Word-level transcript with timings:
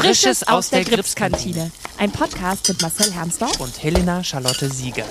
Frisches 0.00 0.48
aus 0.48 0.70
der 0.70 0.82
Gripskantine. 0.82 1.70
Ein 1.98 2.10
Podcast 2.10 2.66
mit 2.70 2.80
Marcel 2.80 3.12
Hermsdorf 3.12 3.60
und 3.60 3.82
Helena 3.82 4.24
Charlotte 4.24 4.70
Sieger. 4.70 5.04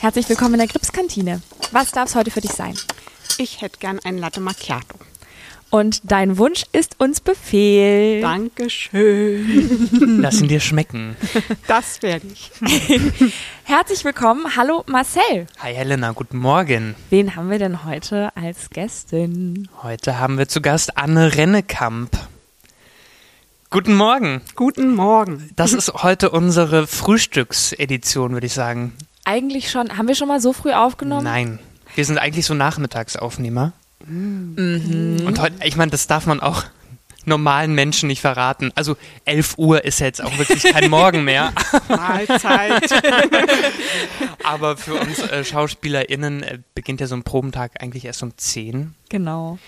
Herzlich 0.00 0.28
willkommen 0.28 0.54
in 0.54 0.58
der 0.58 0.66
Gripskantine. 0.66 1.40
Was 1.70 1.92
darf 1.92 2.08
es 2.08 2.16
heute 2.16 2.32
für 2.32 2.40
dich 2.40 2.50
sein? 2.50 2.76
Ich 3.38 3.60
hätte 3.60 3.78
gern 3.78 4.00
einen 4.00 4.18
Latte 4.18 4.40
Macchiato. 4.40 4.98
Und 5.70 6.10
dein 6.10 6.38
Wunsch 6.38 6.64
ist 6.72 6.98
uns 6.98 7.20
Befehl. 7.20 8.22
Dankeschön. 8.22 9.88
Lass 10.22 10.40
ihn 10.40 10.48
dir 10.48 10.60
schmecken. 10.60 11.14
Das 11.66 12.00
werde 12.00 12.26
ich. 12.26 12.50
Herzlich 13.64 14.02
willkommen. 14.02 14.56
Hallo 14.56 14.82
Marcel. 14.86 15.46
Hi 15.58 15.74
Helena, 15.74 16.12
guten 16.12 16.38
Morgen. 16.38 16.94
Wen 17.10 17.36
haben 17.36 17.50
wir 17.50 17.58
denn 17.58 17.84
heute 17.84 18.34
als 18.34 18.70
Gästin? 18.70 19.68
Heute 19.82 20.18
haben 20.18 20.38
wir 20.38 20.48
zu 20.48 20.62
Gast 20.62 20.96
Anne 20.96 21.36
Rennekamp. 21.36 22.16
Guten 23.68 23.94
Morgen. 23.94 24.40
Guten 24.54 24.94
Morgen. 24.94 25.50
Das 25.54 25.74
ist 25.74 25.92
heute 26.02 26.30
unsere 26.30 26.86
Frühstücksedition, 26.86 28.32
würde 28.32 28.46
ich 28.46 28.54
sagen. 28.54 28.94
Eigentlich 29.24 29.70
schon. 29.70 29.98
Haben 29.98 30.08
wir 30.08 30.14
schon 30.14 30.28
mal 30.28 30.40
so 30.40 30.54
früh 30.54 30.72
aufgenommen? 30.72 31.24
Nein. 31.24 31.58
Wir 31.94 32.06
sind 32.06 32.16
eigentlich 32.16 32.46
so 32.46 32.54
Nachmittagsaufnehmer. 32.54 33.74
Mhm. 34.08 35.24
Und 35.26 35.40
heute, 35.40 35.54
ich 35.64 35.76
meine, 35.76 35.90
das 35.90 36.06
darf 36.06 36.26
man 36.26 36.40
auch 36.40 36.64
normalen 37.28 37.74
Menschen 37.74 38.08
nicht 38.08 38.20
verraten. 38.20 38.72
Also 38.74 38.96
11 39.24 39.58
Uhr 39.58 39.84
ist 39.84 40.00
jetzt 40.00 40.22
auch 40.22 40.36
wirklich 40.38 40.62
kein 40.64 40.90
Morgen 40.90 41.24
mehr. 41.24 41.52
Mahlzeit. 41.88 42.90
Aber 44.44 44.76
für 44.76 44.94
uns 44.94 45.18
äh, 45.20 45.44
SchauspielerInnen 45.44 46.42
äh, 46.42 46.58
beginnt 46.74 47.00
ja 47.00 47.06
so 47.06 47.14
ein 47.14 47.22
Probentag 47.22 47.82
eigentlich 47.82 48.04
erst 48.04 48.22
um 48.22 48.36
10. 48.36 48.94
Genau. 49.08 49.58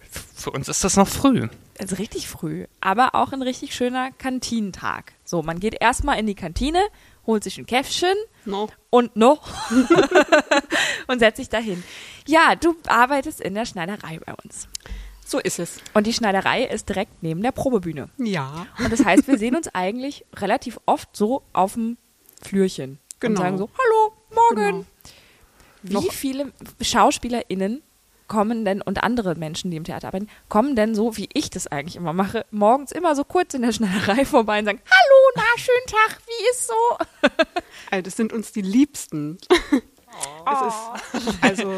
F 0.00 0.24
für 0.34 0.50
uns 0.50 0.68
ist 0.68 0.82
das 0.82 0.96
noch 0.96 1.08
früh. 1.08 1.48
Also 1.78 1.96
richtig 1.96 2.28
früh. 2.28 2.66
Aber 2.80 3.14
auch 3.14 3.32
ein 3.32 3.42
richtig 3.42 3.74
schöner 3.74 4.10
Kantinentag. 4.12 5.12
So, 5.24 5.42
man 5.42 5.60
geht 5.60 5.76
erstmal 5.80 6.18
in 6.18 6.26
die 6.26 6.34
Kantine, 6.34 6.80
holt 7.26 7.44
sich 7.44 7.58
ein 7.58 7.66
Käffchen 7.66 8.14
No. 8.44 8.68
und 8.90 9.16
noch 9.16 9.48
und 11.06 11.18
setzt 11.18 11.38
sich 11.38 11.48
dahin. 11.48 11.82
Ja, 12.26 12.54
du 12.56 12.76
arbeitest 12.86 13.40
in 13.40 13.54
der 13.54 13.66
Schneiderei 13.66 14.18
bei 14.24 14.34
uns. 14.44 14.68
So 15.26 15.38
ist 15.38 15.58
es. 15.58 15.78
Und 15.94 16.06
die 16.06 16.12
Schneiderei 16.12 16.64
ist 16.64 16.88
direkt 16.88 17.22
neben 17.22 17.42
der 17.42 17.52
Probebühne. 17.52 18.10
Ja. 18.18 18.66
Und 18.78 18.92
das 18.92 19.04
heißt, 19.04 19.26
wir 19.26 19.38
sehen 19.38 19.56
uns 19.56 19.68
eigentlich 19.74 20.24
relativ 20.36 20.78
oft 20.86 21.16
so 21.16 21.42
auf 21.54 21.74
dem 21.74 21.96
Flürchen. 22.42 22.98
Genau. 23.20 23.40
Und 23.40 23.44
sagen 23.44 23.58
so, 23.58 23.70
hallo, 23.78 24.12
morgen. 24.34 24.66
Genau. 24.66 24.84
Wie 25.82 25.92
Noch- 25.94 26.12
viele 26.12 26.52
SchauspielerInnen 26.80 27.82
kommen 28.26 28.64
denn 28.64 28.80
und 28.80 29.02
andere 29.02 29.34
Menschen, 29.34 29.70
die 29.70 29.76
im 29.76 29.84
Theater 29.84 30.08
arbeiten, 30.08 30.28
kommen 30.48 30.76
denn 30.76 30.94
so, 30.94 31.16
wie 31.18 31.28
ich 31.34 31.50
das 31.50 31.66
eigentlich 31.66 31.96
immer 31.96 32.14
mache, 32.14 32.46
morgens 32.50 32.90
immer 32.90 33.14
so 33.14 33.22
kurz 33.22 33.52
in 33.54 33.60
der 33.62 33.72
Schneiderei 33.72 34.24
vorbei 34.24 34.58
und 34.58 34.64
sagen, 34.64 34.80
hallo, 34.86 35.03
na, 35.36 35.42
schönen 35.56 35.86
Tag, 35.86 36.20
wie 36.26 36.50
ist 36.50 36.66
so? 36.68 37.28
Also 37.90 38.02
das 38.02 38.16
sind 38.16 38.32
uns 38.32 38.50
die 38.50 38.62
Liebsten. 38.62 39.38
Es 40.46 41.22
ist, 41.22 41.34
also 41.42 41.72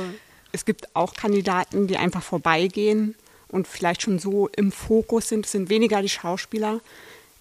es 0.52 0.64
gibt 0.64 0.94
auch 0.94 1.14
Kandidaten, 1.14 1.88
die 1.88 1.96
einfach 1.98 2.22
vorbeigehen 2.22 3.14
und 3.48 3.66
vielleicht 3.68 4.02
schon 4.02 4.18
so 4.18 4.48
im 4.48 4.72
Fokus 4.72 5.28
sind. 5.28 5.44
Es 5.44 5.52
sind 5.52 5.68
weniger 5.68 6.00
die 6.00 6.08
Schauspieler. 6.08 6.80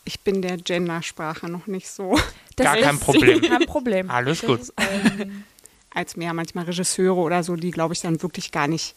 Ich 0.03 0.19
bin 0.21 0.41
der 0.41 0.57
Gendersprache 0.57 1.47
noch 1.47 1.67
nicht 1.67 1.87
so. 1.89 2.19
Das 2.57 2.65
Gar 2.65 2.77
kein 2.77 2.99
Problem. 2.99 3.41
Kein 3.41 3.65
Problem. 3.65 4.09
Alles 4.09 4.41
Das 4.41 4.47
gut. 4.49 4.59
ist, 4.61 4.73
ähm, 4.77 5.43
als 5.93 6.17
mehr 6.17 6.33
manchmal 6.33 6.65
Regisseure 6.65 7.19
oder 7.21 7.43
so, 7.43 7.55
die 7.55 7.71
glaube 7.71 7.93
ich 7.93 8.01
dann 8.01 8.21
wirklich 8.21 8.51
gar 8.51 8.67
nicht 8.67 8.95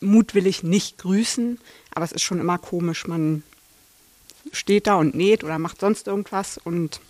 mutwillig 0.00 0.62
nicht 0.62 0.98
grüßen. 0.98 1.58
Aber 1.94 2.04
es 2.04 2.12
ist 2.12 2.22
schon 2.22 2.40
immer 2.40 2.58
komisch, 2.58 3.06
man 3.06 3.42
steht 4.52 4.86
da 4.86 4.96
und 4.96 5.14
näht 5.14 5.44
oder 5.44 5.58
macht 5.58 5.80
sonst 5.80 6.06
irgendwas 6.06 6.58
und 6.58 7.00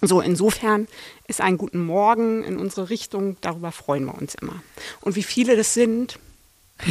so, 0.00 0.20
insofern 0.20 0.86
ist 1.26 1.40
ein 1.40 1.58
guten 1.58 1.84
Morgen 1.84 2.44
in 2.44 2.56
unsere 2.56 2.88
Richtung, 2.88 3.36
darüber 3.40 3.72
freuen 3.72 4.04
wir 4.04 4.14
uns 4.14 4.36
immer. 4.36 4.62
Und 5.00 5.16
wie 5.16 5.24
viele 5.24 5.56
das 5.56 5.74
sind, 5.74 6.20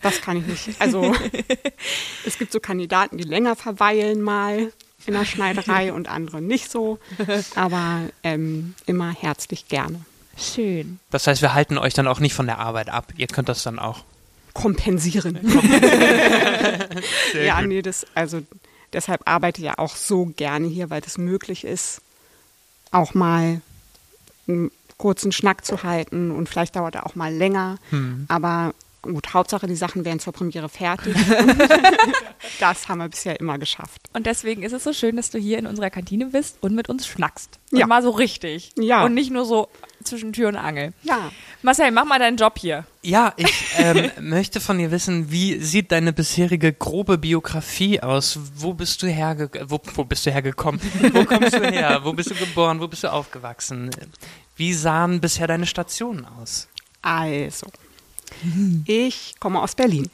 das 0.00 0.22
kann 0.22 0.38
ich 0.38 0.46
nicht. 0.46 0.80
Also 0.80 1.14
es 2.24 2.38
gibt 2.38 2.52
so 2.52 2.60
Kandidaten, 2.60 3.18
die 3.18 3.24
länger 3.24 3.54
verweilen 3.56 4.22
mal 4.22 4.72
in 5.06 5.14
der 5.14 5.26
Schneiderei 5.26 5.92
und 5.92 6.08
andere 6.08 6.40
nicht 6.40 6.70
so, 6.70 6.98
aber 7.54 8.08
ähm, 8.22 8.74
immer 8.86 9.12
herzlich 9.12 9.68
gerne. 9.68 10.00
schön. 10.38 11.00
Das 11.10 11.26
heißt, 11.26 11.42
wir 11.42 11.52
halten 11.52 11.76
euch 11.78 11.92
dann 11.94 12.06
auch 12.06 12.20
nicht 12.20 12.34
von 12.34 12.46
der 12.46 12.58
Arbeit 12.58 12.88
ab. 12.88 13.12
Ihr 13.16 13.26
könnt 13.26 13.48
das 13.50 13.62
dann 13.62 13.78
auch. 13.78 14.04
Kompensieren. 14.62 15.38
Ja, 17.34 17.62
nee, 17.62 17.82
das, 17.82 18.06
also 18.14 18.42
deshalb 18.92 19.22
arbeite 19.26 19.60
ich 19.60 19.66
ja 19.66 19.78
auch 19.78 19.94
so 19.96 20.26
gerne 20.36 20.66
hier, 20.66 20.90
weil 20.90 21.02
es 21.06 21.18
möglich 21.18 21.64
ist, 21.64 22.00
auch 22.90 23.14
mal 23.14 23.60
einen 24.48 24.70
kurzen 24.96 25.30
Schnack 25.30 25.64
zu 25.64 25.82
halten 25.82 26.30
und 26.30 26.48
vielleicht 26.48 26.74
dauert 26.76 26.94
er 26.96 27.06
auch 27.06 27.14
mal 27.14 27.32
länger. 27.32 27.76
Hm. 27.90 28.24
Aber 28.28 28.74
gut, 29.02 29.32
Hauptsache 29.34 29.66
die 29.66 29.76
Sachen 29.76 30.04
werden 30.04 30.18
zur 30.20 30.32
Premiere 30.32 30.68
fertig. 30.68 31.14
das 32.60 32.88
haben 32.88 32.98
wir 32.98 33.08
bisher 33.08 33.38
immer 33.38 33.58
geschafft. 33.58 34.00
Und 34.14 34.26
deswegen 34.26 34.62
ist 34.62 34.72
es 34.72 34.82
so 34.84 34.92
schön, 34.92 35.16
dass 35.16 35.30
du 35.30 35.38
hier 35.38 35.58
in 35.58 35.66
unserer 35.66 35.90
Kantine 35.90 36.26
bist 36.26 36.56
und 36.62 36.74
mit 36.74 36.88
uns 36.88 37.06
schnackst. 37.06 37.58
Und 37.70 37.78
Ja. 37.78 37.86
mal 37.86 38.02
so 38.02 38.10
richtig. 38.10 38.72
Ja. 38.76 39.04
Und 39.04 39.14
nicht 39.14 39.30
nur 39.30 39.44
so 39.44 39.68
zwischen 40.08 40.32
Tür 40.32 40.48
und 40.48 40.56
Angel. 40.56 40.92
Ja, 41.02 41.30
Marcel, 41.62 41.90
mach 41.90 42.04
mal 42.04 42.18
deinen 42.18 42.36
Job 42.36 42.58
hier. 42.58 42.84
Ja, 43.02 43.32
ich 43.36 43.52
ähm, 43.76 44.10
möchte 44.20 44.60
von 44.60 44.78
dir 44.78 44.90
wissen, 44.90 45.30
wie 45.30 45.58
sieht 45.60 45.92
deine 45.92 46.12
bisherige 46.12 46.72
grobe 46.72 47.18
Biografie 47.18 48.00
aus? 48.00 48.38
Wo 48.56 48.74
bist 48.74 49.02
du 49.02 49.06
herge 49.06 49.50
wo, 49.68 49.80
wo 49.94 50.04
bist 50.04 50.26
du 50.26 50.30
hergekommen? 50.30 50.80
Wo 51.12 51.24
kommst 51.24 51.54
du 51.54 51.62
her? 51.62 52.00
Wo 52.02 52.12
bist 52.12 52.30
du 52.30 52.34
geboren? 52.34 52.80
Wo 52.80 52.88
bist 52.88 53.04
du 53.04 53.12
aufgewachsen? 53.12 53.90
Wie 54.56 54.74
sahen 54.74 55.20
bisher 55.20 55.46
deine 55.46 55.66
Stationen 55.66 56.24
aus? 56.24 56.68
also. 57.02 57.66
Ich 58.86 59.34
komme 59.40 59.62
aus 59.62 59.74
Berlin. 59.74 60.10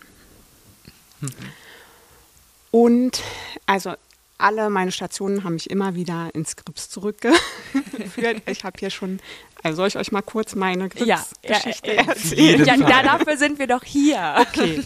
Und 2.70 3.22
also 3.66 3.94
alle 4.38 4.70
meine 4.70 4.92
Stationen 4.92 5.44
haben 5.44 5.54
mich 5.54 5.70
immer 5.70 5.94
wieder 5.94 6.30
ins 6.34 6.56
Grips 6.56 6.88
zurückgeführt. 6.88 8.42
Ich 8.46 8.64
habe 8.64 8.78
hier 8.78 8.90
schon, 8.90 9.20
also 9.64 9.76
soll 9.76 9.88
ich 9.88 9.96
euch 9.96 10.12
mal 10.12 10.22
kurz 10.22 10.54
meine 10.54 10.90
Grips-Geschichte 10.90 11.94
ja, 11.94 12.02
äh, 12.02 12.06
erzählen? 12.06 12.64
Ja, 12.66 12.74
ja, 12.74 13.02
dafür 13.02 13.38
sind 13.38 13.58
wir 13.58 13.66
doch 13.66 13.82
hier. 13.82 14.36
Okay. 14.38 14.82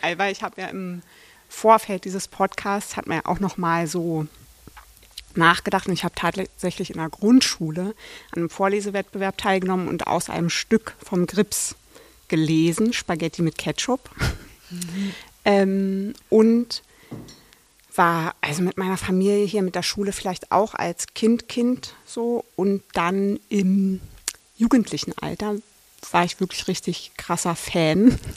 Also, 0.00 0.18
Weil 0.18 0.32
ich 0.32 0.42
habe 0.42 0.60
ja 0.60 0.68
im 0.68 1.02
Vorfeld 1.50 2.06
dieses 2.06 2.26
Podcasts 2.26 2.96
hat 2.96 3.06
man 3.06 3.18
ja 3.18 3.26
auch 3.26 3.40
noch 3.40 3.58
mal 3.58 3.86
so 3.86 4.26
nachgedacht 5.34 5.86
und 5.86 5.92
ich 5.92 6.02
habe 6.02 6.14
tatsächlich 6.14 6.90
in 6.90 6.96
der 6.96 7.10
Grundschule 7.10 7.94
an 8.32 8.38
einem 8.38 8.50
Vorlesewettbewerb 8.50 9.36
teilgenommen 9.36 9.86
und 9.86 10.06
aus 10.06 10.30
einem 10.30 10.48
Stück 10.48 10.94
vom 11.04 11.26
Grips 11.26 11.76
gelesen, 12.28 12.94
Spaghetti 12.94 13.42
mit 13.42 13.58
Ketchup. 13.58 14.08
Ähm, 15.44 16.14
und 16.30 16.82
war 17.96 18.34
also 18.40 18.62
mit 18.62 18.76
meiner 18.76 18.96
Familie 18.96 19.44
hier 19.44 19.62
mit 19.62 19.74
der 19.74 19.82
Schule 19.82 20.12
vielleicht 20.12 20.52
auch 20.52 20.74
als 20.74 21.08
Kind 21.14 21.48
Kind 21.48 21.94
so 22.04 22.44
und 22.56 22.82
dann 22.92 23.38
im 23.48 24.00
jugendlichen 24.56 25.12
Alter 25.20 25.56
war 26.12 26.24
ich 26.24 26.38
wirklich 26.40 26.68
richtig 26.68 27.12
krasser 27.16 27.56
Fan. 27.56 28.18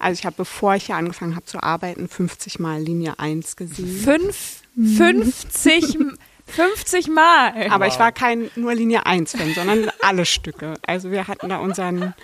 Also 0.00 0.20
ich 0.20 0.24
habe, 0.24 0.36
bevor 0.36 0.76
ich 0.76 0.86
hier 0.86 0.96
angefangen 0.96 1.34
habe 1.34 1.44
zu 1.44 1.60
arbeiten, 1.60 2.08
50 2.08 2.60
Mal 2.60 2.80
Linie 2.80 3.18
1 3.18 3.56
gesehen. 3.56 4.00
Fünf, 4.00 4.62
50, 4.76 5.98
50 6.46 7.08
Mal. 7.08 7.68
Aber 7.68 7.88
ich 7.88 7.98
war 7.98 8.12
kein 8.12 8.50
nur 8.54 8.74
Linie 8.74 9.06
1-Fan, 9.06 9.54
sondern 9.54 9.90
alle 10.02 10.24
Stücke. 10.24 10.74
Also 10.86 11.10
wir 11.10 11.26
hatten 11.26 11.48
da 11.48 11.58
unseren 11.58 12.14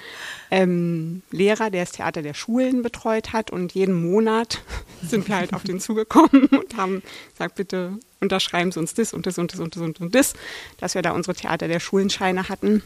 ähm, 0.55 1.23
Lehrer, 1.33 1.69
der 1.69 1.85
das 1.85 1.91
Theater 1.91 2.23
der 2.23 2.33
Schulen 2.33 2.83
betreut 2.83 3.33
hat 3.33 3.51
und 3.51 3.73
jeden 3.73 4.09
Monat 4.09 4.62
sind 5.03 5.27
wir 5.27 5.35
halt 5.35 5.53
auf 5.53 5.65
den 5.65 5.81
zugekommen 5.81 6.47
und 6.47 6.77
haben 6.77 7.03
gesagt, 7.33 7.56
bitte 7.56 7.99
unterschreiben 8.21 8.71
Sie 8.71 8.79
uns 8.79 8.95
das 8.95 9.12
und 9.12 9.27
das 9.27 9.37
und 9.37 9.53
das 9.53 9.59
und 9.59 9.75
das 9.75 9.83
und 9.83 10.15
das, 10.15 10.35
dass 10.79 10.95
wir 10.95 11.03
da 11.03 11.11
unsere 11.11 11.35
Theater 11.35 11.67
der 11.67 11.81
Schulenscheine 11.81 12.49
hatten. 12.49 12.85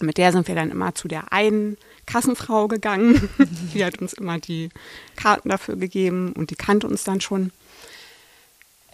Und 0.00 0.06
mit 0.06 0.16
der 0.16 0.32
sind 0.32 0.48
wir 0.48 0.54
dann 0.54 0.70
immer 0.70 0.94
zu 0.94 1.06
der 1.06 1.34
einen 1.34 1.76
Kassenfrau 2.06 2.66
gegangen. 2.66 3.28
Die 3.74 3.84
hat 3.84 3.98
uns 3.98 4.14
immer 4.14 4.38
die 4.38 4.70
Karten 5.16 5.50
dafür 5.50 5.76
gegeben 5.76 6.32
und 6.32 6.50
die 6.50 6.56
kannte 6.56 6.86
uns 6.86 7.04
dann 7.04 7.20
schon. 7.20 7.52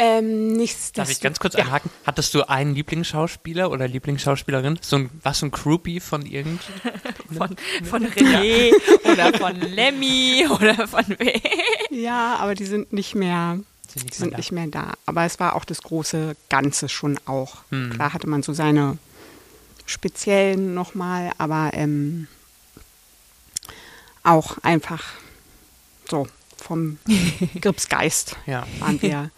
Ähm, 0.03 0.55
nichts 0.55 0.93
Darf 0.93 1.11
ich 1.11 1.21
ganz 1.21 1.39
kurz 1.41 1.53
ja. 1.55 1.61
einhaken? 1.61 1.91
Hattest 2.07 2.33
du 2.33 2.49
einen 2.49 2.75
Lieblingsschauspieler 2.75 3.71
oder 3.71 3.87
Lieblingsschauspielerin? 3.87 4.79
So 4.81 4.97
ein, 4.97 5.11
was 5.23 5.41
so 5.41 5.47
ein 5.47 5.51
Groupie 5.51 6.01
von 6.01 6.25
irgend? 6.25 6.63
Von, 7.37 7.55
von 7.85 8.07
René 8.07 8.73
oder 9.13 9.33
von 9.39 9.55
Lemmy 9.61 10.45
oder 10.51 10.89
von 10.89 11.05
wem. 11.19 11.41
Ja, 11.91 12.37
aber 12.41 12.57
die 12.57 12.65
sind 12.65 12.93
nicht 12.93 13.15
mehr, 13.15 13.61
Sind 13.87 14.05
nicht 14.05 14.15
die 14.15 14.19
sind 14.19 14.27
mehr 14.29 14.31
da. 14.33 14.37
nicht 14.39 14.53
mehr 14.53 14.67
da. 14.67 14.95
Aber 15.07 15.25
es 15.25 15.39
war 15.39 15.55
auch 15.55 15.65
das 15.65 15.83
große 15.83 16.35
Ganze 16.49 16.89
schon 16.89 17.21
auch. 17.27 17.59
Hm. 17.71 17.91
Klar 17.93 18.13
hatte 18.15 18.27
man 18.27 18.43
so 18.43 18.53
seine 18.53 18.99
speziellen 19.87 20.75
nochmal, 20.75 21.31
aber 21.39 21.71
ähm, 21.75 22.27
auch 24.25 24.59
einfach 24.63 25.05
so 26.09 26.27
vom 26.57 26.99
Gripsgeist 27.61 28.37
Ja. 28.47 28.67
waren 28.81 29.01
wir 29.03 29.31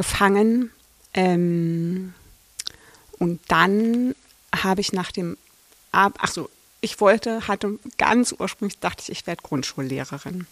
gefangen. 0.00 0.70
Ähm, 1.12 2.14
und 3.18 3.38
dann 3.48 4.14
habe 4.56 4.80
ich 4.80 4.94
nach 4.94 5.12
dem 5.12 5.36
Ab 5.92 6.14
ach 6.20 6.30
so, 6.30 6.48
ich 6.80 7.00
wollte, 7.00 7.48
hatte 7.48 7.78
ganz 7.98 8.34
ursprünglich 8.38 8.78
dachte 8.78 9.02
ich, 9.02 9.10
ich 9.10 9.26
werde 9.26 9.42
Grundschullehrerin. 9.42 10.46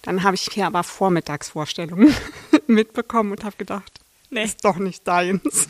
Dann 0.00 0.22
habe 0.22 0.34
ich 0.34 0.48
hier 0.50 0.66
aber 0.66 0.82
Vormittagsvorstellungen 0.82 2.14
mitbekommen 2.66 3.32
und 3.32 3.44
habe 3.44 3.56
gedacht, 3.58 4.00
Nee. 4.30 4.44
ist 4.44 4.64
doch 4.64 4.76
nicht 4.76 5.06
deins. 5.06 5.42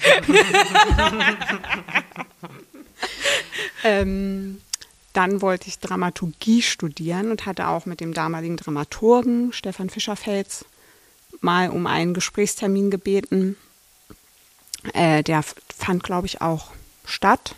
ähm, 3.84 4.60
dann 5.12 5.42
wollte 5.42 5.68
ich 5.68 5.80
Dramaturgie 5.80 6.62
studieren 6.62 7.32
und 7.32 7.44
hatte 7.44 7.66
auch 7.66 7.86
mit 7.86 8.00
dem 8.00 8.14
damaligen 8.14 8.56
Dramaturgen 8.56 9.52
Stefan 9.52 9.90
Fischerfels 9.90 10.64
mal 11.40 11.70
um 11.70 11.86
einen 11.86 12.14
Gesprächstermin 12.14 12.90
gebeten. 12.90 13.56
Äh, 14.92 15.22
der 15.22 15.42
fand, 15.76 16.02
glaube 16.02 16.26
ich, 16.26 16.40
auch 16.40 16.72
statt. 17.04 17.54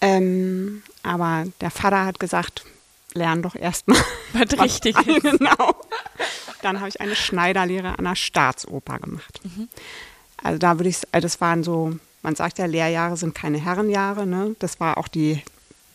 Ähm, 0.00 0.82
aber 1.02 1.44
der 1.60 1.70
Vater 1.70 2.04
hat 2.04 2.20
gesagt, 2.20 2.64
lern 3.14 3.42
doch 3.42 3.54
erstmal. 3.54 4.02
Was 4.32 4.60
richtig 4.60 4.96
genau. 5.22 5.74
Dann 6.62 6.80
habe 6.80 6.88
ich 6.88 7.00
eine 7.00 7.16
Schneiderlehre 7.16 7.98
an 7.98 8.04
der 8.04 8.16
Staatsoper 8.16 8.98
gemacht. 8.98 9.40
Also 10.42 10.58
da 10.58 10.78
würde 10.78 10.88
ich, 10.88 10.98
also 11.12 11.24
das 11.24 11.40
waren 11.40 11.62
so, 11.64 11.96
man 12.22 12.34
sagt 12.34 12.58
ja, 12.58 12.66
Lehrjahre 12.66 13.16
sind 13.16 13.34
keine 13.34 13.58
Herrenjahre, 13.58 14.26
ne? 14.26 14.56
Das 14.58 14.80
war 14.80 14.98
auch 14.98 15.08
die 15.08 15.42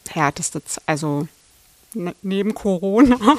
härteste, 0.10 0.62
also 0.86 1.28
ne, 1.94 2.16
neben 2.22 2.54
Corona. 2.54 3.18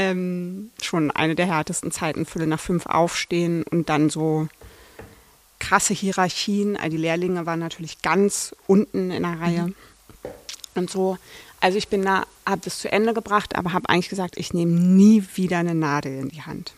ähm, 0.00 0.70
schon 0.82 1.10
eine 1.10 1.34
der 1.34 1.46
härtesten 1.46 1.92
Zeiten, 1.92 2.24
Viertel 2.24 2.48
nach 2.48 2.60
fünf 2.60 2.86
aufstehen 2.86 3.64
und 3.64 3.88
dann 3.88 4.08
so 4.08 4.48
krasse 5.58 5.92
Hierarchien. 5.92 6.76
Also 6.76 6.90
die 6.90 7.02
Lehrlinge 7.02 7.44
waren 7.44 7.60
natürlich 7.60 8.00
ganz 8.00 8.54
unten 8.66 9.10
in 9.10 9.22
der 9.22 9.40
Reihe 9.40 9.72
und 10.74 10.90
so. 10.90 11.18
Also 11.60 11.76
ich 11.76 11.88
bin 11.88 12.02
da, 12.02 12.24
habe 12.46 12.62
das 12.64 12.78
zu 12.78 12.90
Ende 12.90 13.12
gebracht, 13.12 13.56
aber 13.56 13.74
habe 13.74 13.88
eigentlich 13.90 14.08
gesagt, 14.08 14.38
ich 14.38 14.54
nehme 14.54 14.72
nie 14.72 15.22
wieder 15.34 15.58
eine 15.58 15.74
Nadel 15.74 16.18
in 16.18 16.28
die 16.30 16.42
Hand. 16.42 16.72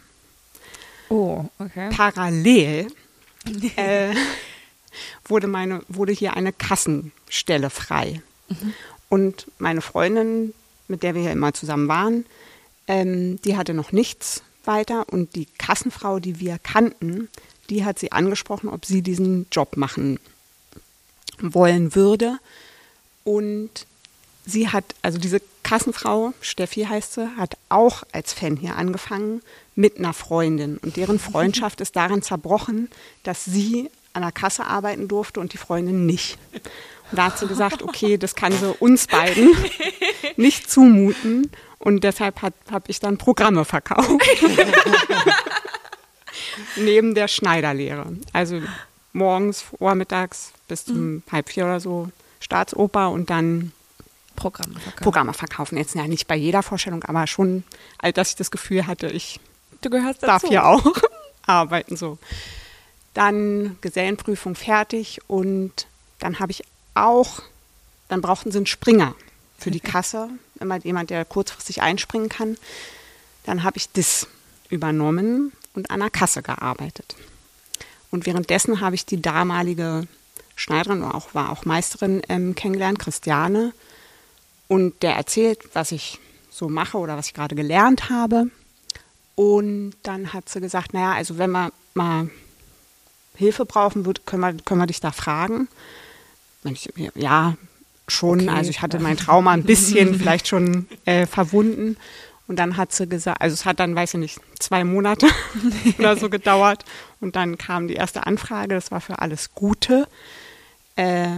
Oh, 1.08 1.44
okay. 1.58 1.90
Parallel 1.90 2.88
äh, 3.76 4.14
wurde, 5.24 5.46
meine, 5.46 5.82
wurde 5.86 6.12
hier 6.12 6.34
eine 6.34 6.52
Kassenstelle 6.52 7.70
frei. 7.70 8.20
Und 9.08 9.46
meine 9.58 9.80
Freundin, 9.80 10.52
mit 10.88 11.02
der 11.02 11.14
wir 11.14 11.22
hier 11.22 11.32
immer 11.32 11.54
zusammen 11.54 11.88
waren, 11.88 12.26
ähm, 12.92 13.40
die 13.42 13.56
hatte 13.56 13.72
noch 13.72 13.90
nichts 13.90 14.42
weiter. 14.64 15.08
Und 15.08 15.34
die 15.34 15.46
Kassenfrau, 15.58 16.18
die 16.18 16.38
wir 16.38 16.58
kannten, 16.58 17.28
die 17.70 17.84
hat 17.86 17.98
sie 17.98 18.12
angesprochen, 18.12 18.68
ob 18.68 18.84
sie 18.84 19.00
diesen 19.00 19.46
Job 19.50 19.78
machen 19.78 20.20
wollen 21.40 21.94
würde. 21.94 22.38
Und 23.24 23.86
sie 24.44 24.68
hat, 24.68 24.84
also 25.00 25.18
diese 25.18 25.40
Kassenfrau, 25.62 26.34
Steffi 26.42 26.82
heißt 26.82 27.14
sie, 27.14 27.36
hat 27.38 27.56
auch 27.70 28.02
als 28.12 28.34
Fan 28.34 28.56
hier 28.56 28.76
angefangen 28.76 29.40
mit 29.74 29.96
einer 29.96 30.12
Freundin. 30.12 30.76
Und 30.76 30.96
deren 30.96 31.18
Freundschaft 31.30 31.80
ist 31.80 31.96
darin 31.96 32.22
zerbrochen, 32.22 32.90
dass 33.22 33.46
sie 33.46 33.90
an 34.12 34.20
der 34.20 34.32
Kasse 34.32 34.66
arbeiten 34.66 35.08
durfte 35.08 35.40
und 35.40 35.54
die 35.54 35.58
Freundin 35.58 36.04
nicht. 36.04 36.36
Und 36.52 37.16
da 37.18 37.24
hat 37.26 37.38
sie 37.38 37.46
gesagt, 37.46 37.82
okay, 37.82 38.18
das 38.18 38.34
kann 38.34 38.52
sie 38.52 38.74
uns 38.80 39.06
beiden 39.06 39.56
nicht 40.36 40.70
zumuten. 40.70 41.50
Und 41.82 42.04
deshalb 42.04 42.42
habe 42.42 42.54
ich 42.86 43.00
dann 43.00 43.18
Programme 43.18 43.64
verkauft. 43.64 44.08
Neben 46.76 47.16
der 47.16 47.26
Schneiderlehre. 47.26 48.06
Also 48.32 48.62
morgens, 49.12 49.62
vormittags 49.62 50.52
bis 50.68 50.84
zum 50.84 51.24
halb 51.32 51.48
vier 51.48 51.64
oder 51.64 51.80
so 51.80 52.08
Staatsoper 52.38 53.10
und 53.10 53.30
dann 53.30 53.72
Programme 54.36 54.74
verkaufen. 54.74 55.02
Programme 55.02 55.34
verkaufen. 55.34 55.76
Jetzt 55.76 55.96
ja 55.96 56.06
nicht 56.06 56.28
bei 56.28 56.36
jeder 56.36 56.62
Vorstellung, 56.62 57.02
aber 57.02 57.26
schon, 57.26 57.64
als 57.98 58.14
dass 58.14 58.30
ich 58.30 58.36
das 58.36 58.52
Gefühl 58.52 58.86
hatte, 58.86 59.08
ich 59.08 59.40
Du 59.80 59.90
gehörst 59.90 60.22
darf 60.22 60.44
hier 60.46 60.64
auch 60.64 60.86
arbeiten. 61.46 61.96
So. 61.96 62.16
Dann 63.12 63.76
Gesellenprüfung 63.80 64.54
fertig 64.54 65.20
und 65.26 65.88
dann 66.20 66.38
habe 66.38 66.52
ich 66.52 66.62
auch, 66.94 67.42
dann 68.08 68.20
brauchten 68.20 68.52
sie 68.52 68.58
einen 68.58 68.66
Springer 68.66 69.16
für 69.62 69.70
die 69.70 69.80
Kasse, 69.80 70.28
immer 70.60 70.78
jemand, 70.78 71.10
der 71.10 71.24
kurzfristig 71.24 71.82
einspringen 71.82 72.28
kann. 72.28 72.56
Dann 73.44 73.62
habe 73.62 73.76
ich 73.76 73.90
das 73.92 74.26
übernommen 74.68 75.52
und 75.74 75.90
an 75.90 76.00
der 76.00 76.10
Kasse 76.10 76.42
gearbeitet. 76.42 77.16
Und 78.10 78.26
währenddessen 78.26 78.80
habe 78.80 78.94
ich 78.94 79.06
die 79.06 79.22
damalige 79.22 80.06
Schneiderin, 80.56 81.02
oder 81.02 81.14
auch, 81.14 81.34
war 81.34 81.50
auch 81.50 81.64
Meisterin 81.64 82.22
ähm, 82.28 82.54
kennengelernt, 82.54 82.98
Christiane. 82.98 83.72
Und 84.68 85.02
der 85.02 85.14
erzählt, 85.14 85.58
was 85.74 85.92
ich 85.92 86.18
so 86.50 86.68
mache 86.68 86.98
oder 86.98 87.16
was 87.16 87.28
ich 87.28 87.34
gerade 87.34 87.54
gelernt 87.54 88.10
habe. 88.10 88.50
Und 89.34 89.94
dann 90.02 90.32
hat 90.32 90.48
sie 90.48 90.60
gesagt, 90.60 90.92
naja, 90.92 91.12
also 91.12 91.38
wenn 91.38 91.50
wir 91.50 91.72
mal 91.94 92.30
Hilfe 93.34 93.64
brauchen, 93.64 94.04
können, 94.26 94.42
wir, 94.42 94.62
können 94.62 94.80
wir 94.80 94.86
dich 94.86 95.00
da 95.00 95.10
fragen. 95.10 95.68
Ich, 96.64 96.92
ja, 97.14 97.56
schon. 98.08 98.42
Okay. 98.42 98.50
Also 98.50 98.70
ich 98.70 98.82
hatte 98.82 98.98
mein 98.98 99.16
Trauma 99.16 99.52
ein 99.52 99.64
bisschen 99.64 100.14
vielleicht 100.18 100.48
schon 100.48 100.86
äh, 101.04 101.26
verwunden. 101.26 101.96
Und 102.48 102.56
dann 102.56 102.76
hat 102.76 102.92
sie 102.92 103.06
gesagt, 103.06 103.40
also 103.40 103.54
es 103.54 103.64
hat 103.64 103.80
dann, 103.80 103.94
weiß 103.94 104.14
ich 104.14 104.20
nicht, 104.20 104.40
zwei 104.58 104.84
Monate 104.84 105.26
oder 105.98 106.16
so 106.16 106.28
gedauert. 106.28 106.84
Und 107.20 107.36
dann 107.36 107.56
kam 107.56 107.88
die 107.88 107.94
erste 107.94 108.26
Anfrage, 108.26 108.74
das 108.74 108.90
war 108.90 109.00
für 109.00 109.20
alles 109.20 109.54
Gute. 109.54 110.06
Äh, 110.96 111.36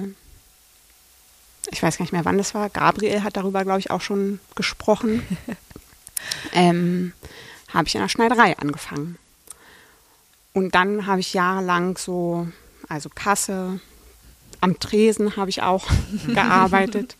ich 1.70 1.82
weiß 1.82 1.98
gar 1.98 2.04
nicht 2.04 2.12
mehr, 2.12 2.24
wann 2.24 2.38
das 2.38 2.54
war. 2.54 2.68
Gabriel 2.70 3.22
hat 3.22 3.36
darüber, 3.36 3.64
glaube 3.64 3.80
ich, 3.80 3.90
auch 3.90 4.00
schon 4.00 4.40
gesprochen. 4.54 5.22
ähm, 6.52 7.12
habe 7.68 7.86
ich 7.86 7.94
in 7.94 8.00
der 8.00 8.08
Schneiderei 8.08 8.56
angefangen. 8.58 9.18
Und 10.52 10.74
dann 10.74 11.06
habe 11.06 11.20
ich 11.20 11.34
jahrelang 11.34 11.98
so, 11.98 12.46
also 12.88 13.08
Kasse, 13.08 13.80
am 14.64 14.80
Tresen 14.80 15.36
habe 15.36 15.50
ich 15.50 15.62
auch 15.62 15.86
gearbeitet, 16.26 17.16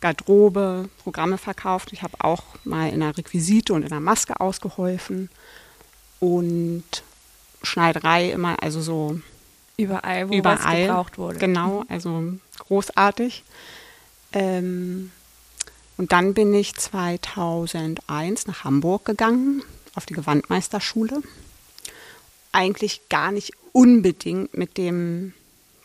Garderobe, 0.00 0.88
Programme 1.02 1.38
verkauft. 1.38 1.92
Ich 1.92 2.02
habe 2.02 2.14
auch 2.18 2.42
mal 2.64 2.90
in 2.92 3.00
der 3.00 3.16
Requisite 3.16 3.72
und 3.72 3.82
in 3.82 3.88
der 3.88 4.00
Maske 4.00 4.40
ausgeholfen 4.40 5.30
und 6.18 6.84
Schneiderei 7.62 8.30
immer, 8.30 8.62
also 8.62 8.80
so 8.80 9.20
Überall, 9.76 10.28
wo 10.28 10.34
überall 10.34 10.58
was 10.58 10.74
gebraucht 10.74 11.18
wurde. 11.18 11.38
Genau, 11.38 11.84
also 11.88 12.24
großartig. 12.58 13.44
Ähm, 14.32 15.12
und 15.96 16.10
dann 16.10 16.34
bin 16.34 16.52
ich 16.52 16.74
2001 16.74 18.48
nach 18.48 18.64
Hamburg 18.64 19.04
gegangen, 19.04 19.62
auf 19.94 20.04
die 20.04 20.14
Gewandmeisterschule. 20.14 21.22
Eigentlich 22.50 23.08
gar 23.08 23.30
nicht 23.30 23.52
unbedingt 23.72 24.56
mit 24.56 24.78
dem 24.78 25.32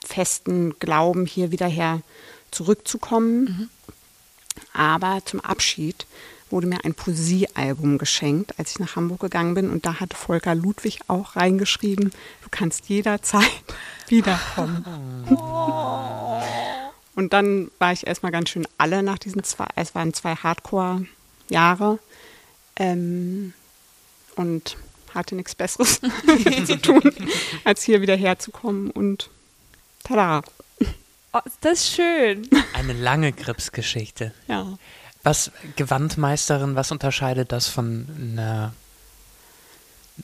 festen 0.05 0.77
Glauben, 0.79 1.25
hier 1.25 1.51
wieder 1.51 1.67
her 1.67 2.01
zurückzukommen. 2.51 3.69
Aber 4.73 5.21
zum 5.25 5.39
Abschied 5.39 6.05
wurde 6.49 6.67
mir 6.67 6.85
ein 6.85 6.93
Poesiealbum 6.93 7.97
geschenkt, 7.97 8.57
als 8.59 8.71
ich 8.71 8.79
nach 8.79 8.95
Hamburg 8.95 9.21
gegangen 9.21 9.55
bin. 9.55 9.69
Und 9.69 9.85
da 9.85 9.99
hatte 9.99 10.15
Volker 10.15 10.55
Ludwig 10.55 10.99
auch 11.07 11.35
reingeschrieben, 11.35 12.11
du 12.43 12.49
kannst 12.51 12.87
jederzeit 12.89 13.49
wiederkommen. 14.07 14.85
Und 17.15 17.33
dann 17.33 17.71
war 17.79 17.91
ich 17.91 18.07
erstmal 18.07 18.31
ganz 18.31 18.49
schön 18.49 18.67
alle 18.77 19.03
nach 19.03 19.17
diesen 19.17 19.43
zwei, 19.43 19.67
es 19.75 19.93
waren 19.95 20.13
zwei 20.13 20.35
Hardcore-Jahre 20.35 21.99
ähm, 22.77 23.53
und 24.35 24.77
hatte 25.13 25.35
nichts 25.35 25.53
Besseres 25.55 26.01
zu 26.65 26.81
tun, 26.81 27.13
als 27.63 27.83
hier 27.83 28.01
wieder 28.01 28.15
herzukommen 28.15 28.89
und 28.89 29.29
tada. 30.03 30.41
Oh, 31.33 31.39
ist 31.45 31.57
das 31.61 31.89
schön. 31.89 32.47
Eine 32.73 32.93
lange 32.93 33.31
Gripsgeschichte. 33.31 34.33
Ja. 34.47 34.77
Was, 35.23 35.51
Gewandmeisterin, 35.77 36.75
was 36.75 36.91
unterscheidet 36.91 37.51
das 37.51 37.67
von 37.67 38.07
einer 38.33 38.73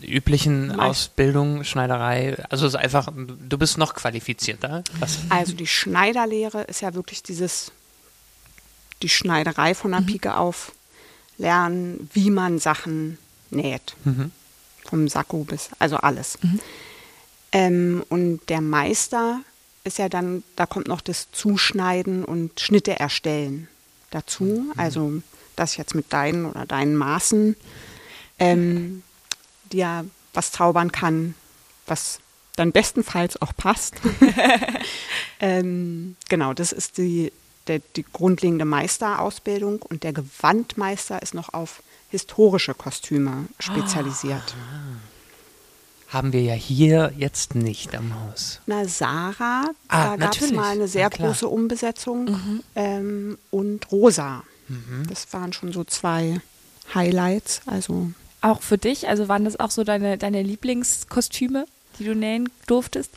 üblichen 0.02 0.68
Meist- 0.68 0.80
Ausbildung, 0.80 1.64
Schneiderei? 1.64 2.38
Also 2.50 2.68
es 2.68 2.74
ist 2.74 2.80
einfach, 2.80 3.08
du 3.16 3.58
bist 3.58 3.78
noch 3.78 3.96
qualifizierter. 3.96 4.84
Was? 5.00 5.20
Also 5.30 5.54
die 5.54 5.68
Schneiderlehre 5.68 6.64
ist 6.64 6.82
ja 6.82 6.94
wirklich 6.94 7.24
dieses, 7.24 7.72
die 9.02 9.10
Schneiderei 9.10 9.74
von 9.74 9.92
der 9.92 10.02
Pike 10.02 10.36
auf 10.38 10.74
lernen, 11.38 12.10
wie 12.14 12.30
man 12.30 12.60
Sachen 12.60 13.18
näht. 13.50 13.96
Mhm. 14.04 14.32
Vom 14.84 15.08
Sakko 15.08 15.44
bis, 15.44 15.70
also 15.80 15.98
alles. 15.98 16.38
Ähm, 17.52 18.04
und 18.10 18.42
der 18.50 18.62
Meister 18.62 19.40
ist 19.84 19.98
ja 19.98 20.10
dann, 20.10 20.44
da 20.56 20.66
kommt 20.66 20.88
noch 20.88 21.02
das 21.02 21.32
Zuschneiden 21.32 22.26
und 22.26 22.60
Schnitte 22.60 23.00
erstellen 23.00 23.68
dazu. 24.12 24.72
Also 24.78 25.22
dass 25.60 25.74
ich 25.74 25.78
jetzt 25.78 25.94
mit 25.94 26.12
deinen 26.14 26.46
oder 26.46 26.66
deinen 26.66 26.96
Maßen 26.96 27.56
ähm, 28.40 29.04
dir 29.72 30.06
was 30.34 30.52
zaubern 30.52 30.92
kann, 30.92 31.36
was 31.86 32.20
dann 32.56 32.72
bestenfalls 32.72 33.42
auch 33.42 33.54
passt. 33.56 33.96
ähm, 35.40 36.16
genau, 36.30 36.54
das 36.54 36.72
ist 36.72 36.98
die, 36.98 37.32
der, 37.68 37.80
die 37.96 38.04
grundlegende 38.04 38.66
Meisterausbildung 38.66 39.82
und 39.82 40.04
der 40.04 40.14
Gewandmeister 40.14 41.22
ist 41.22 41.34
noch 41.34 41.54
auf 41.54 41.84
historische 42.10 42.74
Kostüme 42.74 43.48
spezialisiert. 43.60 44.56
Haben 46.10 46.34
wir 46.34 46.42
ja 46.42 46.54
hier 46.56 47.14
jetzt 47.18 47.54
nicht 47.56 47.96
am 47.96 48.14
Haus. 48.16 48.62
Na, 48.66 48.86
Sarah, 48.88 49.70
Ah, 49.88 50.16
da 50.16 50.16
gab 50.18 50.42
es 50.42 50.52
mal 50.52 50.72
eine 50.72 50.88
sehr 50.88 51.10
große 51.10 51.48
Umbesetzung. 51.48 52.62
Ähm, 52.76 53.38
und 53.52 53.92
Rosa. 53.92 54.44
Das 55.08 55.32
waren 55.34 55.54
schon 55.54 55.72
so 55.72 55.84
zwei 55.84 56.42
Highlights. 56.94 57.62
Also 57.68 58.12
Auch 58.42 58.62
für 58.62 58.78
dich, 58.78 59.08
also 59.08 59.28
waren 59.28 59.46
das 59.46 59.60
auch 59.60 59.72
so 59.72 59.84
deine, 59.84 60.18
deine 60.18 60.42
Lieblingskostüme, 60.44 61.66
die 62.00 62.06
du 62.06 62.16
nähen 62.16 62.50
durftest? 62.68 63.12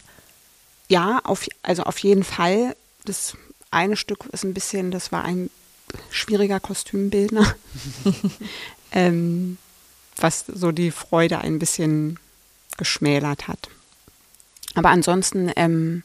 ja, 0.88 1.20
auf, 1.24 1.46
also 1.62 1.84
auf 1.84 1.96
jeden 1.98 2.24
Fall. 2.24 2.76
Das 3.06 3.34
eine 3.70 3.96
Stück 3.96 4.26
ist 4.32 4.44
ein 4.44 4.52
bisschen, 4.52 4.90
das 4.90 5.10
war 5.12 5.24
ein 5.24 5.48
schwieriger 6.10 6.60
Kostümbildner, 6.60 7.54
ähm, 8.92 9.56
was 10.16 10.44
so 10.46 10.70
die 10.72 10.90
Freude 10.90 11.38
ein 11.38 11.58
bisschen 11.58 12.18
geschmälert 12.76 13.48
hat. 13.48 13.68
Aber 14.74 14.90
ansonsten 14.90 15.50
ähm, 15.56 16.02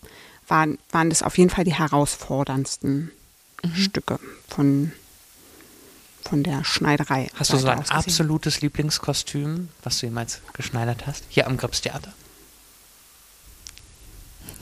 waren, 0.47 0.77
waren 0.91 1.09
das 1.09 1.23
auf 1.23 1.37
jeden 1.37 1.49
Fall 1.49 1.63
die 1.63 1.73
herausforderndsten 1.73 3.11
Mhm. 3.63 3.75
Stücke 3.75 4.19
von, 4.47 4.91
von 6.23 6.43
der 6.43 6.63
Schneiderei. 6.63 7.27
Hast 7.35 7.53
du 7.53 7.57
so 7.57 7.67
ein 7.67 7.89
absolutes 7.89 8.61
Lieblingskostüm, 8.61 9.69
was 9.83 9.99
du 9.99 10.05
jemals 10.05 10.41
geschneidert 10.53 11.07
hast? 11.07 11.23
Hier 11.29 11.47
am 11.47 11.57
Gripstheater? 11.57 12.13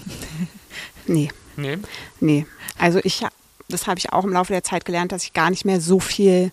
Nee. 1.08 1.30
Nee. 1.56 1.78
Nee, 2.20 2.48
also 2.80 3.00
ich, 3.04 3.24
das 3.70 3.86
habe 3.86 4.00
ich 4.00 4.12
auch 4.12 4.24
im 4.24 4.34
Laufe 4.34 4.52
der 4.52 4.64
Zeit 4.64 4.86
gelernt, 4.86 5.12
dass 5.12 5.24
ich 5.24 5.34
gar 5.34 5.52
nicht 5.52 5.64
mehr 5.64 5.80
so 5.80 6.00
viel, 6.00 6.52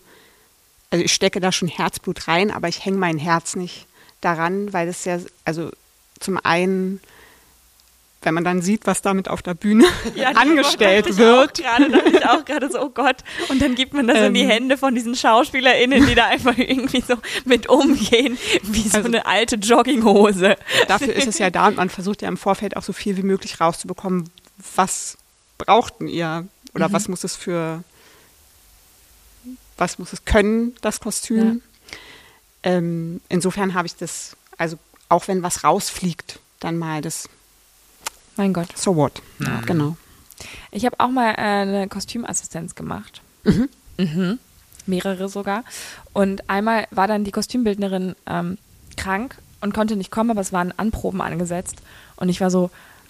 also 0.91 1.03
ich 1.03 1.11
stecke 1.11 1.39
da 1.39 1.51
schon 1.51 1.67
Herzblut 1.67 2.27
rein, 2.27 2.51
aber 2.51 2.67
ich 2.67 2.85
hänge 2.85 2.97
mein 2.97 3.17
Herz 3.17 3.55
nicht 3.55 3.87
daran, 4.25 4.71
weil 4.73 4.87
es 4.87 5.05
ja, 5.05 5.19
also 5.45 5.71
zum 6.19 6.37
einen, 6.43 7.01
wenn 8.21 8.33
man 8.33 8.43
dann 8.45 8.61
sieht, 8.61 8.85
was 8.87 9.01
damit 9.01 9.27
auf 9.29 9.41
der 9.41 9.53
Bühne 9.53 9.85
angestellt 10.35 11.17
wird, 11.17 11.55
Gerade 11.61 11.89
dachte 11.89 12.09
ich 12.09 12.25
auch 12.25 12.45
gerade 12.45 12.71
so, 12.71 12.81
oh 12.81 12.89
Gott. 12.89 13.17
Und 13.49 13.61
dann 13.61 13.75
gibt 13.75 13.93
man 13.93 14.07
das 14.07 14.17
in 14.19 14.33
die 14.33 14.41
Ähm. 14.41 14.49
Hände 14.49 14.77
von 14.77 14.95
diesen 14.95 15.15
SchauspielerInnen, 15.15 16.05
die 16.07 16.15
da 16.15 16.27
einfach 16.27 16.57
irgendwie 16.57 17.01
so 17.01 17.15
mit 17.45 17.67
umgehen, 17.67 18.37
wie 18.63 18.87
so 18.87 18.97
Also- 18.97 19.07
eine 19.09 19.25
alte 19.25 19.55
Jogginghose. 19.57 20.55
dafür 20.87 21.13
ist 21.13 21.27
es 21.27 21.37
ja 21.39 21.49
da 21.49 21.67
und 21.67 21.75
man 21.77 21.89
versucht 21.89 22.21
ja 22.21 22.29
im 22.29 22.37
Vorfeld 22.37 22.77
auch 22.77 22.83
so 22.83 22.93
viel 22.93 23.17
wie 23.17 23.23
möglich 23.23 23.59
rauszubekommen, 23.59 24.29
was 24.75 25.17
brauchten 25.57 26.07
ihr 26.07 26.47
oder 26.73 26.91
was 26.93 27.07
muss 27.09 27.23
es 27.23 27.35
für, 27.35 27.83
was 29.77 29.99
muss 29.99 30.13
es 30.13 30.23
können, 30.25 30.75
das 30.81 30.99
Kostüm. 30.99 31.61
Ähm, 32.63 33.21
insofern 33.29 33.73
habe 33.73 33.87
ich 33.87 33.95
das, 33.95 34.35
also 34.57 34.77
auch 35.09 35.27
wenn 35.27 35.43
was 35.43 35.63
rausfliegt, 35.63 36.39
dann 36.59 36.77
mal 36.77 37.01
das 37.01 37.29
Mein 38.35 38.53
Gott. 38.53 38.75
So 38.75 38.95
what. 38.95 39.21
Ja, 39.39 39.61
genau. 39.65 39.97
Ich 40.71 40.85
habe 40.85 40.99
auch 40.99 41.09
mal 41.09 41.31
äh, 41.31 41.41
eine 41.41 41.87
Kostümassistenz 41.87 42.75
gemacht. 42.75 43.21
Mhm. 43.43 44.39
Mehrere 44.85 45.29
sogar. 45.29 45.63
Und 46.13 46.49
einmal 46.49 46.87
war 46.91 47.07
dann 47.07 47.23
die 47.23 47.31
Kostümbildnerin 47.31 48.15
ähm, 48.25 48.57
krank 48.97 49.37
und 49.61 49.73
konnte 49.73 49.95
nicht 49.95 50.11
kommen, 50.11 50.31
aber 50.31 50.41
es 50.41 50.51
waren 50.51 50.73
Anproben 50.77 51.21
angesetzt. 51.21 51.81
Und 52.15 52.29
ich 52.29 52.41
war 52.41 52.49
so, 52.49 52.69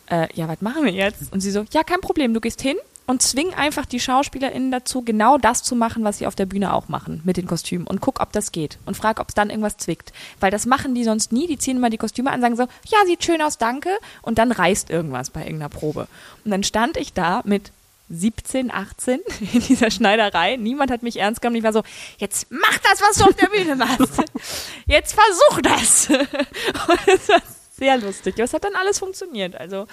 äh, 0.10 0.28
ja, 0.36 0.48
was 0.48 0.62
machen 0.62 0.84
wir 0.84 0.92
jetzt? 0.92 1.32
Und 1.32 1.42
sie 1.42 1.52
so, 1.52 1.66
ja, 1.72 1.84
kein 1.84 2.02
Problem, 2.02 2.34
du 2.34 2.42
gehst 2.42 2.62
hin 2.62 2.78
und 3.06 3.22
zwing 3.22 3.54
einfach 3.54 3.86
die 3.86 4.00
SchauspielerInnen 4.00 4.72
dazu, 4.72 5.02
genau 5.02 5.38
das 5.38 5.64
zu 5.64 5.76
machen, 5.76 6.04
was 6.04 6.20
sie 6.20 6.28
auf 6.28 6.36
der 6.36 6.46
Bühne 6.46 6.74
auch 6.74 6.88
machen 6.88 7.22
mit 7.24 7.38
den 7.38 7.48
Kostümen 7.48 7.86
und 7.86 8.02
guck, 8.02 8.22
ob 8.22 8.32
das 8.32 8.52
geht 8.52 8.78
und 8.86 8.96
frag, 8.96 9.20
ob 9.20 9.30
es 9.30 9.36
dann 9.36 9.50
irgendwas 9.50 9.78
zwickt. 9.78 10.14
Weil 10.40 10.52
das 10.52 10.66
machen 10.66 10.96
die 10.96 11.04
sonst 11.04 11.32
nie. 11.32 11.48
Die 11.48 11.58
ziehen 11.58 11.78
immer 11.78 11.90
die 11.90 11.98
Kostüme 11.98 12.32
an, 12.32 12.42
sagen 12.42 12.56
so, 12.56 12.64
ja, 12.64 12.98
sieht 13.06 13.24
schön 13.24 13.42
aus, 13.42 13.58
danke. 13.58 13.90
Und 14.22 14.38
dann 14.38 14.52
reißt 14.52 14.90
irgendwas 14.90 15.30
bei 15.30 15.42
irgendeiner 15.42 15.70
Probe. 15.70 16.08
Und 16.46 16.52
dann 16.52 16.64
stand 16.64 16.98
ich 16.98 17.14
da 17.14 17.42
mit 17.46 17.72
17, 18.10 18.72
18 18.72 19.20
in 19.54 19.62
dieser 19.62 19.92
Schneiderei. 19.92 20.56
Niemand 20.56 20.92
hat 20.92 21.04
mich 21.04 21.18
ernst 21.18 21.42
genommen. 21.42 21.58
Ich 21.58 21.64
war 21.64 21.74
so, 21.74 21.84
jetzt 22.18 22.48
mach 22.50 22.78
das, 22.80 23.02
was 23.02 23.18
du 23.18 23.26
auf 23.26 23.36
der 23.36 23.48
Bühne 23.48 23.76
machst. 23.76 24.22
Jetzt 24.86 25.16
versuch 25.16 25.62
das. 25.62 26.10
Und 26.88 27.08
es 27.08 27.30
war 27.30 27.42
sehr 27.78 27.98
lustig. 27.98 28.38
Es 28.38 28.54
hat 28.54 28.64
dann 28.64 28.76
alles 28.76 29.00
funktioniert. 29.00 29.56
Also, 29.56 29.88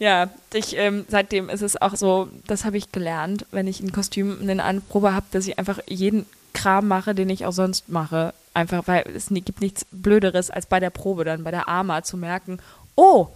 ja, 0.00 0.28
ich, 0.52 0.76
ähm, 0.76 1.04
seitdem 1.08 1.48
ist 1.48 1.62
es 1.62 1.80
auch 1.80 1.94
so, 1.94 2.28
das 2.48 2.64
habe 2.64 2.76
ich 2.78 2.90
gelernt, 2.90 3.46
wenn 3.52 3.68
ich 3.68 3.80
ein 3.80 3.92
Kostüm, 3.92 4.38
eine 4.42 4.64
Anprobe 4.64 5.14
habe, 5.14 5.26
dass 5.30 5.46
ich 5.46 5.58
einfach 5.58 5.78
jeden 5.86 6.26
Kram 6.54 6.88
mache, 6.88 7.14
den 7.14 7.30
ich 7.30 7.46
auch 7.46 7.52
sonst 7.52 7.88
mache. 7.88 8.34
Einfach, 8.54 8.88
weil 8.88 9.04
es 9.14 9.28
gibt 9.28 9.60
nichts 9.60 9.86
Blöderes, 9.92 10.50
als 10.50 10.66
bei 10.66 10.80
der 10.80 10.90
Probe 10.90 11.24
dann, 11.24 11.44
bei 11.44 11.52
der 11.52 11.68
Arma 11.68 12.02
zu 12.02 12.16
merken, 12.16 12.58
oh, 12.96 13.28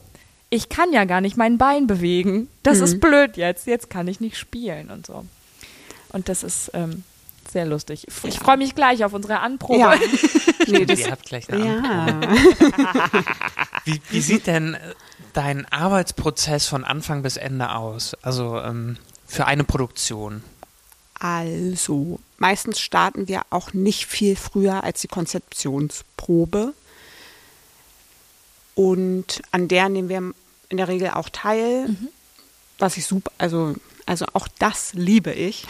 ich 0.51 0.69
kann 0.69 0.93
ja 0.93 1.05
gar 1.05 1.21
nicht 1.21 1.37
mein 1.37 1.57
Bein 1.59 1.87
bewegen. 1.87 2.49
Das 2.65 2.81
ist 2.81 2.99
blöd 3.01 3.37
jetzt. 3.37 3.67
Jetzt 3.67 3.91
kann 3.91 4.09
ich 4.09 4.21
nicht 4.21 4.37
spielen 4.37 4.91
und 4.91 5.07
so. 5.07 5.25
Und 6.11 6.29
das 6.29 6.43
ist 6.43 6.71
ähm, 6.75 7.03
sehr 7.51 7.67
lustig. 7.67 8.07
Ich 8.25 8.35
Ja. 8.35 8.41
freue 8.41 8.57
mich 8.57 8.75
gleich 8.75 9.05
auf 9.05 9.13
unsere 9.13 9.41
Anprobe. 9.41 9.79
Ja. 9.81 9.95
nee, 10.69 10.85
das, 10.85 11.01
Ihr 11.01 11.11
habt 11.11 11.25
gleich 11.27 11.49
eine 11.51 11.79
Anprobe. 11.81 12.37
ja. 12.37 13.25
Wie, 13.85 14.01
wie 14.11 14.21
sieht 14.21 14.47
denn 14.47 14.77
dein 15.37 15.71
Arbeitsprozess 15.71 16.67
von 16.67 16.85
Anfang 16.85 17.23
bis 17.23 17.37
Ende 17.37 17.71
aus? 17.75 18.15
Also 18.23 18.61
ähm, 18.61 18.97
für 19.27 19.47
eine 19.47 19.65
Produktion. 19.65 20.43
Also, 21.19 22.21
meistens 22.39 22.81
starten 22.81 23.29
wir 23.29 23.43
auch 23.51 23.73
nicht 23.73 24.07
viel 24.07 24.37
früher 24.37 24.85
als 24.85 25.01
die 25.01 25.09
Konzeptionsprobe. 25.09 26.75
Und 28.75 29.43
an 29.51 29.69
der 29.69 29.89
nehmen 29.89 30.09
wir 30.09 30.35
in 30.69 30.77
der 30.77 30.89
Regel 30.89 31.11
auch 31.11 31.29
teil. 31.29 31.97
Was 32.79 32.97
ich 32.97 33.07
super, 33.07 33.31
also, 33.39 33.75
also 34.07 34.27
auch 34.33 34.49
das 34.59 34.95
liebe 34.95 35.33
ich. 35.33 35.67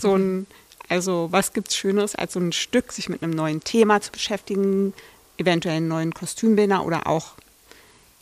So 0.00 0.16
ein, 0.16 0.46
also 0.88 1.28
was 1.30 1.52
gibt's 1.52 1.76
Schöneres, 1.76 2.14
als 2.14 2.34
so 2.34 2.40
ein 2.40 2.52
Stück, 2.52 2.92
sich 2.92 3.08
mit 3.08 3.22
einem 3.22 3.32
neuen 3.32 3.62
Thema 3.62 4.00
zu 4.00 4.12
beschäftigen, 4.12 4.94
eventuell 5.36 5.76
einen 5.76 5.88
neuen 5.88 6.14
Kostümbildner 6.14 6.84
oder 6.84 7.06
auch 7.06 7.34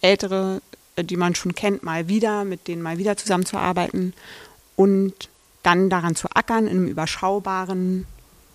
ältere, 0.00 0.62
die 0.96 1.16
man 1.16 1.34
schon 1.34 1.54
kennt, 1.54 1.82
mal 1.82 2.08
wieder, 2.08 2.44
mit 2.44 2.68
denen 2.68 2.82
mal 2.82 2.98
wieder 2.98 3.16
zusammenzuarbeiten 3.16 4.14
und 4.76 5.28
dann 5.62 5.90
daran 5.90 6.16
zu 6.16 6.28
ackern 6.34 6.66
in 6.66 6.78
einem 6.78 6.88
überschaubaren 6.88 8.06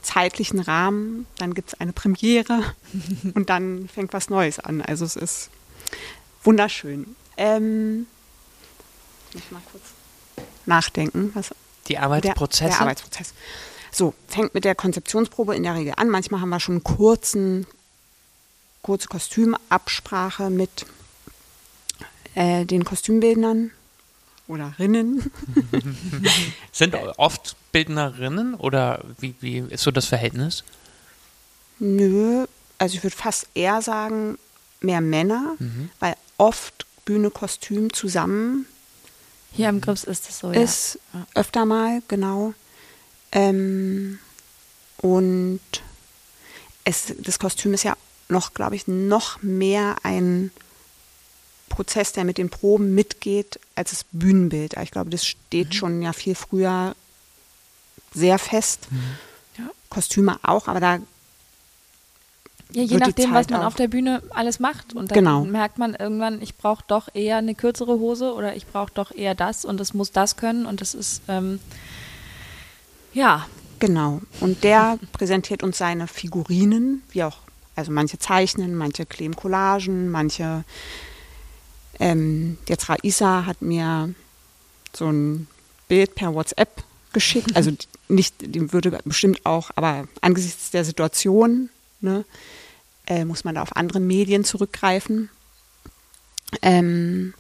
zeitlichen 0.01 0.59
Rahmen. 0.59 1.25
Dann 1.37 1.53
gibt 1.53 1.69
es 1.69 1.79
eine 1.79 1.93
Premiere 1.93 2.61
und 3.33 3.49
dann 3.49 3.87
fängt 3.87 4.13
was 4.13 4.29
Neues 4.29 4.59
an. 4.59 4.81
Also 4.81 5.05
es 5.05 5.15
ist 5.15 5.49
wunderschön. 6.43 7.15
Ähm, 7.37 8.07
ich 9.29 9.35
muss 9.35 9.51
mal 9.51 9.61
kurz 9.71 9.83
nachdenken. 10.65 11.31
Was, 11.33 11.53
Die 11.87 11.97
Arbeitsprozesse? 11.97 12.63
der, 12.63 12.69
der 12.69 12.81
Arbeitsprozess. 12.81 13.33
So, 13.91 14.13
fängt 14.27 14.53
mit 14.53 14.65
der 14.65 14.75
Konzeptionsprobe 14.75 15.55
in 15.55 15.63
der 15.63 15.75
Regel 15.75 15.93
an. 15.97 16.09
Manchmal 16.09 16.41
haben 16.41 16.49
wir 16.49 16.59
schon 16.59 16.75
einen 16.75 16.83
kurzen, 16.83 17.65
kurze 18.81 19.07
Kostümabsprache 19.07 20.49
mit 20.49 20.85
äh, 22.37 22.65
den 22.65 22.85
Kostümbildnern 22.85 23.71
oder 24.47 24.75
Rinnen. 24.77 25.31
Sind 26.71 26.95
oft 27.17 27.55
Bildnerinnen 27.71 28.53
oder 28.53 29.03
wie, 29.19 29.33
wie 29.39 29.57
ist 29.57 29.81
so 29.81 29.89
das 29.89 30.05
Verhältnis? 30.05 30.63
Nö, 31.79 32.45
also 32.77 32.95
ich 32.95 33.03
würde 33.03 33.15
fast 33.15 33.47
eher 33.55 33.81
sagen, 33.81 34.37
mehr 34.81 35.01
Männer, 35.01 35.55
weil 35.99 36.15
oft 36.37 36.85
Bühne, 37.05 37.31
Kostüm 37.31 37.91
zusammen 37.91 38.67
Hier 39.53 39.69
am 39.69 39.81
Grips 39.81 40.03
ist 40.03 40.29
es 40.29 40.39
so, 40.39 40.51
ja. 40.51 40.61
ist, 40.61 40.99
öfter 41.33 41.65
mal, 41.65 42.03
genau. 42.07 42.53
Ähm, 43.31 44.19
und 44.97 45.61
es, 46.83 47.13
das 47.17 47.39
Kostüm 47.39 47.73
ist 47.73 47.83
ja 47.83 47.95
noch, 48.29 48.53
glaube 48.53 48.75
ich, 48.75 48.87
noch 48.87 49.41
mehr 49.41 49.95
ein 50.03 50.51
Prozess, 51.77 52.11
der 52.11 52.23
mit 52.25 52.39
den 52.39 52.49
Proben 52.49 52.95
mitgeht, 52.95 53.59
als 53.75 53.91
das 53.91 54.03
Bühnenbild. 54.11 54.73
Ich 54.81 54.89
glaube, 54.89 55.11
das 55.11 55.23
steht 55.27 55.75
schon 55.75 56.01
ja 56.01 56.11
viel 56.11 56.33
früher 56.33 56.95
sehr 58.15 58.39
fest. 58.39 58.87
Ja. 59.59 59.65
Kostüme 59.89 60.39
auch, 60.41 60.67
aber 60.67 60.79
da 60.79 60.93
Ja, 62.71 62.81
je 62.81 62.89
wird 62.89 62.91
die 62.91 62.97
nachdem, 62.97 63.33
was 63.35 63.49
man 63.49 63.61
auf 63.61 63.75
der 63.75 63.87
Bühne 63.89 64.23
alles 64.31 64.59
macht. 64.59 64.95
Und 64.95 65.11
dann 65.11 65.15
Genau. 65.19 65.45
merkt 65.45 65.77
man 65.77 65.93
irgendwann, 65.93 66.41
ich 66.41 66.55
brauche 66.57 66.83
doch 66.87 67.09
eher 67.13 67.37
eine 67.37 67.53
kürzere 67.53 67.99
Hose 67.99 68.33
oder 68.33 68.55
ich 68.55 68.65
brauche 68.65 68.91
doch 68.91 69.11
eher 69.11 69.35
das 69.35 69.63
und 69.63 69.79
es 69.79 69.93
muss 69.93 70.11
das 70.11 70.35
können. 70.35 70.65
Und 70.65 70.81
das 70.81 70.95
ist, 70.95 71.21
ähm, 71.27 71.59
ja, 73.13 73.45
Genau. 73.79 74.21
Und 74.39 74.63
der 74.63 74.97
präsentiert 75.11 75.61
uns 75.61 75.77
seine 75.77 76.07
Figurinen, 76.07 77.03
wie 77.11 77.23
auch, 77.23 77.37
also 77.75 77.91
manche 77.91 78.17
zeichnen, 78.17 78.73
manche 78.73 79.05
kleben 79.05 79.35
Collagen, 79.35 80.09
manche. 80.09 80.63
Ähm, 81.99 82.57
jetzt 82.67 82.89
Raisa 82.89 83.45
hat 83.45 83.61
mir 83.61 84.13
so 84.93 85.11
ein 85.11 85.47
Bild 85.87 86.15
per 86.15 86.33
WhatsApp 86.33 86.83
geschickt. 87.13 87.55
Also 87.55 87.71
nicht, 88.07 88.35
die 88.39 88.71
würde 88.73 88.99
bestimmt 89.05 89.45
auch, 89.45 89.71
aber 89.75 90.07
angesichts 90.21 90.71
der 90.71 90.85
Situation 90.85 91.69
ne, 92.01 92.25
äh, 93.07 93.25
muss 93.25 93.43
man 93.43 93.55
da 93.55 93.61
auf 93.61 93.75
andere 93.75 93.99
Medien 93.99 94.43
zurückgreifen. 94.43 95.29
Ähm, 96.61 97.33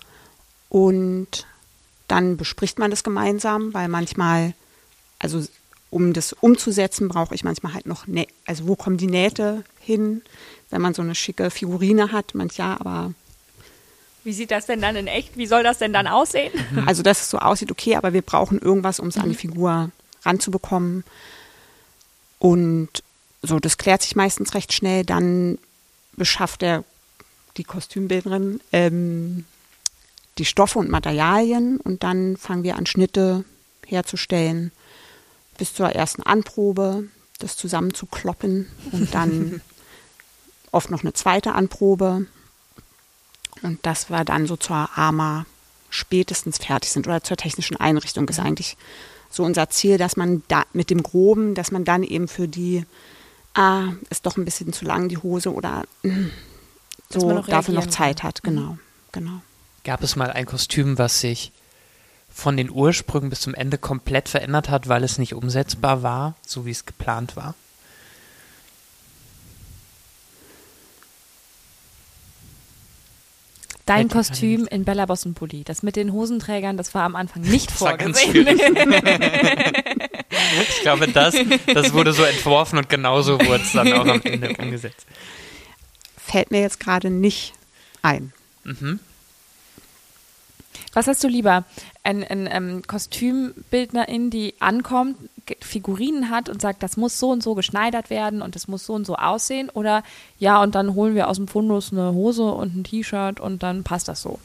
und 0.69 1.47
dann 2.07 2.37
bespricht 2.37 2.79
man 2.79 2.91
das 2.91 3.03
gemeinsam, 3.03 3.73
weil 3.73 3.87
manchmal, 3.87 4.53
also 5.19 5.45
um 5.89 6.13
das 6.13 6.33
umzusetzen, 6.33 7.07
brauche 7.07 7.35
ich 7.35 7.43
manchmal 7.43 7.73
halt 7.73 7.85
noch, 7.85 8.07
Nä 8.07 8.27
also 8.45 8.67
wo 8.67 8.75
kommen 8.75 8.97
die 8.97 9.07
Nähte 9.07 9.63
hin, 9.79 10.21
wenn 10.69 10.81
man 10.81 10.93
so 10.93 11.01
eine 11.01 11.15
schicke 11.15 11.49
Figurine 11.49 12.11
hat, 12.11 12.35
manchmal, 12.35 12.77
aber 12.79 13.13
Wie 14.27 14.33
sieht 14.33 14.51
das 14.51 14.65
denn 14.65 14.81
dann 14.81 14.97
in 14.97 15.07
echt? 15.07 15.37
Wie 15.37 15.47
soll 15.47 15.63
das 15.63 15.77
denn 15.77 15.93
dann 15.93 16.05
aussehen? 16.05 16.51
also 16.85 17.01
dass 17.01 17.21
es 17.21 17.29
so 17.29 17.39
aussieht, 17.39 17.71
okay, 17.71 17.95
aber 17.95 18.11
wir 18.11 18.21
brauchen 18.21 18.59
irgendwas, 18.59 18.99
um 18.99 19.07
es 19.07 19.15
an 19.15 19.29
die 19.29 19.35
Figur 19.35 19.89
ranzubekommen. 20.23 21.05
Und 22.37 22.89
so, 23.41 23.57
das 23.59 23.77
klärt 23.77 24.01
sich 24.01 24.17
meistens 24.17 24.53
recht 24.53 24.73
schnell. 24.73 25.05
Dann 25.05 25.59
beschafft 26.17 26.61
er 26.61 26.83
die 27.55 27.63
Kostümbildnerin 27.63 28.59
ähm, 28.73 29.45
die 30.39 30.45
Stoffe 30.45 30.77
und 30.77 30.89
Materialien 30.89 31.77
und 31.77 32.03
dann 32.03 32.35
fangen 32.35 32.63
wir 32.63 32.75
an, 32.75 32.85
Schnitte 32.85 33.45
herzustellen 33.85 34.73
bis 35.57 35.73
zur 35.73 35.87
ersten 35.87 36.23
Anprobe, 36.23 37.05
das 37.39 37.55
zusammenzukloppen 37.55 38.67
und 38.91 39.15
dann 39.15 39.61
oft 40.73 40.91
noch 40.91 41.03
eine 41.03 41.13
zweite 41.13 41.53
Anprobe. 41.53 42.25
Und 43.63 43.79
das 43.85 44.09
war 44.09 44.25
dann 44.25 44.47
so 44.47 44.55
zur 44.55 44.89
AMA 44.97 45.45
spätestens 45.89 46.57
fertig 46.57 46.91
sind 46.91 47.07
oder 47.07 47.23
zur 47.23 47.37
technischen 47.37 47.77
Einrichtung 47.77 48.27
ist 48.29 48.39
eigentlich 48.39 48.77
so 49.29 49.43
unser 49.43 49.69
Ziel, 49.69 49.97
dass 49.97 50.17
man 50.17 50.43
da 50.47 50.63
mit 50.73 50.89
dem 50.89 51.03
Groben, 51.03 51.55
dass 51.55 51.71
man 51.71 51.85
dann 51.85 52.03
eben 52.03 52.27
für 52.27 52.47
die, 52.47 52.85
ah, 53.53 53.89
ist 54.09 54.25
doch 54.25 54.37
ein 54.37 54.45
bisschen 54.45 54.73
zu 54.73 54.85
lang 54.85 55.09
die 55.09 55.17
Hose 55.17 55.53
oder 55.53 55.83
Dass 57.09 57.21
so 57.21 57.27
man 57.27 57.37
noch 57.37 57.47
dafür 57.47 57.73
noch 57.73 57.87
Zeit 57.87 58.19
kann. 58.19 58.27
hat. 58.27 58.43
Genau, 58.43 58.77
genau. 59.13 59.41
Gab 59.85 60.03
es 60.03 60.17
mal 60.17 60.29
ein 60.29 60.45
Kostüm, 60.45 60.97
was 60.97 61.21
sich 61.21 61.53
von 62.27 62.57
den 62.57 62.69
Ursprüngen 62.69 63.29
bis 63.29 63.41
zum 63.41 63.53
Ende 63.53 63.77
komplett 63.77 64.27
verändert 64.27 64.69
hat, 64.69 64.89
weil 64.89 65.03
es 65.05 65.17
nicht 65.17 65.33
umsetzbar 65.33 66.03
war, 66.03 66.35
so 66.45 66.65
wie 66.65 66.71
es 66.71 66.85
geplant 66.85 67.37
war? 67.37 67.55
Dein 73.87 74.09
Kostüm 74.09 74.67
in 74.67 74.83
Bella 74.83 75.05
Bossenpulli, 75.05 75.63
das 75.63 75.81
mit 75.81 75.95
den 75.95 76.11
Hosenträgern, 76.11 76.77
das 76.77 76.93
war 76.93 77.03
am 77.03 77.15
Anfang 77.15 77.41
nicht 77.45 77.71
Das 77.71 77.81
war 77.81 77.97
ganz 77.97 78.21
vorgesehen. 78.21 78.59
Ich 80.69 80.81
glaube, 80.81 81.07
das, 81.07 81.35
das 81.73 81.93
wurde 81.93 82.13
so 82.13 82.23
entworfen 82.23 82.77
und 82.77 82.89
genauso 82.89 83.39
wurde 83.39 83.63
es 83.63 83.71
dann 83.73 83.91
auch 83.93 84.05
am 84.05 84.21
Ende 84.23 84.55
umgesetzt. 84.57 85.05
Fällt 86.17 86.51
mir 86.51 86.61
jetzt 86.61 86.79
gerade 86.79 87.09
nicht 87.09 87.53
ein. 88.01 88.33
Mhm. 88.63 88.99
Was 90.97 91.05
hast 91.05 91.23
du 91.23 91.27
lieber? 91.27 91.63
Ein, 92.01 92.23
ein 92.23 92.49
ähm, 92.51 92.81
Kostümbildnerin, 92.87 94.31
die 94.31 94.55
ankommt, 94.59 95.15
Figurinen 95.61 96.31
hat 96.31 96.49
und 96.49 96.59
sagt, 96.59 96.81
das 96.81 96.97
muss 96.97 97.19
so 97.19 97.29
und 97.29 97.43
so 97.43 97.53
geschneidert 97.53 98.09
werden 98.09 98.41
und 98.41 98.55
das 98.55 98.67
muss 98.67 98.83
so 98.83 98.95
und 98.95 99.05
so 99.05 99.15
aussehen? 99.15 99.69
Oder 99.69 100.01
ja, 100.39 100.59
und 100.59 100.73
dann 100.73 100.95
holen 100.95 101.13
wir 101.13 101.27
aus 101.27 101.35
dem 101.35 101.47
Fundus 101.47 101.91
eine 101.91 102.13
Hose 102.13 102.45
und 102.45 102.75
ein 102.75 102.83
T-Shirt 102.83 103.39
und 103.39 103.61
dann 103.61 103.83
passt 103.83 104.07
das 104.07 104.23
so? 104.23 104.39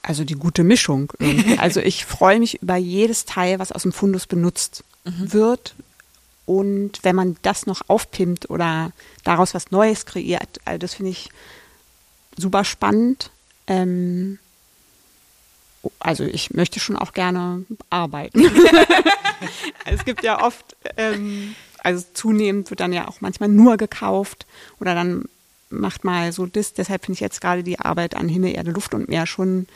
Also 0.00 0.22
die 0.22 0.34
gute 0.34 0.62
Mischung. 0.62 1.12
irgendwie. 1.18 1.58
Also 1.58 1.80
ich 1.80 2.04
freue 2.04 2.38
mich 2.38 2.62
über 2.62 2.76
jedes 2.76 3.24
Teil, 3.24 3.58
was 3.58 3.72
aus 3.72 3.82
dem 3.82 3.90
Fundus 3.90 4.28
benutzt 4.28 4.84
wird. 5.02 5.74
Und 6.44 7.02
wenn 7.02 7.16
man 7.16 7.36
das 7.42 7.66
noch 7.66 7.82
aufpimmt 7.88 8.48
oder 8.48 8.92
daraus 9.24 9.54
was 9.54 9.72
Neues 9.72 10.06
kreiert, 10.06 10.60
also 10.64 10.78
das 10.78 10.94
finde 10.94 11.10
ich 11.10 11.30
super 12.36 12.62
spannend. 12.62 13.32
Ähm, 13.66 14.38
also 16.00 16.24
ich 16.24 16.52
möchte 16.52 16.80
schon 16.80 16.96
auch 16.96 17.12
gerne 17.12 17.64
arbeiten. 17.90 18.44
es 19.84 20.04
gibt 20.04 20.22
ja 20.22 20.42
oft, 20.42 20.76
ähm, 20.96 21.54
also 21.82 22.04
zunehmend 22.12 22.70
wird 22.70 22.80
dann 22.80 22.92
ja 22.92 23.08
auch 23.08 23.20
manchmal 23.20 23.48
nur 23.48 23.76
gekauft 23.76 24.46
oder 24.80 24.94
dann 24.94 25.24
macht 25.70 26.04
mal 26.04 26.32
so 26.32 26.46
das. 26.46 26.74
Deshalb 26.74 27.04
finde 27.04 27.16
ich 27.16 27.20
jetzt 27.20 27.40
gerade 27.40 27.62
die 27.62 27.78
Arbeit 27.78 28.14
an 28.14 28.28
Himmel, 28.28 28.54
Erde, 28.54 28.70
Luft 28.70 28.94
und 28.94 29.08
Meer 29.08 29.26
schon 29.26 29.66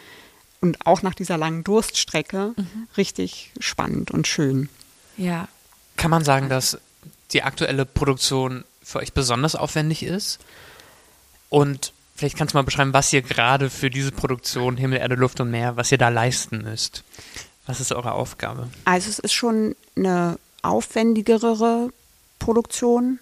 und 0.61 0.87
auch 0.87 1.03
nach 1.03 1.15
dieser 1.15 1.39
langen 1.39 1.65
Durststrecke 1.65 2.55
richtig 2.97 3.51
spannend 3.61 4.11
und 4.11 4.27
schön. 4.27 4.69
Ja. 5.17 5.49
Kann 5.97 6.11
man 6.11 6.25
sagen, 6.25 6.49
dass 6.49 6.79
die 7.33 7.43
aktuelle 7.43 7.87
Produktion 7.87 8.65
für 8.83 8.99
euch 8.99 9.13
besonders 9.13 9.55
aufwendig 9.55 10.03
ist? 10.03 10.39
Und 11.49 11.93
vielleicht 12.21 12.37
kannst 12.37 12.53
du 12.55 12.59
mal 12.59 12.63
beschreiben, 12.65 12.93
was 12.93 13.11
ihr 13.15 13.23
gerade 13.23 13.71
für 13.71 13.89
diese 13.89 14.13
Produktion 14.13 14.77
Himmel, 14.77 14.99
Erde, 14.99 15.15
Luft 15.15 15.41
und 15.41 15.51
Meer, 15.51 15.77
was 15.77 15.91
ihr 15.91 15.97
da 15.97 16.11
leisten 16.11 16.63
müsst. 16.63 17.03
Was 17.67 17.81
ist 17.81 17.93
eure 17.93 18.13
Aufgabe? 18.13 18.69
Also 18.85 19.09
es 19.09 19.19
ist 19.19 19.33
schon 19.33 19.75
eine 19.97 20.39
aufwendigere 20.63 21.91
Produktion. 22.39 23.21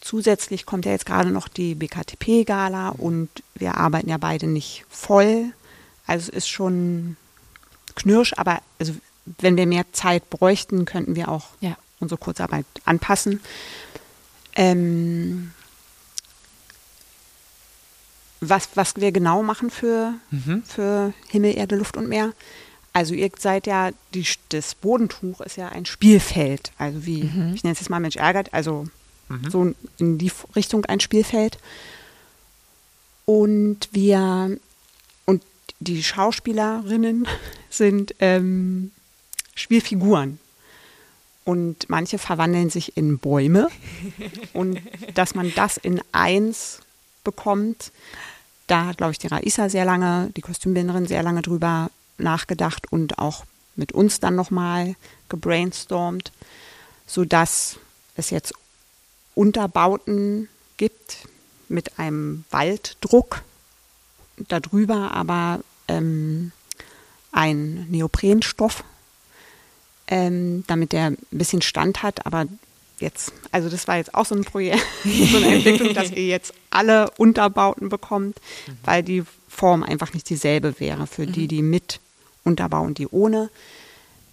Zusätzlich 0.00 0.66
kommt 0.66 0.84
ja 0.84 0.90
jetzt 0.90 1.06
gerade 1.06 1.30
noch 1.30 1.46
die 1.46 1.76
BKTP-Gala 1.76 2.88
und 2.88 3.28
wir 3.54 3.76
arbeiten 3.76 4.08
ja 4.10 4.18
beide 4.18 4.48
nicht 4.48 4.84
voll. 4.90 5.52
Also 6.06 6.30
es 6.32 6.38
ist 6.38 6.48
schon 6.48 7.16
knirsch, 7.94 8.32
aber 8.36 8.60
also 8.80 8.94
wenn 9.38 9.56
wir 9.56 9.66
mehr 9.68 9.84
Zeit 9.92 10.28
bräuchten, 10.28 10.84
könnten 10.86 11.14
wir 11.14 11.28
auch 11.28 11.50
Ja. 11.60 11.76
unsere 12.00 12.18
Kurzarbeit 12.18 12.66
anpassen. 12.84 13.40
Ähm, 14.56 15.52
was, 18.42 18.68
was 18.74 18.96
wir 18.96 19.12
genau 19.12 19.42
machen 19.42 19.70
für, 19.70 20.14
Mhm. 20.30 20.62
für 20.66 21.14
Himmel, 21.28 21.56
Erde, 21.56 21.76
Luft 21.76 21.96
und 21.96 22.08
Meer. 22.08 22.32
Also 22.92 23.14
ihr 23.14 23.30
seid 23.38 23.66
ja, 23.66 23.90
die, 24.12 24.26
das 24.50 24.74
Bodentuch 24.74 25.40
ist 25.40 25.56
ja 25.56 25.68
ein 25.70 25.86
Spielfeld. 25.86 26.72
Also 26.76 27.06
wie, 27.06 27.20
ich 27.54 27.62
nenne 27.64 27.72
es 27.72 27.80
jetzt 27.80 27.88
mal 27.88 28.00
Mensch 28.00 28.16
ärgert, 28.16 28.52
also 28.52 28.86
Mhm. 29.28 29.50
so 29.50 29.72
in 29.98 30.18
die 30.18 30.30
Richtung 30.54 30.84
ein 30.86 31.00
Spielfeld. 31.00 31.56
Und 33.24 33.88
wir, 33.92 34.58
und 35.24 35.42
die 35.80 36.02
Schauspielerinnen 36.02 37.26
sind 37.70 38.14
ähm, 38.18 38.90
Spielfiguren. 39.54 40.38
Und 41.44 41.88
manche 41.88 42.18
verwandeln 42.18 42.70
sich 42.70 42.96
in 42.96 43.18
Bäume. 43.18 43.68
Und 44.52 44.80
dass 45.14 45.34
man 45.34 45.52
das 45.56 45.76
in 45.76 46.00
eins 46.12 46.80
bekommt, 47.24 47.90
da 48.66 48.86
hat, 48.86 48.98
glaube 48.98 49.12
ich, 49.12 49.18
die 49.18 49.26
Raisa 49.26 49.68
sehr 49.68 49.84
lange, 49.84 50.30
die 50.36 50.40
Kostümbinderin 50.40 51.06
sehr 51.06 51.22
lange 51.22 51.42
drüber 51.42 51.90
nachgedacht 52.18 52.90
und 52.92 53.18
auch 53.18 53.44
mit 53.76 53.92
uns 53.92 54.20
dann 54.20 54.34
nochmal 54.34 54.94
gebrainstormt, 55.28 56.32
sodass 57.06 57.78
es 58.16 58.30
jetzt 58.30 58.54
Unterbauten 59.34 60.48
gibt 60.76 61.28
mit 61.68 61.98
einem 61.98 62.44
Walddruck 62.50 63.42
darüber, 64.36 65.12
aber 65.12 65.60
ähm, 65.88 66.52
ein 67.32 67.86
Neoprenstoff, 67.90 68.84
ähm, 70.06 70.64
damit 70.66 70.92
der 70.92 71.06
ein 71.06 71.18
bisschen 71.30 71.62
Stand 71.62 72.02
hat, 72.02 72.26
aber 72.26 72.46
jetzt, 73.02 73.32
also 73.50 73.68
das 73.68 73.86
war 73.88 73.96
jetzt 73.98 74.14
auch 74.14 74.24
so 74.24 74.34
ein 74.34 74.44
Projekt, 74.44 74.80
so 75.04 75.36
eine 75.36 75.54
Entwicklung, 75.56 75.92
dass 75.94 76.10
ihr 76.10 76.26
jetzt 76.26 76.54
alle 76.70 77.10
Unterbauten 77.18 77.88
bekommt, 77.90 78.38
weil 78.84 79.02
die 79.02 79.24
Form 79.48 79.82
einfach 79.82 80.14
nicht 80.14 80.28
dieselbe 80.30 80.78
wäre 80.80 81.06
für 81.06 81.26
die, 81.26 81.46
die 81.48 81.60
mit 81.62 82.00
Unterbau 82.44 82.82
und 82.82 82.96
die 82.98 83.08
ohne. 83.08 83.50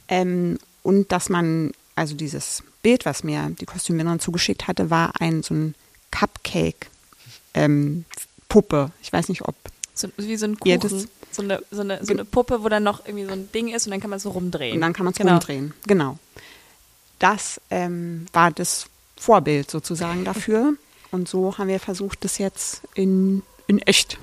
Ähm, 0.07 0.57
und 0.83 1.11
dass 1.11 1.27
man, 1.29 1.71
also 1.95 2.15
dieses 2.15 2.63
Bild, 2.81 3.03
was 3.05 3.23
mir 3.25 3.51
die 3.59 3.65
Kostümbinderin 3.65 4.19
zugeschickt 4.21 4.67
hatte, 4.67 4.89
war 4.89 5.11
ein 5.19 5.43
so 5.43 5.53
ein 5.53 5.75
Cupcake-Puppe. 6.11 8.91
ich 9.01 9.11
weiß 9.13 9.29
nicht, 9.29 9.41
ob 9.47 9.55
So, 9.93 10.07
wie 10.17 10.35
so 10.37 10.45
ein 10.45 10.59
Kuchen. 10.59 10.79
das- 10.79 11.07
so, 11.31 11.43
eine, 11.43 11.61
so, 11.69 11.81
eine, 11.81 12.03
so 12.03 12.13
eine 12.13 12.25
Puppe, 12.25 12.63
wo 12.63 12.69
dann 12.69 12.81
noch 12.83 13.05
irgendwie 13.05 13.25
so 13.25 13.31
ein 13.33 13.51
Ding 13.51 13.67
ist 13.67 13.85
und 13.85 13.91
dann 13.91 13.99
kann 14.01 14.09
man 14.09 14.17
es 14.17 14.23
so 14.23 14.31
rumdrehen. 14.31 14.73
Und 14.75 14.81
dann 14.81 14.93
kann 14.93 15.03
man 15.05 15.11
es 15.11 15.17
Genau. 15.19 15.33
rumdrehen. 15.33 15.73
Genau. 15.85 16.17
Das 17.19 17.61
ähm, 17.69 18.25
war 18.33 18.51
das 18.51 18.87
Vorbild 19.15 19.69
sozusagen 19.69 20.23
dafür. 20.23 20.73
Und 21.11 21.27
so 21.27 21.57
haben 21.57 21.67
wir 21.67 21.79
versucht, 21.79 22.23
das 22.23 22.37
jetzt 22.37 22.81
in, 22.93 23.43
in 23.67 23.79
echt 23.79 24.17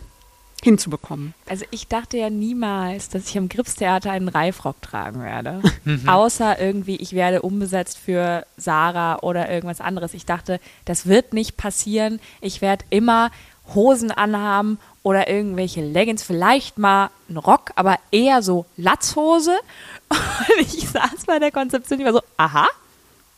hinzubekommen. 0.63 1.35
Also 1.49 1.65
ich 1.71 1.87
dachte 1.87 2.17
ja 2.17 2.31
niemals, 2.31 3.09
dass 3.09 3.29
ich 3.29 3.37
im 3.37 3.49
Gripstheater 3.49 4.11
einen 4.11 4.29
Reifrock 4.29 4.81
tragen 4.83 5.23
werde. 5.23 5.63
Außer 6.07 6.59
irgendwie, 6.59 6.97
ich 6.97 7.13
werde 7.13 7.43
umbesetzt 7.43 7.99
für 7.99 8.47
Sarah 8.57 9.21
oder 9.21 9.51
irgendwas 9.51 9.81
anderes. 9.81 10.15
Ich 10.15 10.27
dachte, 10.27 10.61
das 10.85 11.07
wird 11.07 11.35
nicht 11.35 11.57
passieren. 11.57 12.21
Ich 12.41 12.63
werde 12.63 12.85
immer 12.91 13.31
Hosen 13.75 14.11
anhaben 14.11 14.79
oder 15.03 15.29
irgendwelche 15.29 15.83
Leggings, 15.83 16.23
vielleicht 16.23 16.79
mal 16.79 17.11
einen 17.29 17.39
Rock, 17.39 17.73
aber 17.77 17.99
eher 18.11 18.43
so 18.43 18.67
Latzhose. 18.77 19.57
Und 20.09 20.61
ich 20.61 20.89
saß 20.89 21.27
bei 21.27 21.39
der 21.39 21.53
Konzeption, 21.53 22.01
ich 22.01 22.07
war 22.07 22.13
so, 22.13 22.23
aha, 22.37 22.67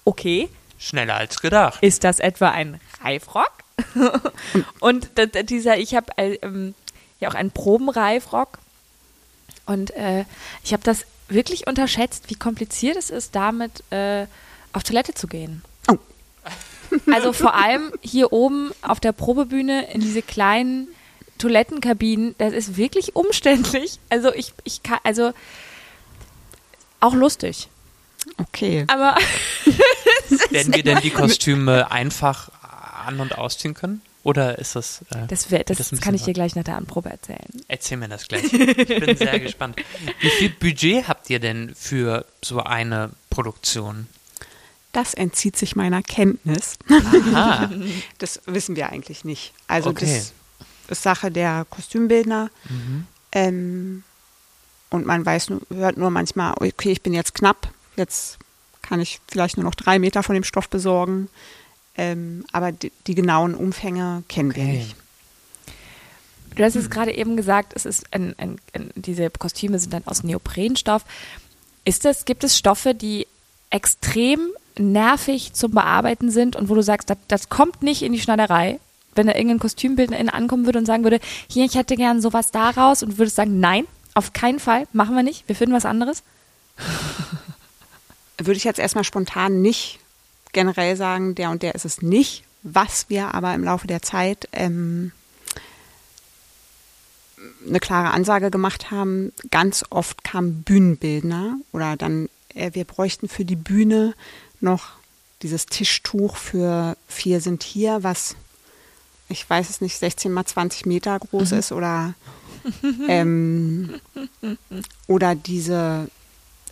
okay, 0.09 0.49
Schneller 0.79 1.17
als 1.17 1.41
gedacht. 1.41 1.83
ist 1.83 2.05
das 2.05 2.19
etwa 2.19 2.51
ein 2.51 2.81
Reifrock? 3.03 3.53
und 4.81 5.11
dieser, 5.51 5.79
ich 5.79 5.95
habe 5.95 6.13
ähm, 6.17 6.75
ja 7.21 7.29
auch 7.29 7.35
einen 7.35 7.51
Probenreifrock 7.51 8.59
und 9.67 9.91
äh, 9.93 10.25
ich 10.65 10.73
habe 10.73 10.83
das 10.83 11.05
wirklich 11.29 11.67
unterschätzt, 11.67 12.25
wie 12.29 12.35
kompliziert 12.35 12.97
es 12.97 13.11
ist, 13.11 13.35
damit 13.35 13.85
äh, 13.93 14.27
auf 14.73 14.83
Toilette 14.83 15.15
zu 15.15 15.27
gehen. 15.27 15.63
Oh. 15.89 15.99
Also 17.13 17.35
vor 17.35 17.55
allem 17.55 17.93
hier 18.01 18.33
oben 18.33 18.73
auf 18.81 18.99
der 18.99 19.13
Probebühne 19.13 19.93
in 19.93 20.01
diese 20.01 20.23
kleinen 20.23 20.89
Toilettenkabinen, 21.37 22.35
das 22.39 22.55
ist 22.55 22.79
wirklich 22.79 23.15
umständlich. 23.15 23.99
Also 24.09 24.33
ich, 24.33 24.55
ich 24.65 24.83
kann, 24.83 24.99
also 25.05 25.33
auch 27.01 27.13
lustig. 27.13 27.69
Okay. 28.39 28.85
Aber 28.89 29.17
Werden 30.51 30.75
wir 30.75 30.83
denn 30.83 31.01
die 31.01 31.11
Kostüme 31.11 31.91
einfach 31.91 32.51
an- 33.07 33.21
und 33.21 33.37
ausziehen 33.39 33.75
können? 33.75 34.03
Oder 34.25 34.59
ist 34.59 34.77
das. 34.77 35.03
Äh, 35.11 35.27
das, 35.29 35.51
wär, 35.51 35.65
das, 35.65 35.79
Das 35.79 36.01
kann 36.01 36.15
ich 36.15 36.23
dir 36.25 36.35
gleich 36.35 36.55
nach 36.55 36.65
der 36.65 36.77
Anprobe 36.77 37.09
erzählen. 37.09 37.47
Erzähl 37.69 37.97
mir 37.97 38.09
das 38.09 38.27
gleich. 38.29 38.45
Ich 38.53 38.87
bin 39.01 39.17
sehr 39.17 39.41
gespannt. 39.41 39.77
Wie 40.21 40.31
viel 40.31 40.51
Budget 40.51 41.09
habt 41.09 41.31
ihr 41.31 41.39
denn 41.39 41.75
für 41.75 42.27
so 42.45 42.61
eine 42.63 43.11
Produktion? 43.31 44.07
Das 44.93 45.15
entzieht 45.15 45.57
sich 45.57 45.77
meiner 45.77 46.03
Kenntnis. 46.03 46.79
Aha. 46.91 47.71
Das 48.19 48.41
wissen 48.47 48.75
wir 48.77 48.91
eigentlich 48.91 49.25
nicht. 49.25 49.53
Also 49.67 49.91
Okay. 49.91 50.07
das 50.07 50.33
ist 50.89 51.03
Sache 51.03 51.31
der 51.31 51.67
Kostümbildner. 51.71 52.51
Ähm, 53.33 54.03
und 54.91 55.07
man 55.07 55.25
weiß, 55.25 55.53
hört 55.71 55.97
nur 55.97 56.11
manchmal, 56.11 56.55
okay, 56.61 56.91
ich 56.91 57.03
bin 57.03 57.13
jetzt 57.15 57.35
knapp, 57.35 57.69
jetzt 57.97 58.39
kann 58.89 59.01
ich 59.01 59.21
vielleicht 59.29 59.57
nur 59.57 59.65
noch 59.65 59.75
drei 59.75 59.99
Meter 59.99 60.23
von 60.23 60.35
dem 60.35 60.45
Stoff 60.45 60.69
besorgen. 60.69 61.29
Ähm, 61.97 62.45
aber 62.53 62.73
die, 62.73 62.93
die 63.07 63.15
genauen 63.15 63.55
Umfänge 63.55 64.23
kennen 64.29 64.55
wir 64.55 64.63
Okay. 64.63 64.73
nicht. 64.79 64.97
Du 66.57 66.65
hast 66.65 66.75
es 66.75 66.91
gerade 66.91 67.15
eben 67.15 67.37
gesagt, 67.37 67.73
es 67.77 67.85
ist 67.87 68.13
ein, 68.13 68.35
ein, 68.39 68.59
ein, 68.73 68.91
diese 68.97 69.31
Kostüme 69.31 69.79
sind 69.79 69.93
dann 69.93 70.07
aus 70.07 70.25
Neoprenstoff. 70.25 71.05
Ist 71.85 72.05
das, 72.05 72.25
gibt 72.25 72.43
es 72.43 72.57
Stoffe, 72.59 72.95
die 72.95 73.27
extrem 73.71 74.41
nervig 74.77 75.53
zum 75.53 75.73
Bearbeiten 75.73 76.31
sind 76.31 76.57
und 76.57 76.69
wo 76.69 76.75
du 76.75 76.83
sagst, 76.83 77.11
das, 77.11 77.19
das 77.29 77.49
kommt 77.49 77.83
nicht 77.83 78.03
in 78.03 78.13
die 78.13 78.21
Schneiderei? 78.21 78.81
Wenn 79.15 79.27
da 79.27 79.35
irgendein 79.35 79.59
Kostümbildner 79.59 80.35
ankommen 80.35 80.65
würde 80.65 80.79
und 80.79 80.87
sagen 80.87 81.05
würde, 81.05 81.21
hier, 81.49 81.65
ich 81.65 81.75
hätte 81.75 81.97
gern 81.97 82.21
sowas 82.21 82.51
daraus 82.51 83.03
und 83.03 83.11
du 83.13 83.19
würdest 83.19 83.37
sagen, 83.37 83.61
nein, 83.61 83.85
auf 84.15 84.33
keinen 84.33 84.59
Fall, 84.59 84.89
machen 84.93 85.15
wir 85.15 85.23
nicht, 85.23 85.47
wir 85.49 85.55
finden 85.57 85.75
was 85.75 85.85
anderes? 85.85 86.23
Würde 88.39 88.57
ich 88.57 88.65
jetzt 88.65 88.79
erstmal 88.79 89.05
spontan 89.05 89.63
nicht 89.63 89.99
generell 90.53 90.97
sagen, 90.97 91.35
der 91.35 91.51
und 91.51 91.63
der 91.63 91.75
ist 91.75 91.85
es 91.85 92.03
nicht. 92.03 92.45
Was 92.63 93.09
wir 93.09 93.35
aber 93.35 93.55
im 93.55 93.65
Laufe 93.65 93.87
der 93.87 94.03
Zeit 94.03 94.49
ähm, 94.53 95.13
eine 97.67 97.81
klare 97.81 98.11
Ansage 98.11 98.51
gemacht 98.51 98.91
haben, 98.91 99.33
ganz 99.51 99.85
oft 99.91 100.25
kam 100.25 100.63
Bühnenbildner 100.63 101.59
oder 101.73 101.97
dann, 101.97 102.29
äh, 102.55 102.71
wir 102.75 102.85
bräuchten 102.85 103.29
für 103.29 103.45
die 103.45 103.57
Bühne 103.57 104.15
noch 104.61 104.91
dieses 105.43 105.67
Tischtuch 105.67 106.37
für 106.37 106.97
vier 107.07 107.41
sind 107.41 107.63
hier, 107.63 108.03
was 108.03 108.35
ich 109.29 109.49
weiß 109.49 109.69
es 109.69 109.81
nicht, 109.81 109.99
16 109.99 110.33
mal 110.33 110.45
20 110.45 110.87
Meter 110.87 111.19
groß 111.19 111.53
ist 111.53 111.73
oder 111.73 112.15
ähm, 113.09 114.01
oder 115.07 115.35
diese 115.35 116.09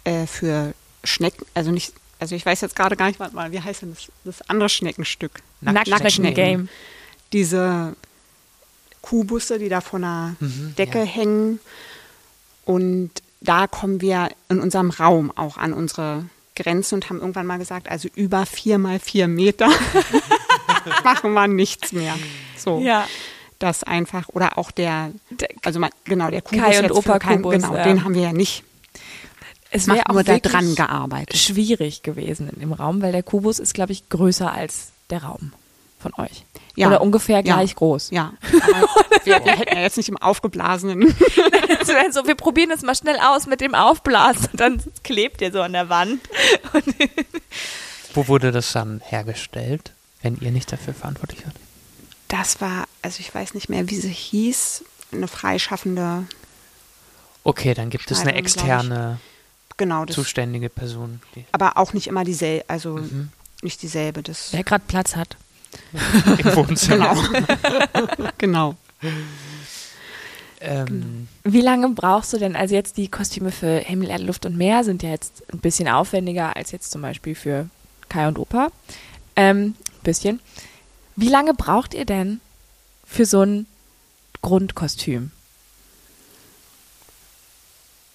äh, 0.05 0.27
für 0.27 0.75
Schnecken, 1.07 1.47
also 1.55 1.71
nicht, 1.71 1.93
also 2.19 2.35
ich 2.35 2.45
weiß 2.47 2.61
jetzt 2.61 2.77
gerade 2.77 2.97
gar 2.97 3.07
nicht, 3.07 3.21
warte 3.21 3.35
mal, 3.35 3.53
wie 3.53 3.61
heißt 3.61 3.83
denn 3.83 3.95
das, 3.95 4.09
das 4.25 4.49
andere 4.51 4.69
Schneckenstück? 4.69 5.33
Nacktschnecken-Game. 5.61 6.69
Diese 7.33 7.95
Kuhbusse, 9.03 9.59
die 9.59 9.69
da 9.69 9.81
von 9.81 10.03
der 10.03 10.37
Mhm, 10.41 10.75
Decke 10.77 10.99
ja. 11.01 11.05
hängen. 11.05 11.61
Und 12.65 13.11
da 13.41 13.67
kommen 13.67 14.01
wir 14.01 14.31
in 14.49 14.61
unserem 14.61 14.91
Raum 14.91 15.31
auch 15.37 15.57
an 15.57 15.73
unsere 15.73 16.25
Grenzen 16.57 16.97
und 16.97 17.09
haben 17.11 17.21
irgendwann 17.21 17.47
mal 17.47 17.59
gesagt, 17.59 17.89
also 17.89 18.09
über 18.15 18.47
vier 18.47 18.79
mal 18.79 18.99
vier 18.99 19.29
Meter 19.29 19.69
machen 21.05 21.33
wir 21.33 21.47
nichts 21.47 21.93
mehr. 21.93 22.15
So. 22.57 22.81
Ja. 22.81 23.07
Das 23.59 23.85
einfach, 23.85 24.29
oder 24.31 24.59
auch 24.59 24.71
der, 24.71 25.13
also 25.65 25.81
man, 25.81 25.91
genau, 26.05 26.31
der 26.31 26.43
Kubus. 26.43 26.61
Kai 26.63 26.77
und 26.79 26.83
jetzt 26.85 26.93
Opa 26.93 27.19
kein- 27.19 27.37
Kubus, 27.43 27.55
Genau, 27.55 27.75
ja. 27.75 27.85
den 27.85 28.05
haben 28.05 28.15
wir 28.15 28.23
ja 28.23 28.33
nicht. 28.33 28.65
Es 29.71 29.87
Macht 29.87 29.97
wäre 29.99 30.09
auch 30.11 30.15
nur 30.15 30.25
da 30.25 30.39
dran 30.39 30.75
gearbeitet. 30.75 31.37
schwierig 31.37 32.03
gewesen 32.03 32.49
in 32.49 32.61
dem 32.61 32.73
Raum, 32.73 33.03
weil 33.03 33.13
der 33.13 33.23
Kubus 33.23 33.59
ist, 33.59 33.75
glaube 33.75 33.93
ich, 33.93 34.09
größer 34.09 34.51
als 34.53 34.89
der 35.11 35.23
Raum 35.25 35.53
von 36.01 36.13
euch. 36.19 36.45
Ja. 36.77 36.89
Oder 36.89 37.01
ungefähr 37.01 37.37
Ja. 37.39 37.43
gleich 37.57 37.75
groß. 37.75 38.11
Ja, 38.11 38.35
aber 38.63 38.89
wir, 39.25 39.45
wir 39.45 39.53
hätten 39.57 39.75
ja 39.77 39.83
jetzt 39.83 39.97
nicht 39.97 40.09
im 40.09 40.17
aufgeblasenen. 40.19 41.15
Es 41.81 41.89
wäre 41.89 42.13
so, 42.13 42.27
wir 42.27 42.35
probieren 42.35 42.71
es 42.71 42.83
mal 42.83 42.95
schnell 42.95 43.19
aus 43.19 43.47
mit 43.47 43.61
dem 43.61 43.75
Aufblasen 43.75 44.49
und 44.53 44.61
dann 44.61 44.83
klebt 45.05 45.41
ihr 45.41 45.51
so 45.53 45.63
an 45.63 45.73
der 45.73 45.89
Wand. 45.89 46.21
Wo 48.15 48.29
wurde 48.29 48.53
das 48.53 48.73
dann 48.73 49.01
hergestellt, 49.05 49.93
wenn 50.23 50.39
ihr 50.41 50.51
nicht 50.51 50.71
dafür 50.73 50.95
verantwortlich 50.95 51.41
seid? 51.45 51.55
Das 52.29 52.61
war, 52.61 52.87
also 53.03 53.21
ich 53.21 53.35
weiß 53.35 53.55
nicht 53.55 53.69
mehr, 53.69 53.89
wie 53.91 53.97
sie 53.97 54.09
hieß, 54.09 54.85
eine 55.13 55.29
freischaffende, 55.29 56.25
Okay, 57.45 57.75
dann 57.75 57.91
gibt 57.91 58.11
es 58.11 58.21
eine 58.23 58.35
externe 58.35 59.21
genau, 59.77 60.05
das, 60.05 60.15
zuständige 60.17 60.69
Person. 60.69 61.21
Aber 61.53 61.77
auch 61.77 61.93
nicht 61.93 62.07
immer 62.07 62.25
dieselbe, 62.25 62.65
also 62.69 62.97
Mhm. 62.97 63.31
nicht 63.63 63.83
dieselbe. 63.83 64.23
Das, 64.23 64.53
Wer 64.53 64.65
gerade 64.65 64.85
Platz 64.87 65.17
hat. 65.17 65.37
im 66.39 66.57
Wohnzimmer. 66.57 67.17
genau. 68.39 68.75
Ähm, 70.61 71.29
Wie 71.45 71.61
lange 71.61 71.91
brauchst 71.91 72.33
du 72.33 72.39
denn, 72.39 72.57
also 72.57 72.75
jetzt 72.75 72.97
die 72.97 73.09
Kostüme 73.09 73.53
für 73.53 73.79
Himmel, 73.79 74.09
Erde, 74.09 74.25
Luft 74.25 74.47
und 74.47 74.57
Meer 74.57 74.85
sind 74.85 75.03
ja 75.03 75.11
jetzt 75.11 75.43
ein 75.53 75.59
bisschen 75.59 75.87
aufwendiger 75.87 76.57
als 76.57 76.71
jetzt 76.73 76.91
zum 76.91 77.03
Beispiel 77.03 77.35
für 77.35 77.69
Kai 78.09 78.27
und 78.27 78.39
Opa. 78.39 78.69
Ähm, 79.37 79.75
bisschen. 80.03 80.41
Wie 81.15 81.29
lange 81.29 81.53
braucht 81.53 81.93
ihr 81.93 82.07
denn 82.07 82.41
für 83.07 83.27
so 83.27 83.43
ein 83.43 83.67
Grundkostüm? 84.41 85.31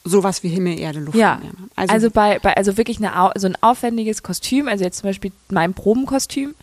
Sowas 0.03 0.41
wie 0.43 0.49
Himmel, 0.49 0.79
Erde, 0.79 0.99
Luft. 0.99 1.17
Ja. 1.17 1.39
Also, 1.75 1.93
Also, 1.93 2.11
bei, 2.11 2.39
bei 2.39 2.55
also 2.57 2.77
wirklich 2.77 2.97
eine, 2.97 3.31
so 3.35 3.47
ein 3.47 3.57
aufwendiges 3.61 4.23
Kostüm, 4.23 4.67
also 4.67 4.83
jetzt 4.83 4.97
zum 4.99 5.09
Beispiel 5.09 5.31
mein 5.49 5.73
Probenkostüm. 5.73 6.55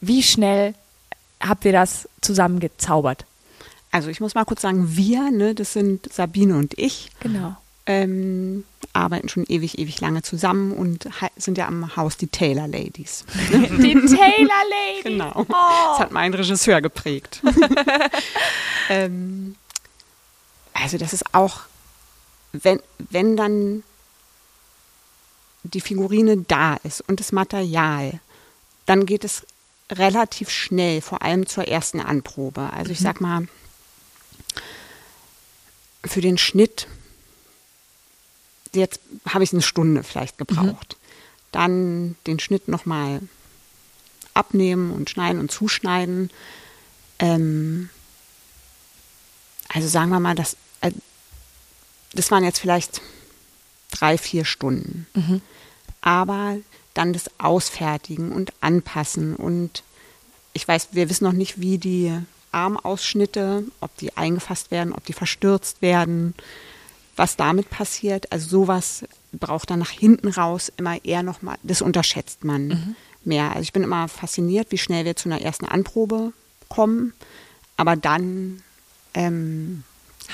Wie 0.00 0.22
schnell 0.22 0.74
habt 1.40 1.64
ihr 1.64 1.72
das 1.72 2.08
zusammengezaubert? 2.20 3.24
also 3.90 4.10
ich 4.10 4.20
muss 4.20 4.34
mal 4.34 4.44
kurz 4.44 4.60
sagen, 4.60 4.96
wir, 4.96 5.30
ne, 5.30 5.54
das 5.54 5.72
sind 5.72 6.12
Sabine 6.12 6.56
und 6.58 6.78
ich, 6.78 7.10
Genau. 7.20 7.56
ähm, 7.86 8.64
arbeiten 8.92 9.30
schon 9.30 9.44
ewig, 9.48 9.78
ewig 9.78 9.98
lange 10.02 10.20
zusammen 10.22 10.72
und 10.72 11.08
sind 11.38 11.56
ja 11.56 11.66
am 11.66 11.96
Haus 11.96 12.18
die 12.18 12.26
Taylor 12.26 12.68
Ladies. 12.68 13.24
Die 13.50 13.94
Taylor 13.94 14.62
Lady. 14.70 15.02
Genau. 15.04 15.32
Oh. 15.36 15.44
Das 15.48 16.00
hat 16.00 16.12
mein 16.12 16.34
Regisseur 16.34 16.82
geprägt. 16.82 17.40
ähm, 18.90 19.56
also 20.74 20.98
das 20.98 21.12
ist 21.14 21.34
auch, 21.34 21.60
wenn, 22.52 22.80
wenn 23.10 23.36
dann 23.36 23.82
die 25.62 25.80
Figurine 25.80 26.38
da 26.38 26.74
ist 26.84 27.02
und 27.08 27.20
das 27.20 27.32
Material, 27.32 28.20
dann 28.86 29.06
geht 29.06 29.24
es 29.24 29.46
relativ 29.90 30.50
schnell, 30.50 31.00
vor 31.00 31.22
allem 31.22 31.46
zur 31.46 31.68
ersten 31.68 32.00
Anprobe. 32.00 32.72
Also 32.72 32.92
ich 32.92 33.00
sag 33.00 33.20
mal, 33.20 33.48
für 36.04 36.20
den 36.20 36.38
Schnitt, 36.38 36.86
jetzt 38.74 39.00
habe 39.26 39.44
ich 39.44 39.52
eine 39.52 39.62
Stunde 39.62 40.02
vielleicht 40.02 40.38
gebraucht. 40.38 40.96
Dann 41.52 42.16
den 42.26 42.38
Schnitt 42.38 42.68
nochmal 42.68 43.20
abnehmen 44.34 44.90
und 44.92 45.10
schneiden 45.10 45.40
und 45.40 45.50
zuschneiden. 45.50 46.30
Ähm, 47.18 47.90
also 49.68 49.88
sagen 49.88 50.10
wir 50.10 50.20
mal, 50.20 50.34
das, 50.34 50.56
äh, 50.80 50.92
das 52.12 52.30
waren 52.30 52.44
jetzt 52.44 52.58
vielleicht 52.58 53.00
drei, 53.90 54.18
vier 54.18 54.44
Stunden. 54.44 55.06
Aber 56.00 56.56
dann 56.94 57.12
das 57.12 57.30
Ausfertigen 57.38 58.32
und 58.32 58.52
Anpassen 58.60 59.34
und 59.36 59.82
ich 60.52 60.66
weiß, 60.66 60.88
wir 60.92 61.08
wissen 61.08 61.24
noch 61.24 61.32
nicht, 61.32 61.60
wie 61.60 61.78
die 61.78 62.12
Armausschnitte, 62.50 63.64
ob 63.80 63.96
die 63.98 64.16
eingefasst 64.16 64.70
werden, 64.70 64.92
ob 64.92 65.04
die 65.04 65.12
verstürzt 65.12 65.82
werden, 65.82 66.34
was 67.16 67.36
damit 67.36 67.70
passiert. 67.70 68.32
Also 68.32 68.48
sowas 68.48 69.04
braucht 69.32 69.70
dann 69.70 69.78
nach 69.80 69.90
hinten 69.90 70.28
raus 70.28 70.72
immer 70.76 71.04
eher 71.04 71.22
nochmal, 71.22 71.56
das 71.62 71.82
unterschätzt 71.82 72.44
man 72.44 72.68
Mhm. 72.68 72.96
mehr. 73.24 73.50
Also 73.50 73.62
ich 73.62 73.72
bin 73.72 73.82
immer 73.82 74.08
fasziniert, 74.08 74.68
wie 74.70 74.78
schnell 74.78 75.04
wir 75.04 75.14
zu 75.16 75.28
einer 75.28 75.40
ersten 75.40 75.66
Anprobe 75.66 76.32
kommen, 76.68 77.12
aber 77.76 77.94
dann 77.96 78.62
ähm, 79.14 79.84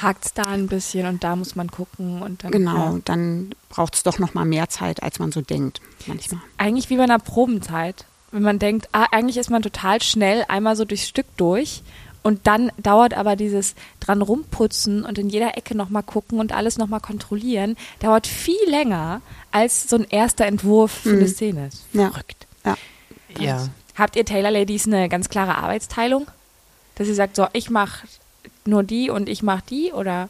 Hakt 0.00 0.36
da 0.36 0.42
ein 0.42 0.66
bisschen 0.66 1.06
und 1.06 1.22
da 1.24 1.36
muss 1.36 1.54
man 1.54 1.70
gucken 1.70 2.20
und 2.22 2.42
dann. 2.44 2.50
Genau, 2.50 2.94
Ja. 2.94 2.98
dann 3.04 3.54
braucht 3.68 3.94
es 3.94 4.02
doch 4.02 4.18
noch 4.18 4.34
mal 4.34 4.44
mehr 4.44 4.68
Zeit, 4.68 5.02
als 5.02 5.18
man 5.18 5.30
so 5.32 5.40
denkt 5.40 5.80
manchmal. 6.06 6.40
Eigentlich 6.58 6.90
wie 6.90 6.96
bei 6.96 7.04
einer 7.04 7.18
Probenzeit. 7.18 8.04
Wenn 8.32 8.42
man 8.42 8.58
denkt, 8.58 8.88
ah, 8.92 9.06
eigentlich 9.12 9.36
ist 9.36 9.50
man 9.50 9.62
total 9.62 10.02
schnell 10.02 10.44
einmal 10.48 10.74
so 10.74 10.84
durchs 10.84 11.06
Stück 11.06 11.26
durch 11.36 11.82
und 12.24 12.48
dann 12.48 12.72
dauert 12.78 13.14
aber 13.14 13.36
dieses 13.36 13.76
dran 14.00 14.22
rumputzen 14.22 15.04
und 15.04 15.18
in 15.18 15.28
jeder 15.28 15.56
Ecke 15.56 15.76
nochmal 15.76 16.02
gucken 16.02 16.40
und 16.40 16.50
alles 16.52 16.76
nochmal 16.76 16.98
kontrollieren, 17.00 17.76
dauert 18.00 18.26
viel 18.26 18.56
länger 18.68 19.20
als 19.52 19.88
so 19.88 19.94
ein 19.96 20.06
erster 20.10 20.46
Entwurf 20.46 20.90
für 20.90 21.10
eine 21.12 21.28
Szene. 21.28 21.68
Ist 21.68 21.84
Ja. 21.92 22.10
Verrückt. 22.10 22.46
Ja. 22.64 22.76
Ja. 23.38 23.68
Habt 23.96 24.16
ihr 24.16 24.24
Taylor 24.24 24.50
Ladies 24.50 24.88
eine 24.88 25.08
ganz 25.08 25.28
klare 25.28 25.56
Arbeitsteilung? 25.58 26.26
Dass 26.96 27.06
ihr 27.06 27.14
sagt, 27.14 27.36
so, 27.36 27.46
ich 27.52 27.70
mache 27.70 28.08
nur 28.66 28.82
die 28.82 29.10
und 29.10 29.28
ich 29.28 29.42
mache 29.42 29.62
die 29.68 29.92
oder? 29.92 30.28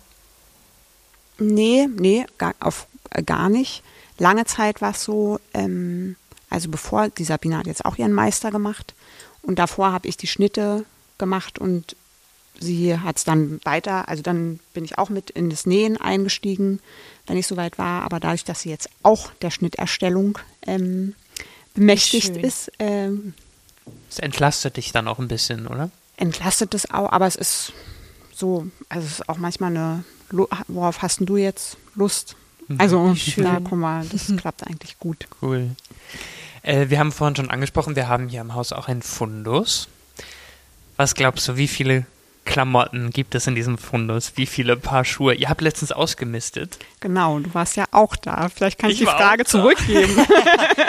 Nee, 1.38 1.88
nee, 1.96 2.26
gar, 2.38 2.54
auf, 2.60 2.86
äh, 3.10 3.22
gar 3.22 3.48
nicht. 3.48 3.82
Lange 4.18 4.44
Zeit 4.44 4.80
war 4.80 4.92
es 4.92 5.02
so, 5.02 5.40
ähm, 5.52 6.16
also 6.50 6.68
bevor, 6.68 7.08
die 7.08 7.24
Sabine 7.24 7.58
hat 7.58 7.66
jetzt 7.66 7.84
auch 7.84 7.96
ihren 7.96 8.12
Meister 8.12 8.50
gemacht 8.50 8.94
und 9.42 9.58
davor 9.58 9.92
habe 9.92 10.06
ich 10.08 10.16
die 10.16 10.28
Schnitte 10.28 10.84
gemacht 11.18 11.58
und 11.58 11.96
sie 12.60 12.96
hat 12.96 13.16
es 13.16 13.24
dann 13.24 13.60
weiter, 13.64 14.08
also 14.08 14.22
dann 14.22 14.60
bin 14.72 14.84
ich 14.84 14.96
auch 14.96 15.08
mit 15.08 15.30
in 15.30 15.50
das 15.50 15.66
Nähen 15.66 15.96
eingestiegen, 15.96 16.78
wenn 17.26 17.36
ich 17.36 17.48
soweit 17.48 17.78
war, 17.78 18.02
aber 18.04 18.20
dadurch, 18.20 18.44
dass 18.44 18.60
sie 18.60 18.70
jetzt 18.70 18.88
auch 19.02 19.32
der 19.42 19.50
Schnitterstellung 19.50 20.38
ähm, 20.66 21.16
bemächtigt 21.74 22.34
Schön. 22.34 22.44
ist, 22.44 22.70
ähm, 22.78 23.34
Es 24.08 24.20
entlastet 24.20 24.76
dich 24.76 24.92
dann 24.92 25.08
auch 25.08 25.18
ein 25.18 25.28
bisschen, 25.28 25.66
oder? 25.66 25.90
entlastet 26.16 26.74
es 26.74 26.88
auch, 26.92 27.10
aber 27.10 27.26
es 27.26 27.34
ist 27.34 27.72
so, 28.38 28.66
also 28.88 29.06
es 29.06 29.12
ist 29.20 29.28
auch 29.28 29.38
manchmal 29.38 29.70
eine, 29.70 30.04
Lu- 30.30 30.48
worauf 30.68 31.02
hast 31.02 31.20
denn 31.20 31.26
du 31.26 31.36
jetzt 31.36 31.76
Lust? 31.94 32.36
Also, 32.78 33.14
Schön. 33.16 33.44
da 33.44 33.60
guck 33.62 33.78
mal, 33.78 34.04
das 34.10 34.32
klappt 34.36 34.66
eigentlich 34.66 34.98
gut. 34.98 35.26
Cool. 35.42 35.70
Äh, 36.62 36.88
wir 36.88 36.98
haben 36.98 37.12
vorhin 37.12 37.36
schon 37.36 37.50
angesprochen, 37.50 37.94
wir 37.96 38.08
haben 38.08 38.28
hier 38.28 38.40
im 38.40 38.54
Haus 38.54 38.72
auch 38.72 38.88
einen 38.88 39.02
Fundus. 39.02 39.88
Was 40.96 41.14
glaubst 41.14 41.46
du, 41.48 41.56
wie 41.56 41.68
viele 41.68 42.06
Klamotten 42.44 43.10
gibt 43.10 43.34
es 43.34 43.46
in 43.46 43.54
diesem 43.54 43.78
Fundus? 43.78 44.32
Wie 44.36 44.46
viele 44.46 44.76
Paar 44.76 45.04
Schuhe? 45.04 45.34
Ihr 45.34 45.48
habt 45.48 45.60
letztens 45.60 45.92
ausgemistet. 45.92 46.78
Genau, 47.00 47.38
du 47.38 47.52
warst 47.54 47.76
ja 47.76 47.84
auch 47.90 48.16
da. 48.16 48.48
Vielleicht 48.54 48.78
kann 48.78 48.90
ich, 48.90 49.00
Ich 49.00 49.06
die 49.08 49.12
Frage 49.12 49.44
zurückgeben. 49.44 50.14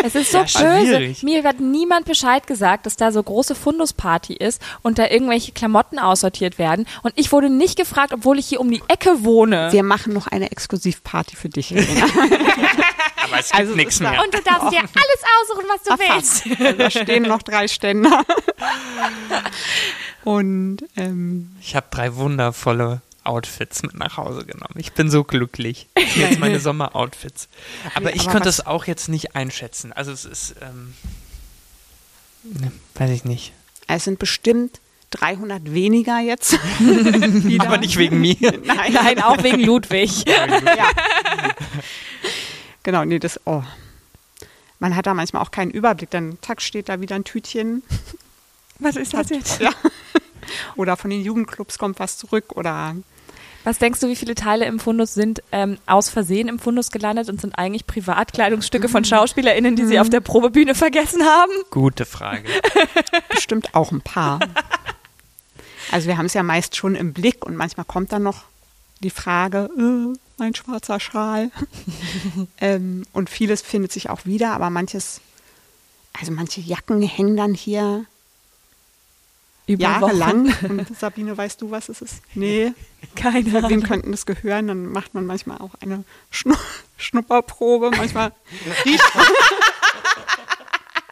Es 0.04 0.14
ist 0.14 0.32
so 0.32 0.38
Ja, 0.38 0.44
böse. 0.44 0.58
schwierig. 0.98 1.24
Mir 1.24 1.44
hat 1.44 1.60
niemand 1.60 2.06
Bescheid 2.06 2.46
gesagt, 2.46 2.86
dass 2.86 2.96
da 2.96 3.12
so 3.12 3.24
große 3.24 3.56
Fundusparty 3.56 4.34
ist 4.36 4.62
und 4.84 5.00
da 5.00 5.08
irgendwelche 5.08 5.52
Klamotten 5.52 5.98
aussortiert 5.98 6.60
werden. 6.60 6.86
Und 7.02 7.14
ich 7.16 7.32
wurde 7.32 7.50
nicht 7.50 7.76
gefragt, 7.78 8.14
obwohl 8.14 8.38
ich 8.38 8.46
hier 8.48 8.60
um 8.62 8.70
die 8.70 8.84
Ecke 8.88 9.24
wohne. 9.24 9.72
Wir 9.72 9.82
machen 9.84 10.14
noch 10.14 10.28
eine 10.28 10.52
Exklusivparty 10.52 11.36
für 11.36 11.50
dich. 11.50 11.74
Aber 13.26 13.40
es 13.40 13.50
gibt 13.50 13.60
Also 13.60 13.76
nichts 13.76 14.00
mehr. 14.00 14.22
Und 14.24 14.34
du 14.34 14.42
darfst 14.42 14.72
dir 14.72 14.80
alles 14.80 15.22
aussuchen, 15.42 15.66
was 15.68 15.84
du 15.84 15.90
willst. 16.00 16.46
Erfasst. 16.46 16.60
Also, 16.66 16.78
da 16.78 16.90
stehen 16.90 17.24
noch 17.24 17.42
drei 17.44 17.68
Ständer. 17.68 18.24
Und 20.24 20.78
ähm, 20.96 21.56
Ich 21.62 21.76
habe 21.76 21.88
drei 21.92 22.16
wundervolle 22.16 23.02
Outfits 23.24 23.82
mit 23.84 23.96
nach 23.96 24.18
Hause 24.18 24.46
genommen. 24.46 24.76
Ich 24.78 24.94
bin 24.94 25.10
so 25.10 25.24
glücklich. 25.24 25.88
Jetzt 26.16 26.40
meine 26.40 26.60
Sommeroutfits. 26.62 27.48
Aber 27.96 28.14
ich 28.16 28.22
aber 28.24 28.32
konnte 28.34 28.50
es 28.50 28.66
auch 28.66 28.86
jetzt 28.86 29.10
nicht 29.10 29.36
einschätzen. 29.36 29.92
Also 29.94 30.12
es 30.12 30.26
ist, 30.26 30.56
ähm, 30.62 30.94
ne, 32.44 32.72
weiß 32.96 33.10
ich 33.12 33.26
nicht. 33.26 33.54
es 33.88 34.04
sind 34.04 34.20
bestimmt 34.20 34.80
300 35.12 35.72
weniger 35.74 36.20
jetzt. 36.20 36.58
Aber 37.60 37.78
nicht 37.78 37.98
wegen 37.98 38.20
mir. 38.20 38.36
Nein, 38.66 38.92
Nein, 38.94 39.24
auch 39.24 39.42
wegen 39.44 39.62
Ludwig. 39.62 40.26
ja. 40.26 40.46
Genau, 42.86 43.04
nee, 43.04 43.18
das, 43.18 43.42
oh. 43.46 43.64
Man 44.78 44.96
hat 44.96 45.08
da 45.08 45.16
manchmal 45.16 45.42
auch 45.42 45.50
keinen 45.50 45.72
Überblick. 45.72 46.12
Dann, 46.12 46.38
tack, 46.42 46.62
steht 46.62 46.88
da 46.88 47.02
wieder 47.02 47.16
ein 47.16 47.24
Tütchen. 47.24 47.82
Was 48.80 48.96
ist 48.96 49.16
das 49.16 49.32
jetzt? 49.32 49.60
Ja. 49.60 49.72
Oder 50.76 50.96
von 50.96 51.10
den 51.10 51.22
Jugendclubs 51.22 51.80
kommt 51.80 51.98
was 51.98 52.20
zurück 52.20 52.52
oder 52.54 52.96
Was 53.64 53.80
denkst 53.80 54.00
du, 54.02 54.08
wie 54.10 54.16
viele 54.16 54.36
Teile 54.36 54.66
im 54.66 54.80
Fundus 54.80 55.16
sind 55.16 55.42
ähm, 55.52 55.80
aus 55.88 56.10
Versehen 56.10 56.48
im 56.48 56.60
Fundus 56.60 56.92
gelandet 56.92 57.30
und 57.30 57.42
sind 57.42 57.58
eigentlich 57.58 57.88
Privatkleidungsstücke 57.88 58.88
von 58.88 59.04
SchauspielerInnen, 59.04 59.76
die 59.76 59.86
sie 59.86 60.00
auf 60.00 60.10
der 60.10 60.20
Probebühne 60.20 60.76
vergessen 60.76 61.24
haben? 61.24 61.52
Gute 61.72 62.06
Frage. 62.06 62.48
bestimmt 63.30 63.74
auch 63.74 63.92
ein 63.92 64.02
paar. 64.02 64.40
Also 65.92 66.08
wir 66.08 66.20
haben 66.20 66.28
es 66.28 66.36
ja 66.36 66.44
meist 66.44 66.76
schon 66.76 66.94
im 66.94 67.14
Blick 67.14 67.44
und 67.44 67.56
manchmal 67.56 67.86
kommt 67.86 68.12
dann 68.12 68.22
noch 68.22 68.44
die 69.02 69.10
Frage, 69.10 69.70
äh, 69.80 70.16
mein 70.38 70.56
schwarzer 70.56 71.00
Schal. 71.00 71.52
ähm, 72.60 73.06
und 73.14 73.30
vieles 73.30 73.62
findet 73.62 73.92
sich 73.92 74.10
auch 74.10 74.26
wieder, 74.26 74.54
aber 74.54 74.70
manches, 74.70 75.22
also 76.14 76.32
manche 76.32 76.62
Jacken 76.62 77.02
hängen 77.02 77.38
dann 77.38 77.54
hier 77.54 78.06
Über 79.68 79.84
jahrelang. 79.84 80.54
Und 80.70 80.98
Sabine, 80.98 81.38
weißt 81.38 81.62
du, 81.62 81.72
was 81.72 81.90
es 81.90 82.02
ist? 82.02 82.22
Nee, 82.34 82.74
Keine 83.16 83.52
wem 83.52 83.66
Ahnung. 83.66 83.84
könnten 83.84 84.12
das 84.12 84.26
gehören? 84.26 84.68
Dann 84.68 84.86
macht 84.88 85.14
man 85.14 85.26
manchmal 85.26 85.60
auch 85.60 85.76
eine 85.82 86.04
Schnu 86.30 86.56
Schnupperprobe. 86.98 87.92
Manchmal 87.92 88.32
riecht 88.86 89.16
man, 89.16 89.26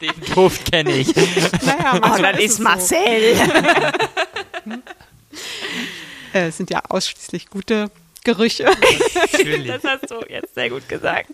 Den 0.01 0.33
Duft 0.33 0.71
kenne 0.71 0.91
ich. 0.91 1.15
naja, 1.15 1.99
manchmal 2.01 2.39
ist, 2.39 2.59
es 2.59 2.89
So. 2.89 2.95
Äh, 6.33 6.47
es 6.47 6.57
sind 6.57 6.69
ja 6.69 6.81
ausschließlich 6.89 7.49
gute 7.49 7.89
Gerüche. 8.23 8.65
Natürlich. 9.31 9.67
Das 9.67 9.83
hast 9.83 10.09
du 10.09 10.21
jetzt 10.29 10.55
sehr 10.55 10.69
gut 10.69 10.88
gesagt. 10.88 11.31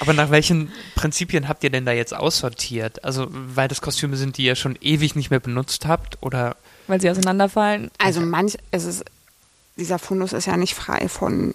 Aber 0.00 0.12
nach 0.12 0.30
welchen 0.30 0.72
Prinzipien 0.94 1.48
habt 1.48 1.64
ihr 1.64 1.70
denn 1.70 1.86
da 1.86 1.92
jetzt 1.92 2.14
aussortiert? 2.14 3.04
Also, 3.04 3.26
weil 3.30 3.68
das 3.68 3.80
Kostüme 3.80 4.16
sind, 4.16 4.36
die 4.36 4.44
ihr 4.44 4.54
schon 4.54 4.78
ewig 4.80 5.16
nicht 5.16 5.30
mehr 5.30 5.40
benutzt 5.40 5.86
habt? 5.86 6.18
Oder 6.22 6.56
Weil 6.86 7.00
sie 7.00 7.10
auseinanderfallen. 7.10 7.90
Also 7.98 8.20
manch, 8.20 8.58
es 8.70 8.84
ist, 8.84 9.04
dieser 9.76 9.98
Fundus 9.98 10.32
ist 10.32 10.46
ja 10.46 10.56
nicht 10.56 10.74
frei 10.74 11.08
von 11.08 11.54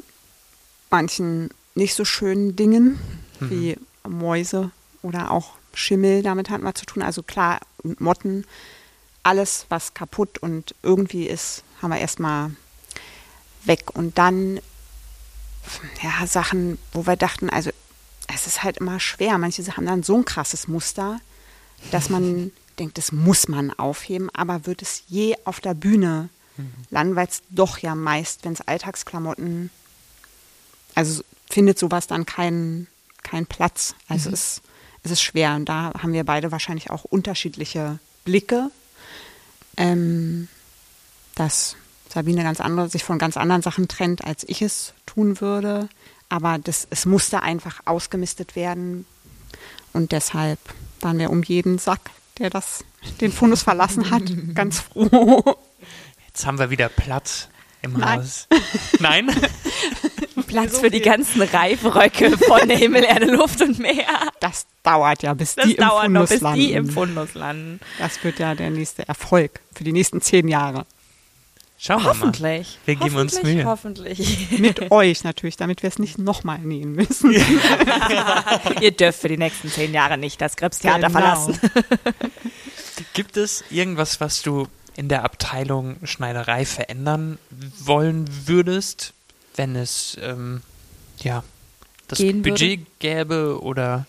manchen 0.89 1.49
nicht 1.75 1.95
so 1.95 2.05
schönen 2.05 2.55
Dingen, 2.55 2.99
wie 3.39 3.77
Mäuse 4.07 4.71
oder 5.01 5.31
auch 5.31 5.53
Schimmel, 5.73 6.21
damit 6.21 6.49
hatten 6.49 6.63
wir 6.63 6.75
zu 6.75 6.85
tun. 6.85 7.01
Also 7.01 7.23
klar, 7.23 7.59
und 7.83 7.99
Motten, 7.99 8.45
alles, 9.23 9.65
was 9.69 9.93
kaputt 9.93 10.37
und 10.37 10.75
irgendwie 10.83 11.25
ist, 11.27 11.63
haben 11.81 11.91
wir 11.91 11.99
erstmal 11.99 12.51
weg. 13.65 13.95
Und 13.95 14.17
dann, 14.17 14.59
ja, 16.01 16.25
Sachen, 16.27 16.77
wo 16.91 17.05
wir 17.05 17.15
dachten, 17.15 17.49
also 17.49 17.71
es 18.33 18.47
ist 18.47 18.63
halt 18.63 18.77
immer 18.77 18.99
schwer. 18.99 19.37
Manche 19.37 19.63
haben 19.75 19.85
dann 19.85 20.03
so 20.03 20.17
ein 20.17 20.25
krasses 20.25 20.67
Muster, 20.67 21.19
dass 21.91 22.09
man 22.09 22.51
denkt, 22.79 22.97
das 22.97 23.11
muss 23.11 23.47
man 23.47 23.71
aufheben, 23.71 24.29
aber 24.33 24.65
wird 24.65 24.81
es 24.81 25.03
je 25.07 25.35
auf 25.45 25.59
der 25.59 25.73
Bühne 25.73 26.29
landen, 26.91 27.15
weil 27.15 27.27
es 27.27 27.41
doch 27.49 27.79
ja 27.79 27.95
meist, 27.95 28.45
wenn 28.45 28.53
es 28.53 28.61
Alltagsklamotten, 28.61 29.71
also 30.93 31.23
findet 31.49 31.79
sowas 31.79 32.05
dann 32.05 32.27
keinen 32.27 32.87
keinen 33.23 33.47
Platz. 33.47 33.95
Also 34.07 34.29
es, 34.29 34.61
es 35.03 35.11
ist 35.11 35.21
schwer 35.21 35.55
und 35.55 35.67
da 35.67 35.93
haben 35.97 36.13
wir 36.13 36.23
beide 36.23 36.51
wahrscheinlich 36.51 36.91
auch 36.91 37.05
unterschiedliche 37.05 37.99
Blicke, 38.25 38.69
ähm, 39.77 40.47
dass 41.35 41.75
Sabine 42.09 42.43
ganz 42.43 42.61
andere, 42.61 42.89
sich 42.89 43.03
von 43.03 43.17
ganz 43.19 43.37
anderen 43.37 43.61
Sachen 43.61 43.87
trennt, 43.87 44.23
als 44.23 44.43
ich 44.47 44.61
es 44.61 44.93
tun 45.05 45.41
würde. 45.41 45.89
Aber 46.29 46.57
das, 46.57 46.87
es 46.89 47.05
musste 47.05 47.43
einfach 47.43 47.81
ausgemistet 47.85 48.55
werden 48.55 49.05
und 49.93 50.11
deshalb 50.11 50.59
waren 51.01 51.19
wir 51.19 51.29
um 51.29 51.43
jeden 51.43 51.77
Sack, 51.77 52.09
der 52.39 52.49
das, 52.49 52.83
den 53.21 53.31
Fundus 53.31 53.63
verlassen 53.63 54.09
hat, 54.09 54.23
ganz 54.55 54.79
froh. 54.79 55.57
jetzt 56.27 56.45
haben 56.45 56.57
wir 56.59 56.69
wieder 56.69 56.89
Platz 56.89 57.49
im 57.81 57.93
Nein. 57.93 58.19
Haus? 58.19 58.47
Nein? 58.99 59.29
Platz 60.47 60.79
für 60.79 60.89
die 60.89 61.01
ganzen 61.01 61.41
Reifröcke 61.41 62.37
von 62.37 62.69
Himmel, 62.69 63.03
Erde, 63.03 63.25
Luft 63.25 63.61
und 63.61 63.79
Meer. 63.79 64.29
Das 64.39 64.65
dauert 64.83 65.21
ja, 65.23 65.33
bis 65.33 65.55
Das 65.55 65.65
die 65.65 65.73
im 65.73 65.77
dauert 65.77 66.09
noch, 66.09 66.21
Fundus 66.21 66.29
bis 66.29 66.41
landen. 66.41 66.59
die 66.59 66.73
im 66.73 66.89
Fundus 66.89 67.33
landen. 67.33 67.79
das 67.99 68.23
wird 68.23 68.39
ja 68.39 68.55
der 68.55 68.69
nächste 68.69 69.07
Erfolg 69.07 69.59
für 69.73 69.83
die 69.83 69.91
nächsten 69.91 70.21
zehn 70.21 70.47
Jahre. 70.47 70.85
Schauen 71.85 71.97
wir 71.97 72.13
mal. 72.13 72.19
Hoffentlich. 72.19 72.79
Wir 72.85 72.95
geben 72.95 73.17
uns 73.17 73.33
Hoffentlich, 73.33 73.55
Mühe. 73.55 73.65
Hoffentlich. 73.65 74.59
Mit 74.59 74.89
euch 74.91 75.25
natürlich, 75.25 75.57
damit 75.57 75.83
wir 75.83 75.89
es 75.89 75.99
nicht 75.99 76.17
nochmal 76.17 76.59
nähen 76.59 76.93
müssen. 76.93 77.33
Ihr 78.81 78.91
dürft 78.91 79.19
für 79.19 79.27
die 79.27 79.35
nächsten 79.37 79.67
zehn 79.67 79.93
Jahre 79.93 80.17
nicht 80.17 80.39
das 80.39 80.55
Krebstheater 80.55 81.07
Genau. 81.07 81.19
verlassen. 81.19 81.59
Gibt 83.13 83.35
es 83.35 83.65
irgendwas, 83.69 84.21
was 84.21 84.41
du 84.43 84.69
in 84.95 85.09
der 85.09 85.25
Abteilung 85.25 85.97
Schneiderei 86.05 86.63
verändern 86.65 87.37
wollen 87.79 88.29
würdest, 88.45 89.13
wenn 89.57 89.75
es 89.75 90.17
ähm, 90.21 90.61
ja 91.19 91.43
das 92.07 92.19
Gehen 92.19 92.45
würde? 92.45 92.51
Budget 92.51 92.99
gäbe 92.99 93.61
oder 93.61 94.05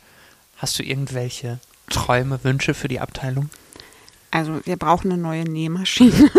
hast 0.58 0.78
du 0.78 0.84
irgendwelche 0.84 1.58
Träume, 1.90 2.38
Wünsche 2.44 2.72
für 2.72 2.86
die 2.86 3.00
Abteilung? 3.00 3.50
Also 4.30 4.60
wir 4.64 4.76
brauchen 4.76 5.10
eine 5.10 5.20
neue 5.20 5.42
Nähmaschine. 5.44 6.30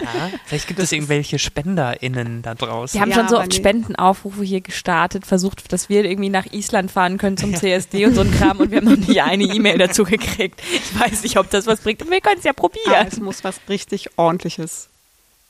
Ja, 0.00 0.30
vielleicht 0.46 0.66
gibt 0.68 0.80
es 0.80 0.92
irgendwelche 0.92 1.38
SpenderInnen 1.38 2.42
da 2.42 2.54
draußen. 2.54 2.94
Wir 2.94 3.02
haben 3.02 3.10
Ja, 3.10 3.16
schon 3.16 3.28
so 3.28 3.36
aber 3.36 3.44
oft. 3.44 3.54
Spendenaufrufe 3.54 4.42
hier 4.42 4.60
gestartet, 4.60 5.26
versucht, 5.26 5.72
dass 5.72 5.88
wir 5.88 6.04
irgendwie 6.04 6.28
nach 6.30 6.46
Island 6.52 6.90
fahren 6.90 7.18
können 7.18 7.36
zum 7.36 7.54
CSD 7.56 8.06
und 8.06 8.14
so 8.14 8.22
ein 8.22 8.30
Kram 8.32 8.58
und 8.60 8.70
wir 8.70 8.78
haben 8.78 8.88
noch 9.00 9.08
nie 9.08 9.20
eine 9.20 9.44
E-Mail 9.44 9.78
dazu 9.78 10.04
gekriegt. 10.04 10.60
Ich 10.72 10.98
weiß 10.98 11.22
nicht, 11.22 11.36
ob 11.38 11.50
das 11.50 11.66
was 11.66 11.80
bringt. 11.80 12.00
Wir 12.08 12.20
können 12.20 12.38
es 12.38 12.44
ja 12.44 12.52
Aber 12.52 12.68
probieren. 12.68 13.06
es 13.06 13.18
muss 13.20 13.44
was 13.44 13.60
richtig 13.68 14.10
ordentliches 14.16 14.88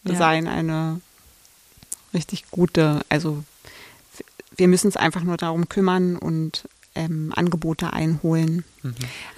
Ja. 0.04 0.14
sein, 0.16 0.48
eine 0.48 1.00
richtig 2.14 2.50
gute, 2.50 3.00
also 3.08 3.44
wir 4.56 4.66
müssen 4.68 4.88
uns 4.88 4.96
einfach 4.96 5.22
nur 5.22 5.36
darum 5.36 5.68
kümmern 5.68 6.16
und 6.16 6.64
ähm, 6.94 7.32
Angebote 7.36 7.92
einholen. 7.92 8.64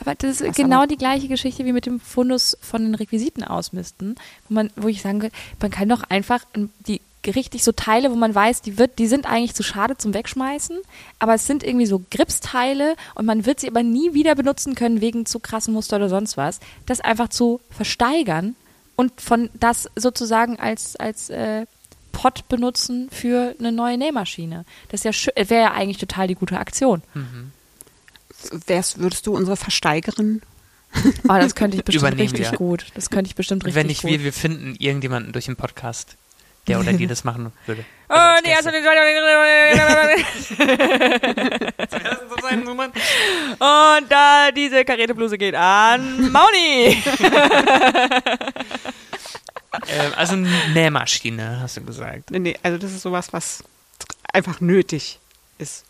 Aber 0.00 0.14
das 0.14 0.40
ist 0.40 0.48
Was 0.50 0.56
genau 0.56 0.78
aber- 0.78 0.86
die 0.86 0.96
gleiche 0.96 1.28
Geschichte 1.28 1.64
wie 1.64 1.72
mit 1.72 1.86
dem 1.86 2.00
Fundus 2.00 2.56
von 2.60 2.82
den 2.82 2.94
Requisiten 2.94 3.44
ausmisten, 3.44 4.14
wo 4.48 4.54
man, 4.54 4.70
wo 4.76 4.88
ich 4.88 5.02
sagen 5.02 5.22
will, 5.22 5.30
man 5.60 5.70
kann 5.70 5.88
doch 5.88 6.02
einfach 6.08 6.44
die 6.86 7.00
richtig 7.24 7.62
so 7.62 7.70
Teile, 7.70 8.10
wo 8.10 8.16
man 8.16 8.34
weiß, 8.34 8.62
die 8.62 8.78
wird, 8.78 8.98
die 8.98 9.06
sind 9.06 9.26
eigentlich 9.26 9.54
zu 9.54 9.62
schade 9.62 9.96
zum 9.96 10.12
Wegschmeißen, 10.12 10.76
aber 11.20 11.34
es 11.34 11.46
sind 11.46 11.62
irgendwie 11.62 11.86
so 11.86 12.02
Gripsteile 12.10 12.96
und 13.14 13.26
man 13.26 13.46
wird 13.46 13.60
sie 13.60 13.68
aber 13.68 13.82
nie 13.84 14.12
wieder 14.14 14.34
benutzen 14.34 14.74
können 14.74 15.00
wegen 15.00 15.24
zu 15.26 15.38
krassen 15.38 15.72
Muster 15.72 15.96
oder 15.96 16.08
sonst 16.08 16.36
was. 16.36 16.58
Das 16.86 17.00
einfach 17.00 17.28
zu 17.28 17.60
versteigern 17.70 18.56
und 18.96 19.20
von 19.20 19.50
das 19.54 19.88
sozusagen 19.94 20.58
als 20.58 20.96
als 20.96 21.30
äh, 21.30 21.66
Pot 22.12 22.48
benutzen 22.48 23.08
für 23.10 23.54
eine 23.58 23.72
neue 23.72 23.98
Nähmaschine. 23.98 24.64
Das 24.90 25.02
ja 25.04 25.10
wäre 25.34 25.62
ja 25.62 25.72
eigentlich 25.72 25.98
total 25.98 26.28
die 26.28 26.34
gute 26.34 26.58
Aktion. 26.58 27.02
Wärst, 28.66 28.98
würdest 28.98 29.26
du 29.26 29.34
unsere 29.34 29.56
Versteigerin? 29.56 30.42
Oh, 31.24 31.28
das 31.28 31.54
könnte 31.54 31.76
ich 31.76 31.84
bestimmt 31.84 32.02
Übernehmen 32.02 32.30
richtig 32.30 32.52
wir. 32.52 32.58
gut. 32.58 32.86
Das 32.94 33.10
könnte 33.10 33.28
ich 33.28 33.34
bestimmt 33.34 33.64
richtig 33.64 33.76
Wenn 33.76 33.86
nicht 33.86 34.02
gut. 34.02 34.10
wir, 34.10 34.24
wir 34.24 34.32
finden 34.32 34.76
irgendjemanden 34.78 35.32
durch 35.32 35.46
den 35.46 35.56
Podcast, 35.56 36.16
der 36.68 36.78
oder 36.80 36.92
die 36.92 37.06
das 37.08 37.24
machen 37.24 37.52
würde. 37.66 37.84
Oh, 38.08 38.14
als 38.14 38.42
nee, 38.44 38.54
also. 38.54 38.68
Und 43.58 44.10
da 44.10 44.50
diese 44.54 44.84
Karetebluse 44.84 45.38
geht 45.38 45.54
an 45.54 46.30
Mauni. 46.30 47.02
Ähm, 49.88 50.12
also 50.16 50.34
eine 50.34 50.50
Nähmaschine, 50.74 51.60
hast 51.60 51.76
du 51.76 51.82
gesagt. 51.84 52.30
Nee, 52.30 52.38
nee, 52.40 52.58
also 52.62 52.78
das 52.78 52.92
ist 52.92 53.02
sowas, 53.02 53.32
was 53.32 53.64
einfach 54.32 54.60
nötig 54.60 55.18
ist. 55.58 55.84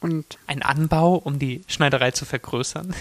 Und 0.00 0.38
Ein 0.46 0.62
Anbau, 0.62 1.14
um 1.16 1.38
die 1.38 1.64
Schneiderei 1.66 2.10
zu 2.10 2.24
vergrößern. 2.26 2.94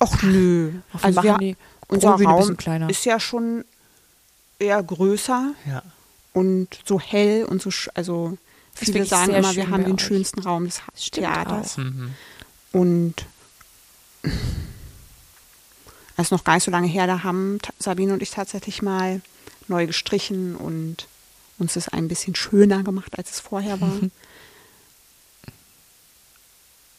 ach 0.00 0.22
nö. 0.22 0.72
Ach, 0.94 1.04
Also 1.04 1.22
wir, 1.22 1.38
die 1.38 1.56
unser 1.88 2.16
bisschen 2.16 2.30
Raum 2.30 2.56
kleiner. 2.56 2.90
ist 2.90 3.04
ja 3.04 3.18
schon 3.20 3.64
eher 4.58 4.82
größer 4.82 5.52
Ja. 5.66 5.82
und 6.32 6.68
so 6.84 7.00
hell 7.00 7.44
und 7.44 7.62
so, 7.62 7.70
also 7.94 8.36
viele 8.74 9.04
sagen 9.06 9.32
immer, 9.32 9.54
wir 9.54 9.70
haben 9.70 9.84
den 9.84 9.94
euch. 9.94 10.02
schönsten 10.02 10.40
Raum 10.40 10.64
des 10.64 10.82
Das 10.92 11.04
stimmt 11.06 11.26
Theaters. 11.28 11.76
Mhm. 11.78 12.14
Und 12.72 13.14
es 16.16 16.24
ist 16.26 16.30
noch 16.32 16.42
gar 16.44 16.54
nicht 16.54 16.64
so 16.64 16.70
lange 16.70 16.88
her, 16.88 17.06
da 17.06 17.22
haben 17.22 17.58
Sabine 17.78 18.12
und 18.12 18.22
ich 18.22 18.30
tatsächlich 18.30 18.82
mal 18.82 19.20
neu 19.68 19.86
gestrichen 19.86 20.56
und 20.56 21.06
uns 21.58 21.76
es 21.76 21.88
ein 21.88 22.08
bisschen 22.08 22.34
schöner 22.34 22.82
gemacht, 22.82 23.18
als 23.18 23.30
es 23.32 23.40
vorher 23.40 23.80
war. 23.80 23.92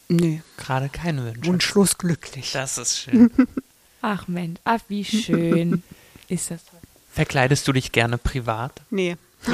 nee, 0.07 0.41
Gerade 0.57 0.89
keine 0.89 1.25
Wünsche. 1.25 1.45
wunschlos 1.45 1.97
glücklich. 1.97 2.51
Das 2.51 2.77
ist 2.77 2.99
schön. 2.99 3.31
Ach 4.01 4.27
Mensch, 4.29 4.59
ach 4.63 4.79
wie 4.87 5.03
schön 5.03 5.83
ist 6.29 6.51
das 6.51 6.63
toll. 6.63 6.79
Verkleidest 7.11 7.67
du 7.67 7.73
dich 7.73 7.91
gerne 7.91 8.17
privat? 8.17 8.71
Nee, 8.89 9.17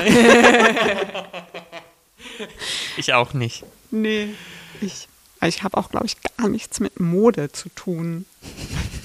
Ich 2.97 3.13
auch 3.13 3.33
nicht. 3.33 3.63
nee. 3.91 4.33
Ich, 4.81 5.07
ich 5.41 5.63
habe 5.63 5.77
auch, 5.77 5.89
glaube 5.89 6.05
ich, 6.05 6.17
gar 6.37 6.47
nichts 6.49 6.79
mit 6.79 6.99
Mode 6.99 7.51
zu 7.51 7.69
tun. 7.69 8.25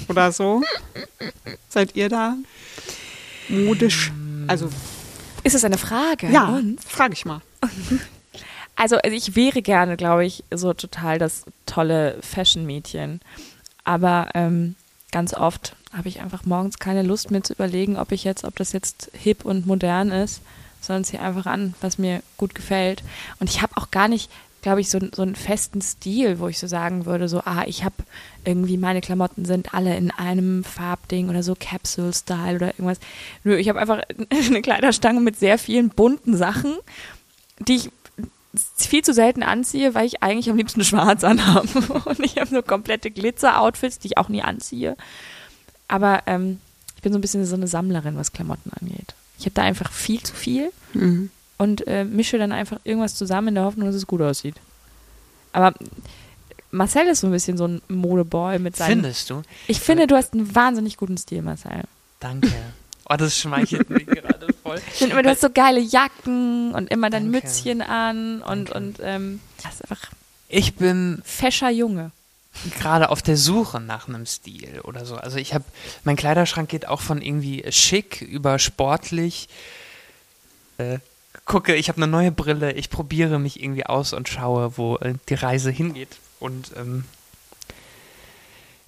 Oder 0.09 0.33
so. 0.33 0.63
Seid 1.69 1.95
ihr 1.97 2.09
da 2.09 2.37
modisch? 3.51 4.13
Also, 4.47 4.71
Ist 5.43 5.55
das 5.55 5.65
eine 5.65 5.79
Frage? 5.79 6.29
ja, 6.31 6.61
frage 6.87 7.15
ich 7.15 7.25
mal. 7.25 7.41
Also, 8.77 8.97
also 8.97 9.15
ich 9.15 9.37
wäre 9.37 9.61
gerne, 9.61 9.99
glaube 9.99 10.25
ich, 10.25 10.43
so 10.51 10.73
total 10.73 11.19
das 11.19 11.45
tolle 11.67 12.17
Fashion-Mädchen. 12.23 13.21
Aber 13.85 14.29
ähm, 14.33 14.75
ganz 15.13 15.35
oft 15.35 15.77
habe 15.93 16.09
ich 16.09 16.21
einfach 16.21 16.47
morgens 16.47 16.79
keine 16.79 17.03
Lust 17.03 17.31
mir 17.31 17.43
zu 17.43 17.53
überlegen, 17.53 17.99
ob 17.99 18.11
ich 18.11 18.25
jetzt, 18.25 18.45
ob 18.45 18.57
das 18.57 18.73
jetzt 18.73 19.11
hip 19.13 19.45
und 19.45 19.67
modern 19.67 20.11
ist, 20.11 20.41
sondern 20.81 21.05
ziehe 21.05 21.21
einfach 21.21 21.45
an, 21.45 21.75
was 21.83 21.99
mir 21.99 22.23
gut 22.39 22.55
gefällt. 22.55 23.03
Und 23.39 23.51
ich 23.51 23.61
habe 23.61 23.77
auch 23.77 23.91
gar 23.91 24.09
nicht, 24.09 24.31
glaube 24.63 24.81
ich, 24.81 24.91
so, 24.91 24.99
so 25.15 25.23
einen 25.23 25.35
festen 25.37 25.81
Stil, 25.81 26.39
wo 26.39 26.49
ich 26.49 26.59
so 26.59 26.67
sagen 26.67 27.07
würde, 27.07 27.29
so, 27.29 27.41
ah, 27.45 27.65
ich 27.67 27.85
habe 27.85 27.95
irgendwie, 28.45 28.77
meine 28.77 29.01
Klamotten 29.01 29.45
sind 29.45 29.75
alle 29.75 29.97
in 29.97 30.11
einem 30.11 30.65
Farbding 30.65 31.29
oder 31.31 31.43
so 31.43 31.55
Capsule-Style 31.59 32.57
oder 32.57 32.67
irgendwas. 32.69 33.01
Nö, 33.45 33.57
ich 33.57 33.69
habe 33.69 33.81
einfach 33.81 34.03
eine 34.31 34.63
Kleiderstange 34.63 35.21
mit 35.21 35.39
sehr 35.39 35.59
vielen 35.59 35.91
bunten 35.91 36.37
Sachen, 36.37 36.77
die 37.59 37.77
ich 37.77 37.91
viel 38.77 39.03
zu 39.03 39.15
selten 39.15 39.43
anziehe, 39.43 39.95
weil 39.95 40.07
ich 40.07 40.23
eigentlich 40.23 40.51
am 40.51 40.57
liebsten 40.57 40.85
schwarz 40.85 41.25
anhabe. 41.25 41.69
Und 42.05 42.21
ich 42.21 42.37
habe 42.37 42.51
so 42.51 42.63
komplette 42.63 43.11
Glitzer-Outfits, 43.11 43.99
die 43.99 44.09
ich 44.09 44.19
auch 44.19 44.29
nie 44.29 44.43
anziehe. 44.43 44.97
Aber 45.89 46.23
ähm, 46.27 46.61
ich 46.97 47.03
bin 47.03 47.13
so 47.13 47.19
ein 47.19 47.23
bisschen 47.23 47.47
so 47.47 47.55
eine 47.55 47.67
Sammlerin, 47.67 48.17
was 48.17 48.33
Klamotten 48.33 48.71
angeht. 48.79 49.15
Ich 49.39 49.47
habe 49.47 49.55
da 49.55 49.63
einfach 49.63 49.91
viel 49.93 50.23
zu 50.23 50.35
viel 50.35 50.71
Mhm. 50.93 51.31
Und 51.61 51.87
äh, 51.87 52.05
mische 52.05 52.39
dann 52.39 52.53
einfach 52.53 52.79
irgendwas 52.85 53.15
zusammen 53.15 53.49
in 53.49 53.55
der 53.57 53.65
Hoffnung, 53.65 53.85
dass 53.87 53.95
es 53.95 54.07
gut 54.07 54.23
aussieht. 54.23 54.55
Aber 55.53 55.75
Marcel 56.71 57.07
ist 57.09 57.21
so 57.21 57.27
ein 57.27 57.33
bisschen 57.33 57.59
so 57.59 57.67
ein 57.67 57.83
Modeboy 57.89 58.59
mit 58.59 58.77
seinem. 58.77 59.01
Findest 59.03 59.29
du? 59.29 59.43
Ich 59.67 59.79
finde, 59.79 60.07
du 60.07 60.17
hast 60.17 60.33
einen 60.33 60.55
wahnsinnig 60.55 60.97
guten 60.97 61.19
Stil, 61.19 61.43
Marcel. 61.43 61.83
Danke. 62.19 62.51
Oh, 63.11 63.17
das 63.17 63.37
schmeichelt 63.37 63.91
mich 63.91 64.07
gerade 64.07 64.47
voll. 64.63 64.81
Ich 64.89 64.95
finde 64.95 65.13
immer, 65.13 65.23
du 65.23 65.29
hast 65.29 65.43
so 65.43 65.51
geile 65.51 65.81
Jacken 65.81 66.73
und 66.75 66.91
immer 66.91 67.11
dein 67.11 67.31
Danke. 67.31 67.47
Mützchen 67.47 67.83
an 67.83 68.41
und, 68.41 68.71
Danke. 68.71 68.75
und 68.79 68.97
ähm, 69.03 69.41
das 69.63 69.75
ist 69.75 69.83
einfach 69.83 70.11
Ich 70.49 70.77
bin 70.77 71.21
fescher 71.25 71.69
Junge. 71.69 72.11
gerade 72.79 73.11
auf 73.11 73.21
der 73.21 73.37
Suche 73.37 73.81
nach 73.81 74.09
einem 74.09 74.25
Stil 74.25 74.81
oder 74.85 75.05
so. 75.05 75.17
Also 75.17 75.37
ich 75.37 75.53
habe, 75.53 75.65
mein 76.05 76.17
Kleiderschrank 76.17 76.71
geht 76.71 76.89
auch 76.89 77.03
von 77.03 77.21
irgendwie 77.21 77.65
schick 77.71 78.23
über 78.23 78.59
sportlich. 78.59 79.51
Äh, 80.79 81.01
gucke, 81.45 81.75
ich 81.75 81.89
habe 81.89 81.97
eine 82.03 82.11
neue 82.11 82.33
Brille, 82.33 82.73
ich 82.73 82.91
probiere 82.91 83.39
mich 83.39 83.63
irgendwie 83.63 83.87
aus 83.87 84.13
und 84.13 84.29
schaue, 84.29 84.77
wo 84.77 84.97
äh, 84.97 85.15
die 85.29 85.35
Reise 85.35 85.71
hingeht. 85.71 86.19
Und 86.39 86.73
ähm, 86.77 87.05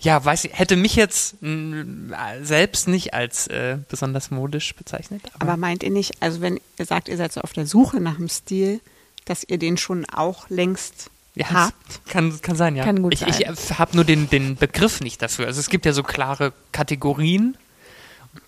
ja, 0.01 0.25
weiß 0.25 0.45
ich, 0.45 0.59
hätte 0.59 0.77
mich 0.77 0.97
jetzt 0.97 1.41
mh, 1.43 2.43
selbst 2.43 2.89
nicht 2.89 3.15
als 3.15 3.47
äh, 3.47 3.79
besonders 3.89 4.31
modisch 4.31 4.75
bezeichnet. 4.75 5.23
Aber 5.39 5.57
meint 5.57 5.83
ihr 5.83 5.91
nicht, 5.91 6.21
also 6.21 6.41
wenn 6.41 6.61
ihr 6.79 6.87
sagt, 6.87 7.09
ihr 7.09 7.17
seid 7.17 7.33
so 7.33 7.41
auf 7.41 7.53
der 7.53 7.67
Suche 7.67 8.01
nach 8.01 8.17
einem 8.17 8.29
Stil, 8.29 8.81
dass 9.25 9.45
ihr 9.45 9.59
den 9.59 9.77
schon 9.77 10.05
auch 10.07 10.49
längst 10.51 11.11
Ja, 11.37 11.51
habt? 11.51 12.07
Kann, 12.09 12.41
kann 12.43 12.57
sein, 12.57 12.75
ja. 12.75 12.85
Kann 12.85 13.03
gut 13.03 13.15
ich 13.15 13.21
sein. 13.21 13.55
ich 13.55 13.79
habe 13.79 13.95
nur 13.95 14.05
den, 14.05 14.29
den 14.29 14.57
Begriff 14.57 15.01
nicht 15.01 15.23
dafür. 15.23 15.47
Also 15.47 15.61
es 15.61 15.69
gibt 15.69 15.87
ja 15.87 15.93
so 15.93 16.03
klare 16.03 16.53
Kategorien 16.73 17.57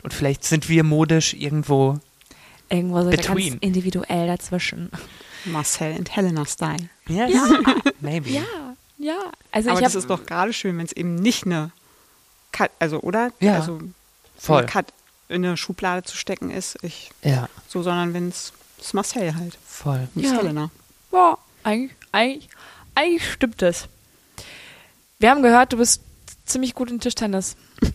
und 0.03 0.13
vielleicht 0.13 0.43
sind 0.45 0.69
wir 0.69 0.83
modisch 0.83 1.35
irgendwo. 1.35 2.01
Irgendwo 2.75 3.03
so 3.03 3.11
Between. 3.11 3.51
ganz 3.53 3.63
individuell 3.63 4.27
dazwischen. 4.27 4.91
Marcel 5.45 5.95
and 5.95 6.15
Helena 6.15 6.45
Style. 6.47 6.89
Yes, 7.07 7.33
maybe. 8.01 8.31
Ja, 8.31 8.43
ja. 8.99 9.19
Also 9.53 9.71
Aber 9.71 9.79
ich 9.81 9.85
das 9.85 9.95
ist 9.95 10.11
doch 10.11 10.25
gerade 10.27 10.53
schön, 10.53 10.79
wenn 10.79 10.87
es 10.87 10.93
eben 10.93 11.15
nicht 11.17 11.45
eine, 11.47 11.71
Kat 12.53 12.71
also 12.79 13.01
oder? 13.01 13.33
Ja, 13.41 13.57
also 13.57 13.81
voll. 14.39 14.59
eine 14.59 14.67
Kat 14.67 14.93
in 15.29 15.45
eine 15.45 15.57
Schublade 15.57 16.03
zu 16.05 16.17
stecken 16.17 16.51
ist, 16.51 16.79
ich, 16.83 17.11
Ja, 17.23 17.49
so, 17.69 17.83
sondern 17.83 18.15
wenn 18.15 18.29
es 18.29 18.53
ist 18.81 18.95
Marcel 18.95 19.35
halt, 19.35 19.57
voll. 19.67 20.09
nicht 20.15 20.31
Ja. 20.31 20.37
Helena. 20.39 20.71
ja, 21.13 21.39
eigentlich, 21.63 21.93
eigentlich, 22.13 22.49
eigentlich 22.95 23.33
stimmt 23.33 23.63
das. 23.63 23.89
Wir 25.19 25.31
haben 25.31 25.43
gehört, 25.43 25.73
du 25.73 25.79
bist 25.79 26.03
ziemlich 26.45 26.75
gut 26.75 26.91
in 26.91 27.01
Tischtennis. 27.01 27.57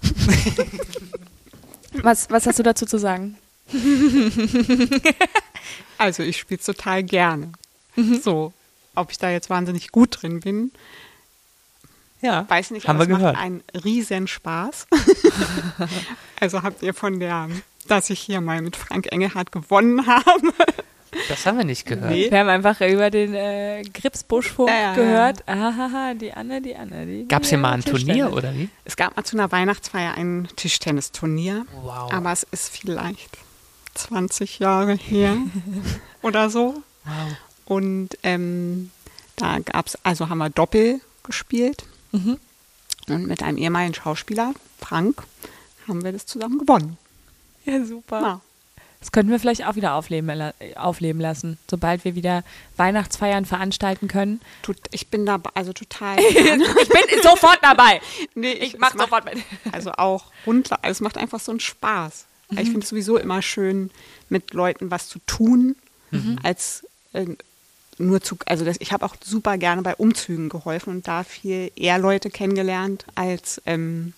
was, 1.93 2.30
was 2.30 2.47
hast 2.47 2.60
du 2.60 2.64
dazu 2.64 2.86
zu 2.86 2.97
sagen? 2.97 3.38
Also 5.97 6.24
ich 6.24 6.38
spiele 6.38 6.59
es 6.59 6.65
total 6.65 7.03
gerne. 7.03 7.51
Mhm. 7.97 8.22
So, 8.22 8.53
ob 8.95 9.11
ich 9.11 9.17
da 9.17 9.30
jetzt 9.30 9.49
wahnsinnig 9.49 9.91
gut 9.91 10.22
drin 10.22 10.39
bin, 10.39 10.72
Ja, 12.22 12.45
weiß 12.49 12.72
nicht, 12.72 12.88
haben 12.88 12.95
aber 12.95 13.07
wir 13.07 13.15
es 13.15 13.20
gehört. 13.20 13.36
macht 13.36 13.43
einen 13.45 13.63
riesen 13.84 14.28
Spaß. 14.28 14.88
also 16.39 16.63
habt 16.63 16.82
ihr 16.84 16.93
von 16.93 17.20
der 17.20 17.49
dass 17.88 18.09
ich 18.11 18.20
hier 18.20 18.39
mal 18.39 18.61
mit 18.61 18.76
Frank 18.76 19.11
Engelhardt 19.11 19.51
gewonnen 19.51 20.05
habe. 20.05 20.53
Das 21.28 21.45
haben 21.47 21.57
wir 21.57 21.65
nicht 21.65 21.88
gehört. 21.88 22.11
Nee. 22.11 22.30
Wir 22.30 22.38
haben 22.39 22.49
einfach 22.49 22.80
über 22.82 23.09
den 23.09 23.34
äh, 23.34 23.82
Gripsbuschfunk 23.82 24.70
Ja, 24.70 24.93
gehört. 24.93 25.47
Ahaha, 25.47 26.13
die 26.13 26.32
Anne, 26.32 26.61
die 26.61 26.76
Anne. 26.76 27.07
Die, 27.07 27.28
Gab 27.28 27.41
es 27.43 27.49
hier 27.49 27.57
die 27.57 27.61
mal 27.63 27.72
ein. 27.72 27.82
Turnier 27.84 28.32
oder 28.32 28.53
wie? 28.53 28.70
Es 28.86 28.95
gab 28.95 29.17
mal 29.17 29.24
zu 29.24 29.36
einer 29.38 29.51
Weihnachtsfeier 29.51 30.13
ein 30.13 30.47
Tischtennisturnier. 30.55 31.65
Wow. 31.82 32.13
Aber 32.13 32.32
es 32.32 32.43
ist 32.51 32.70
vielleicht 32.70 33.39
20 34.00 34.60
Jahre 34.60 34.93
her 34.95 35.38
oder 36.22 36.50
so. 36.50 36.82
Wow. 37.06 37.14
Und 37.66 38.10
ähm, 38.24 38.91
da 39.36 39.60
gab 39.60 39.88
es, 39.88 39.97
also 40.04 40.30
haben 40.30 40.39
wir 40.39 40.50
Doppel 40.50 41.02
gespielt. 41.24 41.84
Mhm. 42.12 42.38
Und 43.08 43.28
mit 43.28 43.41
einem 43.43 43.58
ehemaligen 43.58 43.93
Schauspieler, 43.93 44.54
Frank, 44.80 45.24
haben 45.88 46.04
wir 46.04 46.12
das 46.12 46.26
zusammen 46.26 46.60
gewonnen. 46.60 46.97
Ja, 47.66 47.84
super. 47.86 48.22
Ja. 48.22 48.41
Das 49.00 49.12
könnten 49.14 49.32
wir 49.32 49.39
vielleicht 49.39 49.66
auch 49.66 49.76
wieder 49.76 49.93
aufleben, 49.93 50.52
aufleben 50.76 51.22
lassen, 51.22 51.58
sobald 51.70 52.04
wir 52.04 52.16
wieder 52.16 52.43
Weihnachtsfeiern 52.76 53.45
veranstalten 53.45 54.10
können. 54.10 54.41
Tut, 54.62 54.76
ich 54.91 55.08
bin 55.08 55.26
da 55.26 55.39
also 55.54 55.72
total. 55.72 56.20
ich 56.20 56.34
bin 56.36 57.24
sofort 57.24 57.60
dabei. 57.62 58.02
nee, 58.36 58.52
Ich 58.52 58.74
es 58.74 58.80
mach 58.80 58.93
macht- 58.95 59.00
sofort 59.06 59.26
mit. 59.26 59.38
Also 59.72 59.91
auch 59.93 60.26
rund, 60.45 60.72
also 60.84 60.91
es 60.91 61.00
macht 61.00 61.18
einfach 61.18 61.39
so 61.39 61.52
einen 61.52 61.62
Spaß. 61.62 62.26
Mhm. 62.50 62.58
Ich 62.58 62.70
finde 62.70 62.82
es 62.84 62.89
sowieso 62.89 63.18
immer 63.18 63.41
schön, 63.41 63.91
mit 64.30 64.54
Leuten 64.54 64.91
was 64.91 65.08
zu 65.08 65.20
tun, 65.26 65.76
Mhm. 66.12 66.39
als 66.41 66.86
äh, 67.14 67.26
nur 68.00 68.22
zu, 68.22 68.38
also 68.45 68.66
das, 68.66 68.78
ich 68.80 68.91
habe 68.93 69.06
auch 69.06 69.16
super 69.24 69.58
gerne 69.58 69.82
bei 69.82 69.93
Umzügen 69.95 70.50
geholfen 70.50 70.91
und 70.95 71.08
da 71.08 71.24
viel 71.24 71.72
eher 71.76 72.00
Leute 72.00 72.30
kennengelernt 72.30 73.06
als 73.16 73.62
ähm, 73.66 74.14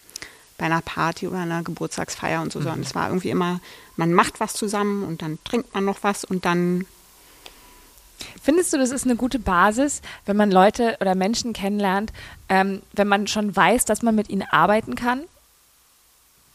bei 0.57 0.65
einer 0.67 0.81
Party 0.81 1.27
oder 1.27 1.39
einer 1.39 1.63
Geburtstagsfeier 1.63 2.41
und 2.41 2.53
so, 2.53 2.59
Mhm. 2.59 2.63
sondern 2.63 2.81
es 2.83 2.95
war 2.95 3.07
irgendwie 3.07 3.31
immer, 3.31 3.59
man 3.97 4.13
macht 4.13 4.39
was 4.39 4.53
zusammen 4.53 5.03
und 5.03 5.21
dann 5.21 5.39
trinkt 5.43 5.73
man 5.73 5.83
noch 5.85 6.03
was 6.03 6.23
und 6.23 6.45
dann 6.45 6.85
Findest 8.43 8.71
du, 8.71 8.77
das 8.77 8.91
ist 8.91 9.05
eine 9.05 9.15
gute 9.15 9.39
Basis, 9.39 10.01
wenn 10.27 10.37
man 10.37 10.51
Leute 10.51 10.95
oder 11.01 11.15
Menschen 11.15 11.53
kennenlernt, 11.53 12.13
ähm, 12.49 12.83
wenn 12.93 13.07
man 13.07 13.25
schon 13.27 13.55
weiß, 13.55 13.85
dass 13.85 14.03
man 14.03 14.13
mit 14.15 14.29
ihnen 14.29 14.43
arbeiten 14.43 14.93
kann? 14.95 15.23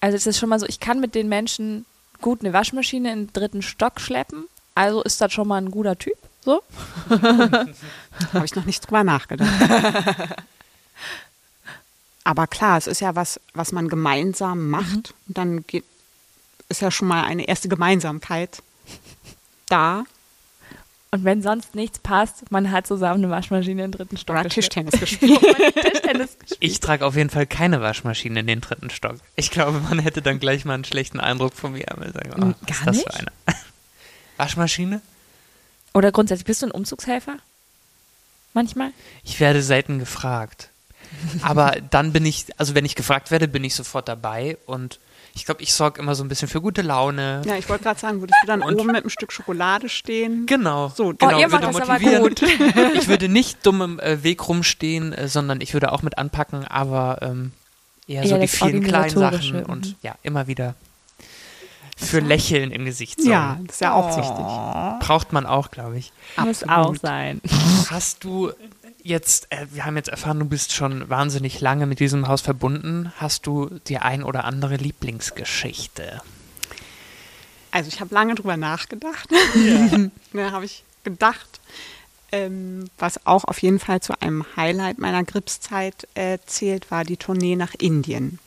Also 0.07 0.15
es 0.15 0.27
ist 0.29 0.39
schon 0.39 0.51
mal 0.51 0.61
so, 0.61 0.67
ich 0.67 0.79
kann 0.79 1.01
mit 1.01 1.17
den 1.17 1.29
Menschen 1.29 1.85
gut 2.21 2.43
eine 2.43 2.53
Waschmaschine 2.53 3.13
in 3.13 3.27
den 3.27 3.33
dritten 3.33 3.61
Stock 3.61 4.01
schleppen, 4.01 4.45
also 4.77 5.03
ist 5.03 5.21
das 5.21 5.33
schon 5.33 5.49
mal 5.49 5.57
ein 5.57 5.73
guter 5.73 5.99
Typ, 5.99 6.17
so? 6.45 6.63
Habe 7.11 8.45
ich 8.45 8.55
noch 8.55 8.67
nicht 8.67 8.87
drüber 8.87 9.03
nachgedacht. 9.03 9.51
Aber 12.23 12.47
klar, 12.47 12.79
es 12.79 12.87
ist 12.87 13.01
ja 13.01 13.17
was, 13.17 13.41
was 13.53 13.73
man 13.73 13.89
gemeinsam 13.89 14.71
macht. 14.71 15.13
Und 15.27 15.39
dann 15.39 15.67
geht, 15.67 15.83
ist 16.69 16.83
ja 16.83 16.93
schon 16.93 17.09
mal 17.09 17.25
eine 17.25 17.49
erste 17.49 17.69
Gemeinsamkeit 17.69 18.63
da. 19.69 20.05
Und 21.13 21.25
wenn 21.25 21.41
sonst 21.41 21.75
nichts 21.75 21.99
passt, 22.01 22.51
man 22.51 22.71
hat 22.73 22.87
zusammen 22.87 23.25
eine 23.25 23.31
Waschmaschine 23.33 23.85
in 23.85 23.91
den 23.91 23.99
dritten 23.99 24.17
Stock 24.17 24.37
Oder. 24.39 24.49
Tischtennis 24.49 24.93
gespielt. 25.01 25.41
Tischtennis 25.41 26.39
gespielt. 26.39 26.59
Ich 26.61 26.81
trage 26.81 27.07
auf 27.07 27.17
jeden 27.17 27.31
Fall 27.31 27.47
keine 27.47 27.81
Waschmaschine 27.81 28.41
in 28.41 28.47
den 28.47 28.61
dritten 28.61 28.91
Stock. 28.91 29.17
Ich 29.37 29.51
glaube, 29.51 29.81
man 29.81 29.99
hätte 30.01 30.21
dann 30.21 30.41
gleich 30.41 30.65
mal 30.65 30.75
einen 30.75 30.85
schlechten 30.85 31.21
Eindruck 31.21 31.55
von 31.55 31.73
mir. 31.73 31.91
Aber 31.91 32.11
sagen, 32.13 32.33
oh, 32.37 32.45
Mm, 32.47 32.55
was 32.61 32.71
ist 32.71 32.77
gar 32.77 32.87
das 32.87 32.97
nicht? 32.97 33.13
für 33.13 33.19
eine? 33.21 33.31
Waschmaschine? 34.37 35.01
Oder 35.95 36.13
grundsätzlich, 36.13 36.45
bist 36.47 36.63
du 36.63 36.67
ein 36.67 36.73
Umzugshelfer? 36.73 37.37
Manchmal? 38.53 38.91
Ich 39.25 39.41
werde 39.41 39.63
selten 39.63 39.99
gefragt. 39.99 40.71
Aber 41.43 41.77
dann 41.91 42.13
bin 42.13 42.27
ich, 42.27 42.47
also 42.59 42.75
wenn 42.75 42.85
ich 42.85 42.95
gefragt 42.97 43.31
werde, 43.31 43.49
bin 43.49 43.65
ich 43.65 43.75
sofort 43.75 44.09
dabei 44.09 44.59
und 44.67 44.99
ich 45.37 45.45
glaube, 45.45 45.63
ich 45.63 45.75
sorge 45.75 46.01
immer 46.01 46.15
so 46.15 46.25
ein 46.25 46.29
bisschen 46.29 46.49
für 46.49 46.63
gute 46.63 46.81
Laune. 46.81 47.43
Ja, 47.45 47.57
ich 47.57 47.69
wollte 47.69 47.85
gerade 47.85 48.01
sagen, 48.01 48.21
würdest 48.21 48.39
du 48.43 48.47
dann 48.47 48.63
Und- 48.63 48.75
oben 48.81 48.87
mit 48.87 48.97
einem 48.97 49.11
Stück 49.11 49.33
Schokolade 49.33 49.91
stehen? 49.91 50.47
Genau. 50.47 50.89
So, 50.89 51.13
genau, 51.13 51.37
oh, 51.37 51.41
ihr 51.41 51.53
würde 51.53 51.67
macht 51.67 51.79
das 51.79 51.89
aber 51.91 52.01
motivieren. 52.01 52.23
gut. 52.23 52.43
Ich 52.95 53.07
würde 53.07 53.29
nicht 53.29 53.59
dumm 53.67 53.83
im 53.83 54.01
äh, 54.01 54.23
Weg 54.23 54.49
rumstehen, 54.49 55.13
äh, 55.13 55.29
sondern 55.29 55.61
ich 55.61 55.75
würde 55.75 55.93
auch 55.93 56.01
mit 56.01 56.17
anpacken, 56.17 56.67
aber 56.67 57.19
ähm, 57.21 57.53
eher, 58.09 58.23
Eher 58.23 58.29
so 58.31 58.39
die 58.39 58.49
vielen 58.49 58.83
kleinen 58.83 59.11
Sachen 59.11 59.59
mhm. 59.61 59.67
und 59.67 59.97
ja, 60.01 60.15
immer 60.23 60.47
wieder 60.47 60.75
für 61.99 62.21
Lächeln 62.21 62.71
im 62.71 62.87
Gesicht 62.87 63.19
sorgen. 63.21 63.31
Ja, 63.31 63.59
das 63.67 63.77
ist 63.77 63.81
ja 63.81 63.93
auch 63.93 64.17
wichtig. 64.17 65.07
Braucht 65.07 65.35
man 65.35 65.45
auch, 65.45 65.71
glaube 65.71 65.99
ich. 65.99 66.13
Muss 66.39 66.63
Absolut. 66.63 66.97
auch 66.97 66.97
sein. 66.97 67.43
Hast 67.91 68.25
du 68.25 68.53
jetzt, 69.07 69.47
äh, 69.53 69.67
wir 69.73 69.85
haben 69.85 69.97
jetzt 69.97 70.09
erfahren, 70.09 70.39
du 70.39 70.45
bist 70.47 70.73
schon 70.73 71.09
wahnsinnig 71.09 71.61
lange 71.61 71.87
mit 71.87 72.01
diesem 72.01 72.29
Haus 72.29 72.41
verbunden. 72.41 73.13
Hast 73.19 73.47
du 73.47 73.71
die 73.89 73.99
ein 73.99 74.23
oder 74.23 74.45
andere 74.45 74.77
Lieblingsgeschichte? 74.77 76.21
Also 77.71 77.89
ich 77.89 78.01
habe 78.01 78.15
lange 78.15 78.35
drüber 78.35 78.57
nachgedacht. 78.57 79.29
da 80.33 80.51
habe 80.53 80.65
ich 80.65 80.83
gedacht, 81.05 81.61
ähm, 82.33 82.89
was 82.99 83.27
auch 83.27 83.45
auf 83.45 83.61
jeden 83.63 83.79
Fall 83.79 84.01
zu 84.01 84.21
einem 84.21 84.45
Highlight 84.57 84.99
meiner 84.99 85.23
Gripszeit 85.25 86.09
äh, 86.15 86.39
zählt, 86.47 86.91
war 86.91 87.05
die 87.05 87.17
Tournee 87.17 87.57
nach 87.57 87.75
Indien. 87.79 88.39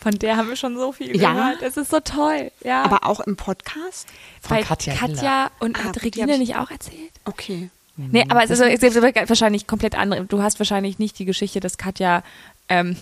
Von 0.00 0.16
der 0.20 0.36
haben 0.36 0.48
wir 0.48 0.56
schon 0.56 0.76
so 0.76 0.92
viel 0.92 1.16
Ja. 1.16 1.32
gehört. 1.32 1.62
Es 1.62 1.76
ist 1.76 1.90
so 1.90 1.98
toll. 1.98 2.52
Ja. 2.62 2.84
Aber 2.84 3.04
auch 3.06 3.18
im 3.20 3.36
Podcast? 3.36 4.06
Von 4.40 4.56
Bei 4.58 4.62
Katja 4.62 4.94
Katja, 4.94 5.50
und 5.58 5.80
Ah, 5.80 5.84
hat 5.84 6.02
Regine 6.04 6.32
ich- 6.34 6.38
nicht 6.38 6.56
auch 6.56 6.70
erzählt? 6.70 7.10
Okay. 7.24 7.70
Nee, 7.96 8.24
aber 8.28 8.42
es 8.42 8.50
ist, 8.50 8.60
es 8.60 8.82
ist 8.82 9.02
wahrscheinlich 9.02 9.66
komplett 9.66 9.94
andere. 9.94 10.24
Du 10.24 10.42
hast 10.42 10.58
wahrscheinlich 10.58 10.98
nicht 10.98 11.18
die 11.18 11.26
Geschichte, 11.26 11.60
dass 11.60 11.76
Katja 11.76 12.22
ähm, 12.68 12.96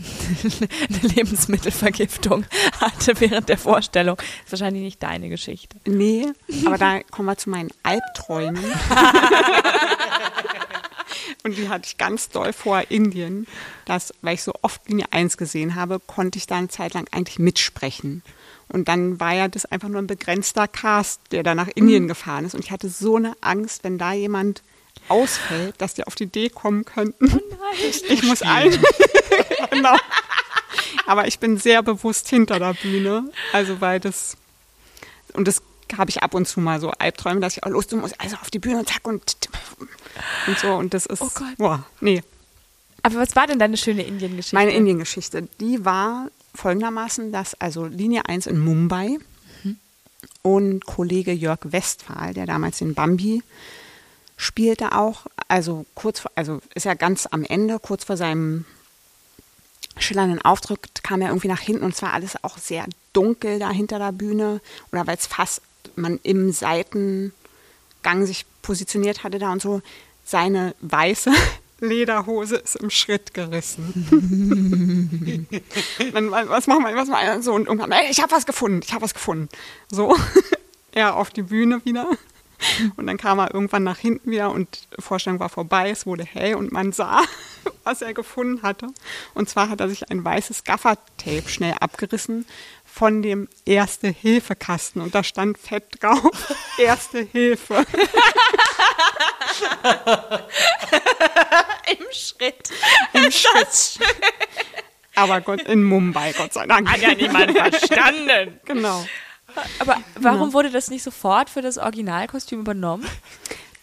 eine 0.89 1.15
Lebensmittelvergiftung 1.15 2.45
hatte 2.81 3.21
während 3.21 3.49
der 3.49 3.59
Vorstellung. 3.59 4.17
Das 4.17 4.27
ist 4.47 4.53
wahrscheinlich 4.53 4.83
nicht 4.83 5.03
deine 5.03 5.29
Geschichte. 5.29 5.77
Nee, 5.87 6.27
aber 6.67 6.77
da 6.77 7.01
kommen 7.11 7.27
wir 7.27 7.37
zu 7.37 7.51
meinen 7.51 7.71
Albträumen. 7.83 8.65
Und 11.43 11.57
die 11.57 11.69
hatte 11.69 11.87
ich 11.87 11.97
ganz 11.97 12.29
doll 12.29 12.53
vor 12.53 12.83
Indien. 12.91 13.47
Das, 13.87 14.13
weil 14.23 14.35
ich 14.35 14.43
so 14.43 14.53
oft 14.63 14.89
Linie 14.89 15.07
1 15.11 15.37
gesehen 15.37 15.75
habe, 15.75 16.01
konnte 16.01 16.39
ich 16.39 16.47
da 16.47 16.57
eine 16.57 16.69
Zeit 16.69 16.95
lang 16.95 17.07
eigentlich 17.13 17.39
mitsprechen. 17.39 18.23
Und 18.69 18.89
dann 18.89 19.19
war 19.21 19.35
ja 19.35 19.49
das 19.49 19.67
einfach 19.67 19.89
nur 19.89 20.03
ein 20.03 20.07
begrenzter 20.07 20.69
Cast, 20.69 21.21
der 21.33 21.43
da 21.43 21.55
nach 21.55 21.69
Indien 21.69 22.09
gefahren 22.09 22.45
ist. 22.45 22.55
Und 22.55 22.65
ich 22.65 22.71
hatte 22.71 22.89
so 22.89 23.17
eine 23.17 23.35
Angst, 23.41 23.85
wenn 23.85 23.99
da 23.99 24.13
jemand 24.13 24.63
ausfällt, 25.11 25.75
dass 25.79 25.95
die 25.95 26.07
auf 26.07 26.15
die 26.15 26.25
Idee 26.25 26.49
kommen 26.49 26.85
könnten. 26.85 27.41
ich 28.09 28.23
muss 28.23 28.43
ein. 28.43 28.71
genau. 29.71 29.97
Aber 31.07 31.27
ich 31.27 31.39
bin 31.39 31.59
sehr 31.59 31.83
bewusst 31.83 32.29
hinter 32.29 32.59
der 32.59 32.75
Bühne. 32.75 33.31
Also 33.53 33.81
weil 33.81 34.01
das 34.01 34.37
und 35.35 35.47
das 35.47 35.63
habe 35.97 36.11
ich 36.11 36.23
ab 36.23 36.35
und 36.35 36.47
zu 36.47 36.61
mal 36.61 36.81
so 36.81 36.91
Albträume, 36.91 37.41
dass 37.41 37.57
ich 37.57 37.65
auch 37.65 37.71
Lust 37.71 37.93
muss, 37.93 38.13
also 38.19 38.37
auf 38.37 38.51
die 38.51 38.59
Bühne 38.59 38.79
und 38.79 38.89
zack 38.89 39.07
und 39.07 39.37
und 40.47 40.59
so 40.59 40.73
und 40.75 40.95
das 40.95 41.07
ist 41.07 41.21
Oh 41.21 41.31
Gott. 41.35 41.57
boah, 41.59 41.87
nee. 42.01 42.23
Aber 43.03 43.17
was 43.17 43.35
war 43.35 43.47
denn 43.47 43.59
deine 43.59 43.77
schöne 43.77 44.03
Indien-Geschichte? 44.03 44.55
Meine 44.55 44.73
Indien-Geschichte, 44.73 45.49
die 45.59 45.85
war 45.85 46.29
folgendermaßen, 46.55 47.33
dass 47.33 47.55
also 47.61 47.87
Linie 47.87 48.27
1 48.27 48.47
in 48.47 48.59
Mumbai 48.61 49.19
und 50.43 50.85
Kollege 50.87 51.33
Jörg 51.33 51.61
Westphal, 51.65 52.35
der 52.35 52.47
damals 52.47 52.79
den 52.79 52.95
Bambi 52.95 53.43
spielte 54.41 54.93
auch, 54.97 55.27
also 55.49 55.85
kurz 55.95 56.21
vor, 56.21 56.31
also 56.35 56.61
ist 56.75 56.87
ja 56.87 56.95
ganz 56.95 57.29
am 57.31 57.45
Ende, 57.45 57.79
kurz 57.79 58.05
vor 58.05 58.17
seinem 58.17 58.65
schillernden 59.99 60.41
Auftritt 60.41 61.05
kam 61.05 61.21
er 61.21 61.29
irgendwie 61.29 61.49
nach 61.49 61.61
hinten 61.61 61.85
und 61.85 61.95
zwar 61.95 62.15
alles 62.15 62.43
auch 62.43 62.57
sehr 62.57 62.87
dunkel 63.13 63.59
da 63.59 63.71
hinter 63.71 63.99
der 63.99 64.13
Bühne 64.13 64.63
oder 64.93 65.07
weil 65.07 65.17
es 65.17 65.27
fast 65.27 65.61
man 65.95 66.19
im 66.23 66.53
Seitengang 66.53 67.33
sich 68.25 68.47
positioniert 68.63 69.25
hatte 69.25 69.39
da 69.39 69.53
und 69.53 69.61
so. 69.61 69.83
Seine 70.25 70.75
weiße 70.81 71.33
Lederhose 71.81 72.57
ist 72.57 72.77
im 72.77 72.89
Schritt 72.89 73.35
gerissen. 73.35 73.93
Dann, 76.15 76.31
was 76.31 76.67
machen 76.67 76.85
wir, 76.85 76.95
was 76.95 77.09
machen 77.09 77.27
wir? 77.27 77.43
So, 77.43 77.53
und 77.53 77.67
irgendwann, 77.67 77.93
ey, 77.93 78.11
ich 78.11 78.23
habe 78.23 78.33
was 78.33 78.47
gefunden, 78.47 78.81
ich 78.85 78.93
habe 78.93 79.03
was 79.03 79.13
gefunden. 79.13 79.49
So, 79.91 80.17
er 80.93 81.17
auf 81.17 81.31
die 81.31 81.43
Bühne 81.43 81.85
wieder. 81.85 82.07
Und 82.97 83.07
dann 83.07 83.17
kam 83.17 83.39
er 83.39 83.55
irgendwann 83.55 83.83
nach 83.83 83.99
hinten 83.99 84.31
wieder 84.31 84.51
und 84.51 84.69
die 84.97 85.03
Vorstellung 85.03 85.41
war 85.41 85.49
vorbei, 85.49 85.91
es 85.91 86.07
wurde 86.07 86.25
hell 86.25 86.55
und 86.55 86.73
man 86.73 86.93
sah, 86.93 87.23
was 87.85 88.03
er 88.03 88.15
gefunden 88.15 88.63
hatte. 88.63 88.89
Und 89.35 89.49
zwar 89.49 89.69
hat 89.69 89.81
er 89.81 89.89
sich 89.89 90.11
ein 90.11 90.25
weißes 90.25 90.65
Gaffertape 90.65 91.49
schnell 91.49 91.75
abgerissen 91.81 92.47
von 92.85 93.23
dem 93.23 93.49
Erste-Hilfe-Kasten 93.65 95.01
und 95.01 95.15
da 95.15 95.23
stand 95.23 95.59
fett 95.59 96.03
drauf, 96.03 96.55
Erste 96.79 97.21
Hilfe. 97.21 97.87
Im 101.87 102.07
Schritt. 102.13 102.71
Im 103.13 103.31
Schritt. 103.31 103.99
Aber 105.15 105.41
Gott, 105.41 105.63
in 105.63 105.83
Mumbai, 105.83 106.33
Gott 106.33 106.53
sei 106.53 106.67
Dank. 106.67 106.91
Hat 106.91 107.01
ja 107.01 107.15
niemand 107.15 107.53
verstanden. 107.53 108.61
Genau. 108.65 109.07
Aber 109.79 109.97
warum 110.21 110.53
wurde 110.53 110.71
das 110.71 110.91
nicht 110.91 111.03
sofort 111.03 111.51
für 111.51 111.63
das 111.63 111.79
Originalkostüm 111.79 112.61
übernommen? 112.61 113.07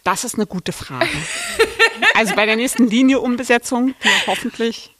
Das 0.04 0.24
ist 0.24 0.34
eine 0.36 0.46
gute 0.46 0.72
Frage. 0.72 1.08
Also 2.14 2.34
bei 2.34 2.46
der 2.46 2.56
nächsten 2.56 2.86
Linie-Umbesetzung, 2.88 3.94
die 4.02 4.08
hoffentlich 4.26 4.94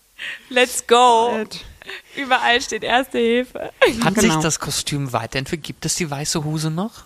Let's 0.50 0.86
go. 0.86 1.30
bald 1.32 1.64
Überall 2.16 2.60
steht 2.60 2.82
Erste 2.84 3.18
Hilfe. 3.18 3.70
Hat 4.04 4.14
Genau. 4.14 4.20
sich 4.20 4.34
das 4.42 4.60
Kostüm 4.60 5.12
weiterentwickelt? 5.12 5.64
Gibt 5.64 5.84
es 5.86 5.94
die 5.96 6.10
weiße 6.10 6.44
Hose 6.44 6.70
noch? 6.70 7.04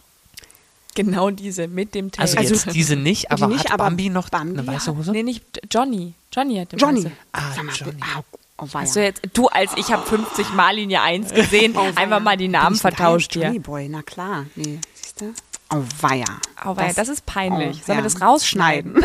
Genau 0.94 1.30
diese 1.30 1.68
mit 1.68 1.94
dem 1.94 2.10
Also, 2.18 2.34
Tape. 2.36 2.48
jetzt 2.48 2.74
diese 2.74 2.96
nicht, 2.96 3.30
aber 3.30 3.46
nicht, 3.46 3.64
hat 3.66 3.72
aber 3.72 3.84
Bambi 3.84 4.10
noch 4.10 4.28
Bambi 4.28 4.58
eine 4.58 4.66
weiße 4.66 4.90
hat- 4.90 4.96
Hose? 4.96 5.12
Nee, 5.12 5.22
nicht 5.22 5.44
Johnny. 5.70 6.12
Johnny 6.32 6.56
hat 6.58 6.72
den 6.72 6.78
Johnny. 6.78 7.04
weiße. 7.04 7.12
Ah, 7.32 7.52
Sag 7.54 7.64
mal, 7.64 7.74
Johnny. 7.74 8.00
au, 8.16 8.24
oh, 8.62 8.78
du 8.94 9.00
jetzt, 9.00 9.22
du 9.32 9.48
als 9.48 9.72
ich 9.76 9.92
habe 9.92 10.06
50 10.06 10.52
Mal 10.54 10.76
Linie 10.76 11.02
1 11.02 11.32
gesehen, 11.32 11.74
Oh, 11.76 11.86
einfach 11.94 12.20
mal 12.20 12.36
die 12.36 12.48
Namen 12.48 12.76
vertauscht 12.76 13.34
Johnny 13.34 13.52
hier. 13.52 13.62
Boy, 13.62 13.88
na 13.88 14.02
klar. 14.02 14.46
Nee, 14.56 14.78
siehst 14.94 15.20
du? 15.20 15.34
Oh, 15.74 15.82
weia. 16.00 16.24
Oh, 16.64 16.76
weia, 16.76 16.92
das 16.92 17.08
ist 17.08 17.24
peinlich. 17.24 17.78
oh, 17.82 17.86
Sollen 17.86 17.86
wir 17.86 17.94
ja. 17.96 18.02
das 18.02 18.20
rausschneiden? 18.20 19.02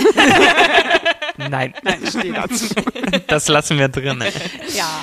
Nein, 1.37 1.73
Nein, 1.83 1.99
ich 2.03 2.09
stehe 2.09 2.33
dazu. 2.33 2.65
das 3.27 3.47
lassen 3.47 3.77
wir 3.77 3.87
drin. 3.87 4.23
ja. 4.75 5.01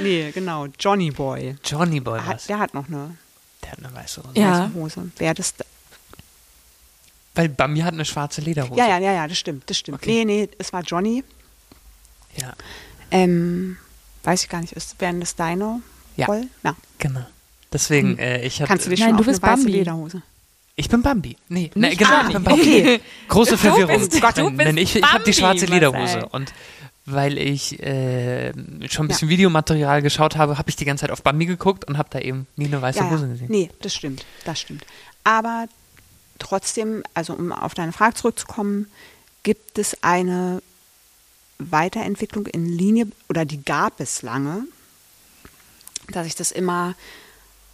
Nee, 0.00 0.30
genau. 0.32 0.66
Johnny 0.78 1.10
Boy. 1.10 1.56
Johnny 1.64 2.00
Boy 2.00 2.18
was. 2.20 2.26
Hat, 2.26 2.48
der 2.48 2.58
hat 2.58 2.74
noch 2.74 2.86
eine 2.86 3.16
Der 3.62 3.72
hat 3.72 3.78
eine 3.78 3.94
weiße 3.94 4.22
Hose. 4.22 4.38
Ja. 4.38 4.64
weiße 4.64 4.74
Hose. 4.74 5.10
Wer 5.16 5.34
das. 5.34 5.54
Weil 7.34 7.48
Bambi 7.48 7.80
hat 7.80 7.94
eine 7.94 8.04
schwarze 8.04 8.40
Lederhose. 8.40 8.78
Ja, 8.78 8.86
ja, 8.88 8.98
ja, 8.98 9.12
ja, 9.12 9.28
das 9.28 9.38
stimmt, 9.38 9.68
das 9.68 9.78
stimmt. 9.78 9.98
Okay. 9.98 10.24
Nee, 10.24 10.46
nee, 10.46 10.48
es 10.58 10.72
war 10.72 10.82
Johnny. 10.82 11.24
Ja, 12.36 12.52
Ähm, 13.10 13.76
weiß 14.24 14.42
ich 14.44 14.48
gar 14.48 14.60
nicht, 14.60 14.72
ist, 14.72 15.00
wären 15.00 15.20
das 15.20 15.36
deine 15.36 15.80
Ja. 16.16 16.26
Roll? 16.26 16.44
Ja. 16.62 16.74
genau. 16.98 17.24
Deswegen, 17.72 18.16
äh, 18.18 18.42
ich 18.46 18.60
hatte. 18.60 18.68
Kannst 18.68 18.86
du 18.86 18.90
dich 18.90 19.00
Nein, 19.00 19.10
schon 19.10 19.16
du 19.18 19.22
auf 19.22 19.28
eine 19.28 19.32
bist 19.32 19.42
Bambi. 19.42 19.70
Lederhose? 19.72 20.22
Ich 20.76 20.88
bin 20.88 21.02
Bambi. 21.02 21.36
Nee, 21.48 21.70
nee 21.74 21.94
genau, 21.94 22.22
ich 22.26 22.32
bin 22.32 22.42
Bambi. 22.44 22.60
Okay. 22.62 23.00
Große 23.28 23.58
Verwirrung. 23.58 23.98
bist- 23.98 24.20
Gott, 24.20 24.38
du 24.38 24.50
bist 24.50 24.76
ich 24.78 24.96
ich 24.96 25.02
habe 25.02 25.24
die 25.24 25.32
schwarze 25.32 25.66
Lederhose 25.66 25.98
Marcel. 25.98 26.24
und 26.32 26.52
weil 27.06 27.38
ich 27.38 27.80
äh, 27.82 28.52
schon 28.88 29.06
ein 29.06 29.08
bisschen 29.08 29.28
Videomaterial 29.28 30.02
geschaut 30.02 30.36
habe, 30.36 30.58
habe 30.58 30.68
ich 30.70 30.76
die 30.76 30.84
ganze 30.84 31.02
Zeit 31.02 31.10
auf 31.10 31.22
Bambi 31.22 31.46
geguckt 31.46 31.84
und 31.86 31.98
habe 31.98 32.08
da 32.10 32.18
eben 32.20 32.46
nie 32.56 32.66
eine 32.66 32.82
weiße 32.82 32.98
Ja, 32.98 33.10
Hose 33.10 33.26
ja. 33.26 33.32
gesehen. 33.32 33.46
Nee, 33.50 33.70
das 33.80 33.94
stimmt, 33.94 34.24
das 34.44 34.60
stimmt. 34.60 34.84
Aber 35.24 35.66
trotzdem, 36.38 37.02
also 37.14 37.32
um 37.34 37.52
auf 37.52 37.74
deine 37.74 37.92
Frage 37.92 38.14
zurückzukommen, 38.14 38.86
gibt 39.42 39.78
es 39.78 40.02
eine 40.02 40.62
Weiterentwicklung 41.58 42.46
in 42.46 42.66
Linie, 42.66 43.08
oder 43.28 43.44
die 43.44 43.62
gab 43.62 44.00
es 44.00 44.22
lange, 44.22 44.64
dass 46.08 46.24
sich 46.24 46.34
das 46.34 46.52
immer 46.52 46.94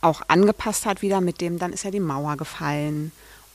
auch 0.01 0.23
angepasst 0.29 0.87
hat 0.87 1.03
wieder 1.03 1.21
mit 1.21 1.41
dem, 1.41 1.59
dann 1.59 1.73
ist 1.73 1.85
ja 1.85 1.91
die 1.91 2.01
Mauer 2.01 2.37
gefallen 2.37 3.13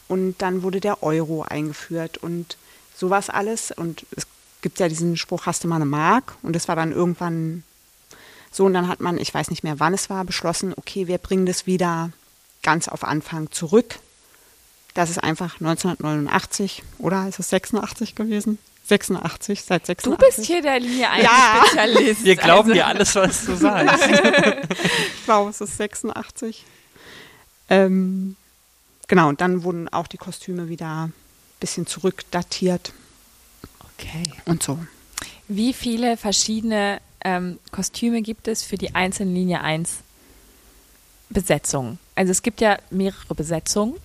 und 0.08 0.42
dann 0.42 0.64
wurde 0.64 0.80
der 0.80 1.04
Euro 1.04 1.44
eingeführt 1.44 2.18
und 2.18 2.58
sowas 2.96 3.30
alles. 3.30 3.72
Und 3.72 4.06
es 4.16 4.28
gibt 4.62 4.80
ja 4.80 4.88
diesen 4.88 5.18
Spruch, 5.18 5.46
hast 5.46 5.64
du 5.64 5.68
mal 5.68 5.76
eine 5.76 5.86
Mark? 5.86 6.36
Und 6.42 6.56
das 6.56 6.68
war 6.68 6.76
dann 6.76 6.92
irgendwann 6.92 7.64
so, 8.52 8.66
und 8.66 8.74
dann 8.74 8.88
hat 8.88 9.02
man, 9.02 9.18
ich 9.18 9.34
weiß 9.34 9.50
nicht 9.50 9.64
mehr, 9.64 9.80
wann 9.80 9.94
es 9.94 10.10
war, 10.10 10.24
beschlossen, 10.24 10.74
okay, 10.76 11.08
wir 11.08 11.18
bringen 11.18 11.46
das 11.46 11.68
wieder 11.68 12.12
ganz 12.64 12.88
auf 12.88 13.04
Anfang 13.04 13.52
zurück. 13.52 14.00
Das 14.94 15.10
ist 15.10 15.20
einfach 15.20 15.60
1989, 15.60 16.82
oder 16.98 17.28
ist 17.28 17.40
es 17.40 17.50
86 17.50 18.16
gewesen? 18.16 18.58
86, 18.88 19.62
seit 19.64 19.84
Du 19.84 19.86
86. 19.86 20.18
bist 20.36 20.48
hier 20.48 20.62
der 20.62 20.80
Linie 20.80 21.10
1 21.10 21.24
Ja. 21.24 21.64
Spezialist. 21.66 22.24
Wir 22.24 22.36
glauben 22.36 22.70
also, 22.70 22.74
dir 22.74 22.88
alles, 22.88 23.16
was 23.16 23.46
du 23.46 23.56
sagst. 23.56 24.04
Ich 25.18 25.26
glaube, 25.26 25.50
es 25.50 25.60
ist 25.62 25.78
86. 25.78 26.64
Ähm, 27.70 28.36
genau, 29.08 29.28
und 29.30 29.42
dann 29.42 29.64
wurden 29.64 29.90
auch 29.90 30.08
die 30.08 30.18
Kostüme 30.18 30.70
wieder 30.70 31.08
ein 31.08 31.14
bisschen 31.60 31.86
zurückdatiert 31.86 32.94
Okay. 34.00 34.24
und 34.46 34.64
so. 34.64 34.80
Wie 35.50 35.74
viele 35.74 36.16
verschiedene 36.18 37.02
ähm, 37.26 37.60
Kostüme 37.72 38.22
gibt 38.22 38.48
es 38.48 38.64
für 38.64 38.78
die 38.78 38.96
einzelnen 38.96 39.34
Linie 39.34 39.62
1 39.62 39.98
Besetzungen? 41.30 42.00
Also 42.16 42.32
es 42.32 42.42
gibt 42.42 42.62
ja 42.62 42.78
mehrere 42.90 43.36
Besetzungen 43.36 43.96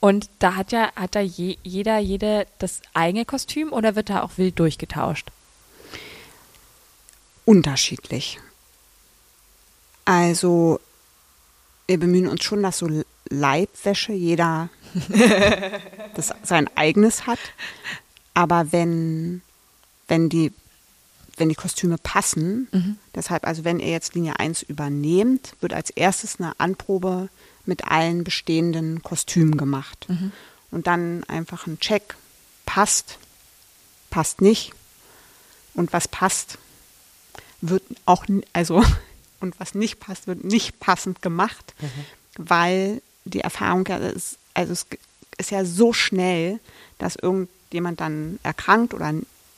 und 0.00 0.28
da 0.38 0.56
hat 0.56 0.72
ja 0.72 0.92
hat 0.94 1.14
da 1.14 1.20
je, 1.20 1.56
jeder 1.62 1.98
jede 1.98 2.46
das 2.58 2.82
eigene 2.94 3.24
Kostüm 3.24 3.72
oder 3.72 3.96
wird 3.96 4.10
da 4.10 4.22
auch 4.22 4.32
wild 4.36 4.58
durchgetauscht? 4.58 5.30
Unterschiedlich. 7.44 8.38
Also, 10.04 10.80
wir 11.86 11.98
bemühen 11.98 12.28
uns 12.28 12.44
schon, 12.44 12.62
dass 12.62 12.78
so 12.78 12.88
Leibwäsche 13.28 14.12
jeder 14.12 14.68
das 16.14 16.32
sein 16.42 16.68
eigenes 16.76 17.26
hat. 17.26 17.38
Aber 18.34 18.72
wenn, 18.72 19.42
wenn 20.08 20.28
die 20.28 20.52
wenn 21.36 21.48
die 21.50 21.54
Kostüme 21.54 21.98
passen, 21.98 22.98
deshalb, 23.14 23.46
also 23.46 23.64
wenn 23.64 23.78
ihr 23.78 23.90
jetzt 23.90 24.14
Linie 24.14 24.38
1 24.38 24.62
übernehmt, 24.62 25.52
wird 25.60 25.74
als 25.74 25.90
erstes 25.90 26.40
eine 26.40 26.58
Anprobe 26.58 27.28
mit 27.66 27.88
allen 27.88 28.24
bestehenden 28.24 29.02
Kostümen 29.02 29.56
gemacht. 29.56 30.06
Und 30.70 30.86
dann 30.86 31.24
einfach 31.24 31.66
ein 31.66 31.78
Check, 31.80 32.16
passt, 32.64 33.18
passt 34.10 34.40
nicht. 34.40 34.72
Und 35.74 35.92
was 35.92 36.08
passt, 36.08 36.58
wird 37.60 37.82
auch, 38.04 38.24
also, 38.52 38.82
und 39.40 39.58
was 39.60 39.74
nicht 39.74 40.00
passt, 40.00 40.26
wird 40.26 40.44
nicht 40.44 40.80
passend 40.80 41.22
gemacht, 41.22 41.74
weil 42.36 43.02
die 43.24 43.40
Erfahrung 43.40 43.84
ja 43.86 43.96
ist, 43.96 44.38
also 44.54 44.72
es 44.72 44.86
ist 45.38 45.50
ja 45.50 45.64
so 45.64 45.92
schnell, 45.92 46.60
dass 46.98 47.16
irgendjemand 47.16 48.00
dann 48.00 48.38
erkrankt 48.42 48.94
oder 48.94 49.12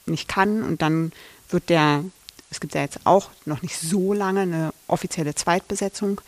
nicht 0.06 0.28
kann 0.28 0.62
und 0.62 0.82
dann 0.82 1.12
wird 1.50 1.68
der, 1.68 2.04
es 2.50 2.60
gibt 2.60 2.74
ja 2.74 2.80
jetzt 2.80 3.00
auch 3.04 3.30
noch 3.44 3.62
nicht 3.62 3.78
so 3.78 4.12
lange 4.12 4.40
eine 4.40 4.74
offizielle 4.86 5.34
Zweitbesetzung. 5.34 6.20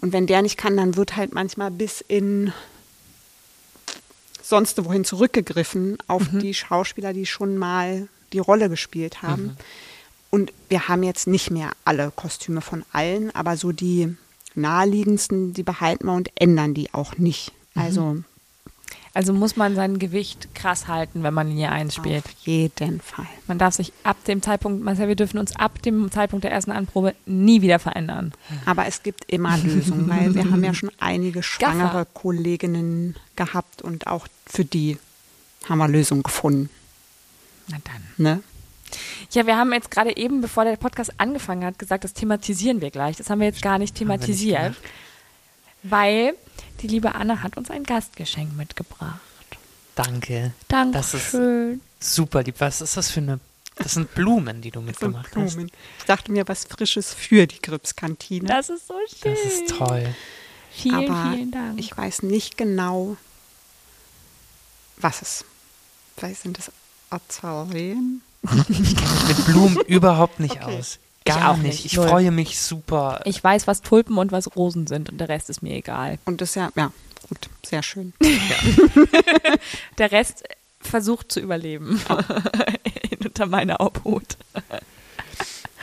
Und 0.00 0.12
wenn 0.12 0.26
der 0.26 0.42
nicht 0.42 0.56
kann, 0.56 0.76
dann 0.76 0.96
wird 0.96 1.16
halt 1.16 1.34
manchmal 1.34 1.70
bis 1.70 2.00
in 2.06 2.52
sonst 4.42 4.82
wohin 4.84 5.04
zurückgegriffen 5.04 5.98
auf 6.06 6.22
die 6.32 6.54
Schauspieler, 6.54 7.12
die 7.12 7.26
schon 7.26 7.58
mal 7.58 8.08
die 8.32 8.38
Rolle 8.38 8.68
gespielt 8.68 9.22
haben. 9.22 9.56
Und 10.30 10.52
wir 10.68 10.88
haben 10.88 11.02
jetzt 11.02 11.26
nicht 11.26 11.50
mehr 11.50 11.72
alle 11.84 12.12
Kostüme 12.14 12.60
von 12.60 12.84
allen, 12.92 13.34
aber 13.34 13.56
so 13.56 13.72
die 13.72 14.16
naheliegendsten, 14.54 15.54
die 15.54 15.62
behalten 15.62 16.06
wir 16.06 16.14
und 16.14 16.30
ändern 16.34 16.74
die 16.74 16.92
auch 16.94 17.16
nicht. 17.16 17.52
Also 17.74 18.18
Also 19.18 19.32
muss 19.32 19.56
man 19.56 19.74
sein 19.74 19.98
Gewicht 19.98 20.54
krass 20.54 20.86
halten, 20.86 21.24
wenn 21.24 21.34
man 21.34 21.48
Linie 21.48 21.72
1 21.72 21.92
spielt. 21.92 22.24
auf 22.24 22.30
jeden 22.44 23.00
Fall. 23.00 23.26
Man 23.48 23.58
darf 23.58 23.74
sich 23.74 23.92
ab 24.04 24.22
dem 24.26 24.42
Zeitpunkt, 24.42 24.84
Marcel, 24.84 25.08
wir 25.08 25.16
dürfen 25.16 25.38
uns 25.38 25.56
ab 25.56 25.82
dem 25.82 26.12
Zeitpunkt 26.12 26.44
der 26.44 26.52
ersten 26.52 26.70
Anprobe 26.70 27.16
nie 27.26 27.60
wieder 27.60 27.80
verändern. 27.80 28.32
Aber 28.64 28.86
es 28.86 29.02
gibt 29.02 29.24
immer 29.26 29.58
Lösungen, 29.58 30.08
weil 30.08 30.36
wir 30.36 30.48
haben 30.48 30.62
ja 30.62 30.72
schon 30.72 30.92
einige 31.00 31.42
schwangere 31.42 32.06
Kolleginnen 32.14 33.16
gehabt 33.34 33.82
und 33.82 34.06
auch 34.06 34.28
für 34.46 34.64
die 34.64 34.98
haben 35.68 35.78
wir 35.78 35.88
Lösungen 35.88 36.22
gefunden. 36.22 36.70
Na 37.66 37.78
dann. 37.82 38.24
Ne? 38.24 38.42
Ja, 39.32 39.48
wir 39.48 39.56
haben 39.56 39.72
jetzt 39.72 39.90
gerade 39.90 40.16
eben, 40.16 40.42
bevor 40.42 40.64
der 40.64 40.76
Podcast 40.76 41.14
angefangen 41.18 41.64
hat, 41.64 41.76
gesagt, 41.80 42.04
das 42.04 42.14
thematisieren 42.14 42.80
wir 42.80 42.92
gleich. 42.92 43.16
Das 43.16 43.30
haben 43.30 43.40
wir 43.40 43.48
jetzt 43.48 43.62
gar 43.62 43.80
nicht 43.80 43.96
thematisiert. 43.96 44.76
Weil 45.82 46.34
die 46.80 46.86
liebe 46.88 47.14
Anna 47.14 47.42
hat 47.42 47.56
uns 47.56 47.70
ein 47.70 47.84
Gastgeschenk 47.84 48.56
mitgebracht. 48.56 49.20
Danke. 49.94 50.52
Das 50.68 51.14
ist 51.14 51.34
Dankeschön. 51.34 51.80
super 52.00 52.42
lieb. 52.42 52.56
Was 52.58 52.80
ist 52.80 52.96
das 52.96 53.10
für 53.10 53.20
eine. 53.20 53.40
Das 53.76 53.94
sind 53.94 54.12
Blumen, 54.14 54.60
die 54.60 54.70
du 54.70 54.80
mitgemacht 54.82 55.34
hast. 55.36 55.54
Blumen. 55.54 55.70
Ich 55.98 56.04
dachte 56.04 56.30
mir 56.32 56.46
was 56.48 56.64
Frisches 56.64 57.14
für 57.14 57.46
die 57.46 57.60
Gripskantine. 57.62 58.46
Das 58.46 58.68
ist 58.70 58.86
so 58.88 58.94
schön. 59.20 59.34
Das 59.34 59.52
ist 59.52 59.68
toll. 59.76 60.14
Vielen, 60.70 61.10
aber 61.10 61.32
vielen 61.32 61.50
Dank. 61.50 61.78
ich 61.80 61.96
weiß 61.96 62.22
nicht 62.22 62.56
genau, 62.56 63.16
was 64.96 65.22
es. 65.22 65.44
Vielleicht 66.16 66.42
sind 66.42 66.58
es 66.58 66.70
Azaleen. 67.10 68.22
Mit 68.42 69.44
Blumen 69.46 69.80
überhaupt 69.86 70.38
nicht 70.40 70.62
Okay. 70.62 70.78
aus. 70.78 70.98
Ich 71.28 71.34
Gar 71.34 71.50
auch 71.52 71.56
nicht. 71.58 71.64
nicht. 71.66 71.84
Ich 71.86 71.94
Null. 71.96 72.08
freue 72.08 72.30
mich 72.30 72.58
super. 72.60 73.20
Ich 73.24 73.42
weiß, 73.42 73.66
was 73.66 73.82
Tulpen 73.82 74.16
und 74.18 74.32
was 74.32 74.54
Rosen 74.56 74.86
sind 74.86 75.10
und 75.10 75.18
der 75.18 75.28
Rest 75.28 75.50
ist 75.50 75.62
mir 75.62 75.74
egal. 75.74 76.18
Und 76.24 76.40
das 76.40 76.50
ist 76.50 76.54
ja, 76.56 76.70
ja, 76.76 76.90
gut, 77.28 77.48
sehr 77.66 77.82
schön. 77.82 78.12
Der 79.98 80.12
Rest 80.12 80.44
versucht 80.80 81.32
zu 81.32 81.40
überleben 81.40 82.00
unter 83.24 83.46
meiner 83.46 83.80
Obhut. 83.80 84.36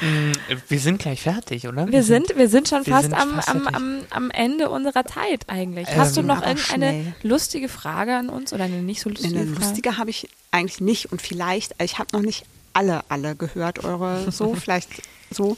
Mm, 0.02 0.32
Wir 0.68 0.80
sind 0.80 1.00
gleich 1.00 1.22
fertig, 1.22 1.68
oder? 1.68 1.88
Wir 1.90 2.04
sind, 2.04 2.36
wir 2.36 2.50
sind 2.50 2.68
schon 2.68 2.86
Wir 2.86 2.94
fast, 2.94 3.04
sind 3.10 3.14
am, 3.14 3.36
fast 3.36 3.50
am, 3.50 3.68
am, 3.68 4.00
am 4.10 4.32
Ende 4.32 4.70
unserer 4.70 5.06
Zeit 5.06 5.44
eigentlich. 5.48 5.88
Hast 5.96 6.16
du 6.18 6.22
Ähm, 6.22 6.28
noch 6.28 6.42
irgendeine 6.46 6.90
schnell. 6.92 7.16
lustige 7.24 7.70
Frage 7.70 8.16
an 8.16 8.30
uns 8.30 8.52
oder 8.52 8.66
eine 8.66 8.82
nicht 8.82 9.02
so 9.02 9.10
lustige 9.10 9.36
Eine 9.40 9.48
Frage? 9.54 9.66
lustige 9.66 9.98
habe 9.98 10.10
ich 10.10 10.28
eigentlich 10.52 10.82
nicht 10.82 11.12
und 11.12 11.22
vielleicht, 11.22 11.76
ich 11.82 11.98
habe 12.00 12.10
noch 12.14 12.22
nicht 12.24 12.46
alle, 12.76 13.04
alle 13.10 13.36
gehört, 13.36 13.84
eure 13.84 14.32
so, 14.32 14.54
vielleicht 14.56 14.90
so, 15.32 15.58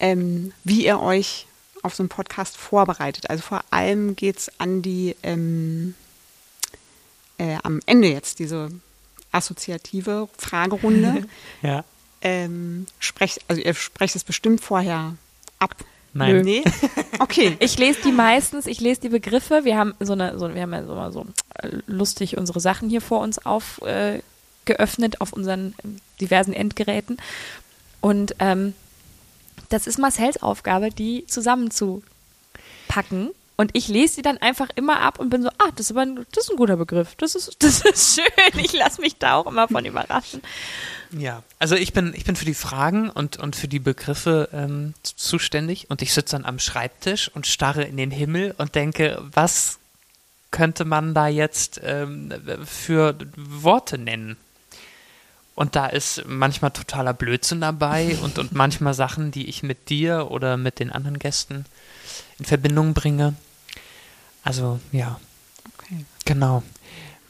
ähm, 0.00 0.52
wie 0.64 0.86
ihr 0.86 1.00
euch 1.00 1.46
auf 1.82 1.94
so 1.94 2.02
einen 2.02 2.08
Podcast 2.08 2.56
vorbereitet. 2.56 3.30
Also 3.30 3.42
vor 3.42 3.62
allem 3.70 4.16
geht 4.16 4.38
es 4.38 4.52
an 4.58 4.82
die, 4.82 5.16
ähm, 5.22 5.94
äh, 7.38 7.56
am 7.62 7.80
Ende 7.86 8.08
jetzt 8.08 8.38
diese 8.38 8.70
assoziative 9.32 10.28
Fragerunde. 10.36 11.26
Ja. 11.62 11.84
ähm, 12.22 12.86
sprecht, 13.00 13.40
also 13.48 13.60
ihr 13.60 13.74
sprecht 13.74 14.14
es 14.16 14.24
bestimmt 14.24 14.60
vorher 14.60 15.16
ab. 15.58 15.74
Nein. 16.14 16.42
Nee? 16.42 16.64
Okay. 17.20 17.56
Ich 17.58 17.76
lese 17.78 18.00
die 18.02 18.12
meistens, 18.12 18.66
ich 18.66 18.80
lese 18.80 19.00
die 19.00 19.08
Begriffe. 19.08 19.64
Wir 19.64 19.76
haben 19.76 19.94
so 19.98 20.12
eine, 20.12 20.38
so, 20.38 20.54
wir 20.54 20.62
haben 20.62 20.72
ja 20.72 20.86
so, 20.86 20.94
mal 20.94 21.12
so 21.12 21.26
äh, 21.54 21.78
lustig 21.86 22.38
unsere 22.38 22.60
Sachen 22.60 22.88
hier 22.88 23.00
vor 23.00 23.20
uns 23.20 23.44
auf 23.44 23.82
äh, 23.82 24.20
geöffnet 24.68 25.20
auf 25.20 25.32
unseren 25.32 25.74
diversen 26.20 26.52
Endgeräten. 26.52 27.16
Und 28.00 28.36
ähm, 28.38 28.74
das 29.70 29.88
ist 29.88 29.98
Marcells 29.98 30.42
Aufgabe, 30.42 30.90
die 30.90 31.26
zusammenzupacken. 31.26 33.30
Und 33.56 33.70
ich 33.72 33.88
lese 33.88 34.14
sie 34.14 34.22
dann 34.22 34.38
einfach 34.38 34.68
immer 34.76 35.00
ab 35.00 35.18
und 35.18 35.30
bin 35.30 35.42
so, 35.42 35.48
ah, 35.48 35.70
das 35.74 35.86
ist 35.86 35.90
aber 35.90 36.02
ein, 36.02 36.26
das 36.30 36.44
ist 36.44 36.50
ein 36.50 36.56
guter 36.56 36.76
Begriff. 36.76 37.16
Das 37.16 37.34
ist, 37.34 37.56
das 37.58 37.80
ist 37.80 38.14
schön. 38.14 38.60
Ich 38.60 38.72
lasse 38.72 39.00
mich 39.00 39.16
da 39.16 39.34
auch 39.34 39.46
immer 39.46 39.66
von 39.66 39.84
überraschen. 39.84 40.42
Ja, 41.10 41.42
also 41.58 41.74
ich 41.74 41.92
bin, 41.92 42.12
ich 42.14 42.24
bin 42.24 42.36
für 42.36 42.44
die 42.44 42.54
Fragen 42.54 43.10
und, 43.10 43.38
und 43.38 43.56
für 43.56 43.66
die 43.66 43.80
Begriffe 43.80 44.50
ähm, 44.52 44.94
zuständig 45.02 45.90
und 45.90 46.02
ich 46.02 46.12
sitze 46.12 46.36
dann 46.36 46.44
am 46.44 46.58
Schreibtisch 46.58 47.30
und 47.34 47.46
starre 47.46 47.82
in 47.82 47.96
den 47.96 48.10
Himmel 48.10 48.54
und 48.58 48.74
denke, 48.74 49.20
was 49.32 49.78
könnte 50.50 50.84
man 50.84 51.14
da 51.14 51.26
jetzt 51.26 51.80
ähm, 51.82 52.32
für 52.64 53.16
Worte 53.36 53.98
nennen? 53.98 54.36
Und 55.58 55.74
da 55.74 55.86
ist 55.88 56.22
manchmal 56.24 56.70
totaler 56.70 57.12
Blödsinn 57.12 57.60
dabei 57.60 58.16
und, 58.22 58.38
und 58.38 58.52
manchmal 58.52 58.94
Sachen, 58.94 59.32
die 59.32 59.48
ich 59.48 59.64
mit 59.64 59.88
dir 59.88 60.30
oder 60.30 60.56
mit 60.56 60.78
den 60.78 60.92
anderen 60.92 61.18
Gästen 61.18 61.64
in 62.38 62.44
Verbindung 62.44 62.94
bringe. 62.94 63.34
Also 64.44 64.78
ja, 64.92 65.18
okay. 65.74 66.04
genau. 66.24 66.62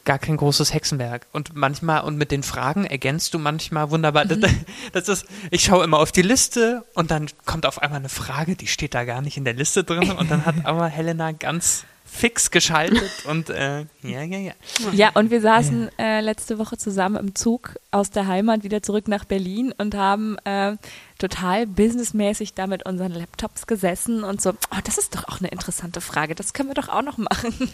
Gar 0.04 0.18
kein 0.18 0.36
großes 0.36 0.74
Hexenwerk. 0.74 1.26
Und 1.32 1.56
manchmal, 1.56 2.02
und 2.02 2.18
mit 2.18 2.30
den 2.30 2.42
Fragen 2.42 2.84
ergänzt 2.84 3.32
du 3.32 3.38
manchmal 3.38 3.90
wunderbar. 3.90 4.26
Das, 4.26 4.38
das 4.92 5.08
ist, 5.08 5.26
ich 5.50 5.64
schaue 5.64 5.82
immer 5.82 5.98
auf 5.98 6.12
die 6.12 6.20
Liste 6.20 6.84
und 6.92 7.10
dann 7.10 7.30
kommt 7.46 7.64
auf 7.64 7.80
einmal 7.80 8.00
eine 8.00 8.10
Frage, 8.10 8.56
die 8.56 8.66
steht 8.66 8.92
da 8.92 9.04
gar 9.04 9.22
nicht 9.22 9.38
in 9.38 9.46
der 9.46 9.54
Liste 9.54 9.84
drin. 9.84 10.10
Und 10.10 10.30
dann 10.30 10.44
hat 10.44 10.66
aber 10.66 10.86
Helena 10.88 11.32
ganz 11.32 11.86
fix 12.10 12.50
geschaltet 12.50 13.10
und 13.26 13.50
äh, 13.50 13.80
ja, 14.02 14.22
ja, 14.22 14.38
ja. 14.38 14.52
Ja, 14.92 15.10
und 15.14 15.30
wir 15.30 15.40
saßen 15.40 15.90
äh, 15.98 16.20
letzte 16.20 16.58
Woche 16.58 16.78
zusammen 16.78 17.16
im 17.16 17.34
Zug 17.34 17.76
aus 17.90 18.10
der 18.10 18.26
Heimat 18.26 18.64
wieder 18.64 18.82
zurück 18.82 19.08
nach 19.08 19.24
Berlin 19.24 19.72
und 19.76 19.94
haben 19.94 20.36
äh, 20.44 20.76
total 21.18 21.66
businessmäßig 21.66 22.54
da 22.54 22.66
mit 22.66 22.86
unseren 22.86 23.12
Laptops 23.12 23.66
gesessen 23.66 24.24
und 24.24 24.40
so, 24.40 24.50
oh, 24.50 24.78
das 24.84 24.98
ist 24.98 25.14
doch 25.14 25.28
auch 25.28 25.40
eine 25.40 25.48
interessante 25.48 26.00
Frage, 26.00 26.34
das 26.34 26.52
können 26.52 26.70
wir 26.70 26.74
doch 26.74 26.88
auch 26.88 27.02
noch 27.02 27.18
machen. 27.18 27.54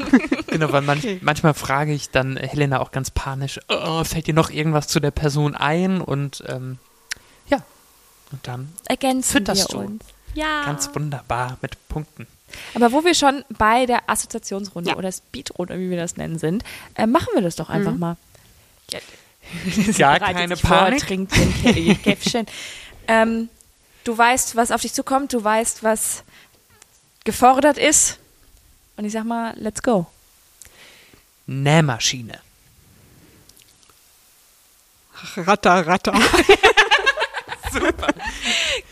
Genau, 0.49 0.71
weil 0.73 0.83
manch, 0.83 1.05
manchmal 1.21 1.55
frage 1.55 1.93
ich 1.93 2.11
dann 2.11 2.37
Helena 2.37 2.81
auch 2.81 2.93
ganz 2.93 3.11
panisch, 3.11 3.61
oh, 3.69 4.05
fällt 4.05 4.27
dir 4.29 4.35
noch 4.35 4.51
irgendwas 4.51 4.87
zu 4.87 5.01
der 5.01 5.11
Person 5.11 5.57
ein? 5.57 6.01
Und 6.01 6.45
ähm, 6.47 6.79
ja, 7.49 7.59
und 8.31 8.47
dann 8.47 8.73
Ergänzen 8.87 9.47
wir 9.47 9.75
uns. 9.75 10.05
Ja. 10.35 10.65
ganz 10.65 10.95
wunderbar 10.95 11.59
mit 11.61 11.77
Punkten. 11.89 12.27
Aber 12.75 12.93
wo 12.93 13.05
wir 13.05 13.15
schon 13.15 13.45
bei 13.51 13.87
der 13.87 14.09
Assoziationsrunde 14.11 14.91
Ja. 14.91 14.97
oder 14.97 15.11
Speedrunde, 15.13 15.79
wie 15.79 15.91
wir 15.91 15.97
das 15.99 16.17
nennen, 16.17 16.39
sind, 16.39 16.65
äh, 16.95 17.07
machen 17.07 17.29
wir 17.35 17.43
das 17.43 17.57
doch 17.57 17.69
einfach 17.71 17.95
mal. 17.95 18.17
Ja, 18.91 18.99
Gar 20.19 20.21
keine 20.33 20.57
vor, 20.57 20.71
Panik. 20.71 21.01
trinkt 21.07 21.33
Käffchen. 22.03 22.47
ähm, 23.09 23.49
du 24.05 24.17
weißt, 24.17 24.57
was 24.57 24.71
auf 24.71 24.81
dich 24.83 24.93
zukommt, 24.93 25.33
du 25.33 25.43
weißt, 25.43 25.83
was 25.83 26.25
gefordert 27.25 27.79
ist. 27.79 28.19
Und 28.97 29.05
ich 29.05 29.13
sag 29.13 29.25
mal, 29.25 29.55
let's 29.59 29.83
go. 29.83 30.07
Nähmaschine. 31.47 32.41
Ratter, 35.37 35.87
Ratter. 35.87 36.15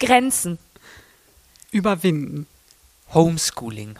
Grenzen. 0.00 0.58
Überwinden. 1.70 2.46
Homeschooling. 3.14 3.98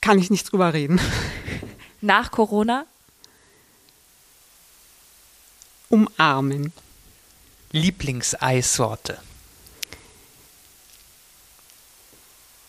Kann 0.00 0.18
ich 0.18 0.30
nicht 0.30 0.50
drüber 0.50 0.72
reden. 0.72 1.00
Nach 2.00 2.30
Corona. 2.30 2.86
Umarmen. 5.88 6.72
Lieblingseissorte. 7.72 9.20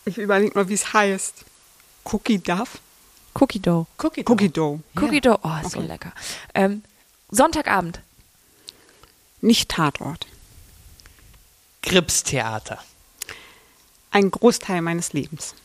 Ich 0.06 0.18
überlege 0.18 0.54
mal, 0.56 0.68
wie 0.70 0.74
es 0.74 0.94
heißt. 0.94 1.46
Cookie 2.06 2.40
Duff? 2.40 2.80
Cookie 3.40 3.60
Dough. 3.60 3.86
Cookie. 3.98 4.26
Cookie 4.28 4.50
Dough. 4.50 4.80
Cookie 5.00 5.22
Dough. 5.22 5.40
Oh, 5.44 5.56
ist 5.64 5.72
so 5.72 5.80
Okay. 5.80 5.88
lecker. 5.88 6.12
Ähm, 6.54 6.84
Sonntagabend. 7.30 8.02
Nicht 9.40 9.70
Tatort. 9.70 10.28
Gripstheater. 11.84 12.84
Ein 14.12 14.30
Großteil 14.32 14.82
meines 14.82 15.14
Lebens. 15.14 15.56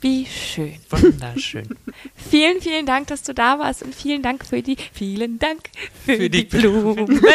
Wie 0.00 0.26
schön. 0.26 0.74
Wunderschön. 0.90 1.66
Vielen, 2.30 2.60
vielen 2.60 2.84
Dank, 2.84 3.06
dass 3.06 3.22
du 3.22 3.32
da 3.32 3.58
warst 3.58 3.82
und 3.82 3.94
vielen 3.94 4.22
Dank 4.22 4.44
für 4.44 4.60
die, 4.60 4.76
vielen 4.92 5.38
Dank 5.38 5.70
für, 6.04 6.16
Für 6.16 6.28
die, 6.30 6.46
die 6.46 6.58
Blumen. 6.58 7.22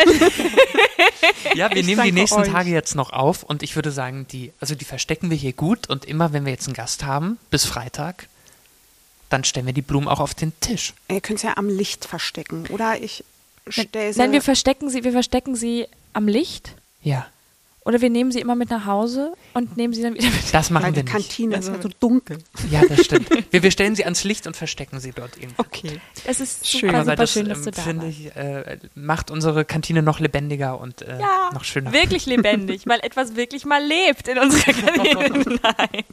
Ja, 1.56 1.70
wir 1.72 1.78
Ich 1.78 1.86
nehmen 1.88 2.04
die 2.04 2.12
nächsten 2.12 2.42
euch. 2.42 2.48
Tage 2.50 2.70
jetzt 2.70 2.96
noch 2.96 3.12
auf 3.12 3.42
und 3.44 3.64
ich 3.64 3.76
würde 3.76 3.92
sagen, 3.92 4.28
die, 4.32 4.52
also 4.60 4.76
die 4.76 4.86
verstecken 4.86 5.30
wir 5.30 5.38
hier 5.38 5.54
gut 5.54 5.90
und 5.90 6.06
immer 6.06 6.32
wenn 6.34 6.46
wir 6.46 6.52
jetzt 6.52 6.68
einen 6.68 6.76
Gast 6.76 7.04
haben, 7.04 7.38
bis 7.50 7.66
Freitag, 7.66 8.28
dann 9.30 9.44
stellen 9.44 9.66
wir 9.66 9.74
die 9.74 9.82
Blumen 9.82 10.08
auch 10.08 10.20
auf 10.20 10.34
den 10.36 10.54
Tisch. 10.60 10.94
Ihr 11.10 11.22
könnt 11.22 11.38
es 11.38 11.44
ja 11.44 11.58
am 11.58 11.68
Licht 11.70 12.06
verstecken. 12.06 12.68
Oder 12.70 13.02
ich 13.02 13.24
stelle 13.68 14.14
sie. 14.14 14.20
Nein, 14.20 14.32
wir 14.32 14.42
verstecken 14.42 14.90
sie, 14.90 15.04
wir 15.04 15.12
verstecken 15.12 15.56
sie 15.56 15.88
am 16.14 16.28
Licht 16.28 16.76
Ja, 17.02 17.26
oder 17.86 18.02
wir 18.02 18.10
nehmen 18.10 18.32
sie 18.32 18.40
immer 18.40 18.56
mit 18.56 18.70
nach 18.70 18.86
Hause 18.86 19.34
und 19.54 19.78
nehmen 19.78 19.94
sie 19.94 20.02
dann 20.02 20.14
wieder 20.14 20.26
mit. 20.30 20.54
das 20.54 20.70
machen 20.70 20.84
weil 20.84 20.96
wir 20.96 21.04
die 21.04 21.12
nicht. 21.12 21.12
Kantine 21.28 21.56
Also- 21.56 21.72
ist 21.72 21.78
ja 21.78 21.82
so 21.84 21.90
dunkel. 22.00 22.38
Ja, 22.70 22.82
das 22.88 23.06
stimmt. 23.06 23.30
Wir, 23.52 23.64
wir 23.64 23.72
stellen 23.72 23.96
sie 23.96 24.04
ans 24.04 24.24
Licht 24.24 24.46
und 24.48 24.56
verstecken 24.56 25.00
sie 25.00 25.12
dort 25.12 25.38
irgendwo. 25.38 25.62
Okay. 25.64 26.00
Es 26.26 26.40
ist 26.40 26.68
Schön, 26.68 26.90
super, 26.92 27.04
super 27.04 27.16
das, 27.16 27.32
schön, 27.34 27.50
dass 27.50 27.60
ähm, 27.60 27.64
du 27.66 27.72
da 27.72 27.82
finde 27.82 28.06
warst. 28.06 28.20
ich, 28.20 28.36
äh, 28.36 28.78
macht 28.96 29.32
unsere 29.32 29.66
Kantine 29.66 30.04
noch 30.04 30.20
lebendiger 30.20 30.80
und 30.80 31.02
äh, 31.02 31.20
Ja, 31.20 31.50
noch 31.54 31.64
schöner. 31.64 31.92
wirklich 31.94 32.26
lebendig, 32.28 32.86
weil 32.86 33.00
etwas 33.00 33.36
wirklich 33.36 33.66
mal 33.66 33.84
lebt 33.84 34.28
in 34.28 34.38
unserer 34.38 34.74
Kantine. 34.74 35.60
Nein. 35.64 36.04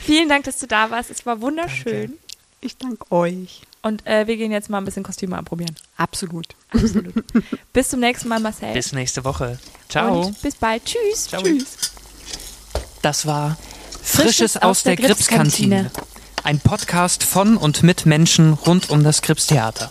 Vielen 0.00 0.28
Dank, 0.28 0.44
dass 0.44 0.58
du 0.58 0.66
da 0.66 0.90
warst. 0.90 1.10
Es 1.10 1.24
war 1.26 1.40
wunderschön. 1.40 2.08
Danke. 2.10 2.18
Ich 2.60 2.76
danke 2.76 3.10
euch. 3.10 3.62
Und 3.82 4.06
äh, 4.06 4.26
wir 4.26 4.36
gehen 4.36 4.52
jetzt 4.52 4.68
mal 4.68 4.78
ein 4.78 4.84
bisschen 4.84 5.02
Kostüme 5.02 5.38
anprobieren. 5.38 5.74
Absolut. 5.96 6.48
Absolut. 6.68 7.14
bis 7.72 7.88
zum 7.88 8.00
nächsten 8.00 8.28
Mal, 8.28 8.40
Marcel. 8.40 8.74
Bis 8.74 8.92
nächste 8.92 9.24
Woche. 9.24 9.58
Ciao. 9.88 10.26
Und 10.26 10.42
bis 10.42 10.54
bald. 10.54 10.84
Tschüss. 10.84 11.28
Ciao. 11.28 11.42
Tschüss. 11.42 11.76
Das 13.02 13.26
war 13.26 13.56
Frisches 14.02 14.22
Frisches 14.22 14.56
aus 14.58 14.82
der 14.82 14.96
Gripskantine. 14.96 15.90
Ein 16.42 16.58
Podcast 16.58 17.22
von 17.22 17.56
und 17.56 17.82
mit 17.82 18.06
Menschen 18.06 18.54
rund 18.54 18.90
um 18.90 19.04
das 19.04 19.22
Gripstheater. 19.22 19.88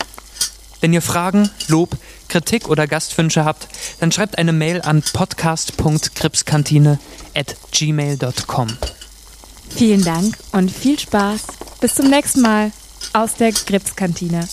Wenn 0.81 0.93
ihr 0.93 1.01
Fragen, 1.01 1.49
Lob, 1.67 1.97
Kritik 2.27 2.69
oder 2.69 2.87
Gastwünsche 2.87 3.45
habt, 3.45 3.67
dann 3.99 4.11
schreibt 4.11 4.37
eine 4.37 4.53
Mail 4.53 4.81
an 4.81 5.03
podcast.gripskantine 5.13 6.99
at 7.35 7.55
gmail.com. 7.71 8.67
Vielen 9.69 10.03
Dank 10.03 10.37
und 10.51 10.71
viel 10.71 10.97
Spaß. 10.97 11.41
Bis 11.81 11.95
zum 11.95 12.09
nächsten 12.09 12.41
Mal 12.41 12.71
aus 13.13 13.35
der 13.35 13.51
Gripskantine. 13.51 14.47